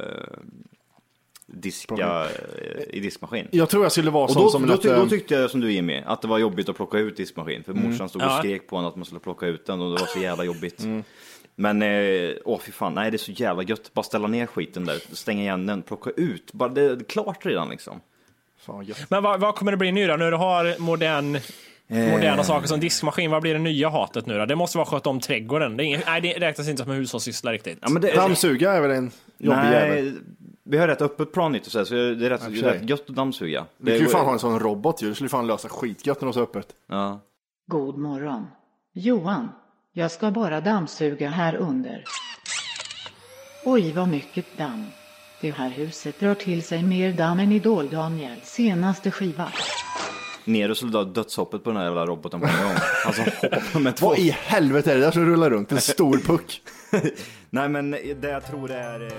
diska 1.53 2.27
eh, 2.57 2.83
i 2.89 2.99
diskmaskin. 2.99 3.47
Jag 3.51 3.69
tror 3.69 3.83
jag 3.83 3.91
skulle 3.91 4.11
vara 4.11 4.23
Och 4.23 4.31
sån 4.31 4.43
då, 4.43 4.49
som 4.49 4.61
då, 4.61 4.73
lät, 4.73 4.81
då 4.83 4.91
eh, 4.91 5.07
tyckte 5.07 5.33
jag 5.35 5.49
som 5.49 5.59
du 5.61 5.71
Jimmy, 5.71 6.01
att 6.05 6.21
det 6.21 6.27
var 6.27 6.37
jobbigt 6.37 6.69
att 6.69 6.75
plocka 6.75 6.97
ut 6.97 7.17
diskmaskin. 7.17 7.63
För 7.63 7.73
morsan 7.73 8.09
stod 8.09 8.21
och 8.21 8.27
Ja. 8.27 8.37
skrek 8.39 8.67
på 8.67 8.77
en 8.77 8.85
att 8.85 8.95
man 8.95 9.05
skulle 9.05 9.19
plocka 9.19 9.45
ut 9.45 9.65
den 9.65 9.81
och 9.81 9.95
det 9.95 10.01
var 10.01 10.07
så 10.07 10.19
jävla 10.19 10.43
jobbigt. 10.43 10.85
Men, 11.55 11.81
eh, 11.81 12.31
åh 12.45 12.59
fy 12.59 12.71
fan, 12.71 12.93
nej 12.93 13.11
det 13.11 13.15
är 13.15 13.19
så 13.19 13.31
jävla 13.31 13.63
gött. 13.63 13.93
Bara 13.93 14.03
ställa 14.03 14.27
ner 14.27 14.45
skiten 14.45 14.85
där, 14.85 15.15
stänga 15.15 15.41
igen 15.41 15.65
den, 15.65 15.81
plocka 15.81 16.09
ut. 16.09 16.53
Bara, 16.53 16.69
det 16.69 16.81
är 16.81 16.99
klart 17.09 17.45
redan 17.45 17.69
liksom. 17.69 18.01
Fan. 18.65 18.85
Men 19.09 19.23
vad, 19.23 19.39
vad 19.39 19.55
kommer 19.55 19.71
det 19.71 19.77
bli 19.77 19.91
nu 19.91 20.07
då? 20.07 20.15
När 20.15 20.31
du 20.31 20.37
har 20.37 20.79
modern, 20.79 21.39
moderna 21.87 22.43
saker 22.43 22.67
som 22.67 22.79
diskmaskin, 22.79 23.31
vad 23.31 23.41
blir 23.41 23.53
det 23.53 23.59
nya 23.59 23.89
hatet 23.89 24.25
nu 24.25 24.37
då? 24.37 24.45
Det 24.45 24.55
måste 24.55 24.77
vara 24.77 24.85
sköta 24.87 25.09
om 25.09 25.19
trädgården. 25.19 25.77
Det, 25.77 25.83
är 25.83 25.85
ingen, 25.85 26.01
nej, 26.05 26.21
det 26.21 26.33
räknas 26.33 26.69
inte 26.69 26.83
som 26.83 26.91
en 26.91 26.97
hushållssyssla 26.97 27.51
riktigt. 27.51 27.77
Ja, 27.81 27.89
men 27.89 28.01
det, 28.01 28.13
Dammsuga 28.13 28.71
är 28.71 28.81
väl 28.81 28.91
en 28.91 29.11
jobbig 29.37 29.71
jävel. 29.71 30.13
Vi 30.69 30.77
har 30.77 30.87
rätt 30.87 31.01
öppet 31.01 31.31
plan 31.31 31.55
och 31.55 31.65
så, 31.65 31.77
här, 31.77 31.85
så 31.85 31.93
det 31.93 32.25
är 32.25 32.29
rätt, 32.29 32.41
sig. 32.41 32.61
rätt 32.61 32.89
gött 32.89 33.09
att 33.09 33.15
dammsuga. 33.15 33.65
Du 33.77 33.91
kan 33.91 33.99
ju 33.99 34.07
fan 34.07 34.25
ha 34.25 34.33
en 34.33 34.39
sån 34.39 34.59
robot 34.59 35.01
ju. 35.01 35.09
Det 35.09 35.15
skulle 35.15 35.29
fan 35.29 35.47
lösa 35.47 35.69
skitgött 35.69 36.21
när 36.21 36.25
de 36.25 36.33
så 36.33 36.41
öppet. 36.41 36.75
ja. 36.87 37.19
God 37.67 37.97
morgon. 37.97 38.47
Johan, 38.93 39.49
jag 39.93 40.11
ska 40.11 40.31
bara 40.31 40.61
dammsuga 40.61 41.29
här 41.29 41.55
under. 41.55 42.03
Oj, 43.65 43.93
vad 43.93 44.07
mycket 44.07 44.57
damm. 44.57 44.85
Det 45.41 45.51
här 45.51 45.69
huset 45.69 46.19
drar 46.19 46.35
till 46.35 46.63
sig 46.63 46.83
mer 46.83 47.13
damm 47.13 47.39
än 47.39 47.51
Idol 47.51 47.89
Daniels 47.89 48.45
senaste 48.45 49.11
skiva. 49.11 49.51
Ner 50.45 50.71
och 50.71 50.77
dö- 50.91 51.03
dödshoppet 51.03 51.63
på 51.63 51.69
den 51.69 51.77
här 51.77 51.85
jävla 51.85 52.05
roboten 52.05 52.39
på 52.39 52.47
en 52.47 52.63
gång. 52.63 52.73
Alltså 53.05 53.21
hoppa 53.51 53.79
med 53.79 53.95
två. 53.95 54.07
Vad 54.07 54.19
i 54.19 54.29
helvete 54.43 54.91
är 54.91 54.95
det 54.95 55.01
där 55.01 55.11
som 55.11 55.25
rullar 55.25 55.49
runt? 55.49 55.71
En 55.71 55.81
stor 55.81 56.17
puck. 56.17 56.61
Nej 57.49 57.69
men 57.69 57.91
det 57.91 58.29
jag 58.29 58.45
tror 58.47 58.71
är... 58.71 59.05
eh, 59.07 59.11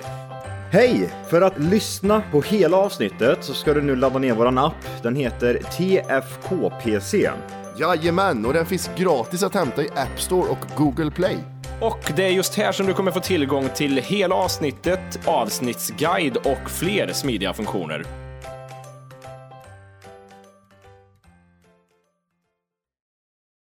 Hej! 0.72 1.11
För 1.30 1.40
att 1.42 1.59
lyssna 1.59 2.22
på 2.33 2.42
hela 2.42 2.76
avsnittet 2.76 3.38
så 3.44 3.54
ska 3.54 3.74
du 3.74 3.83
nu 3.83 3.96
ladda 3.96 4.18
ner 4.18 4.35
våran 4.35 4.59
app. 4.59 4.74
Den 5.02 5.16
heter 5.16 5.54
TFKPC. 5.54 7.30
Jajamän, 7.78 8.46
och 8.46 8.52
den 8.52 8.66
finns 8.66 8.90
gratis 8.96 9.42
att 9.42 9.54
hämta 9.54 9.83
i 9.83 9.88
App 9.96 10.20
Store 10.20 10.48
och 10.50 10.59
Google 10.76 11.11
Play. 11.11 11.37
Och 11.80 12.12
det 12.16 12.24
är 12.24 12.30
just 12.30 12.54
här 12.54 12.72
som 12.72 12.87
du 12.87 12.94
kommer 12.94 13.11
få 13.11 13.20
tillgång 13.20 13.68
till 13.74 13.96
hela 13.96 14.35
avsnittet, 14.35 15.20
avsnittsguide 15.26 16.37
och 16.37 16.70
fler 16.70 17.12
smidiga 17.12 17.52
funktioner. 17.52 18.04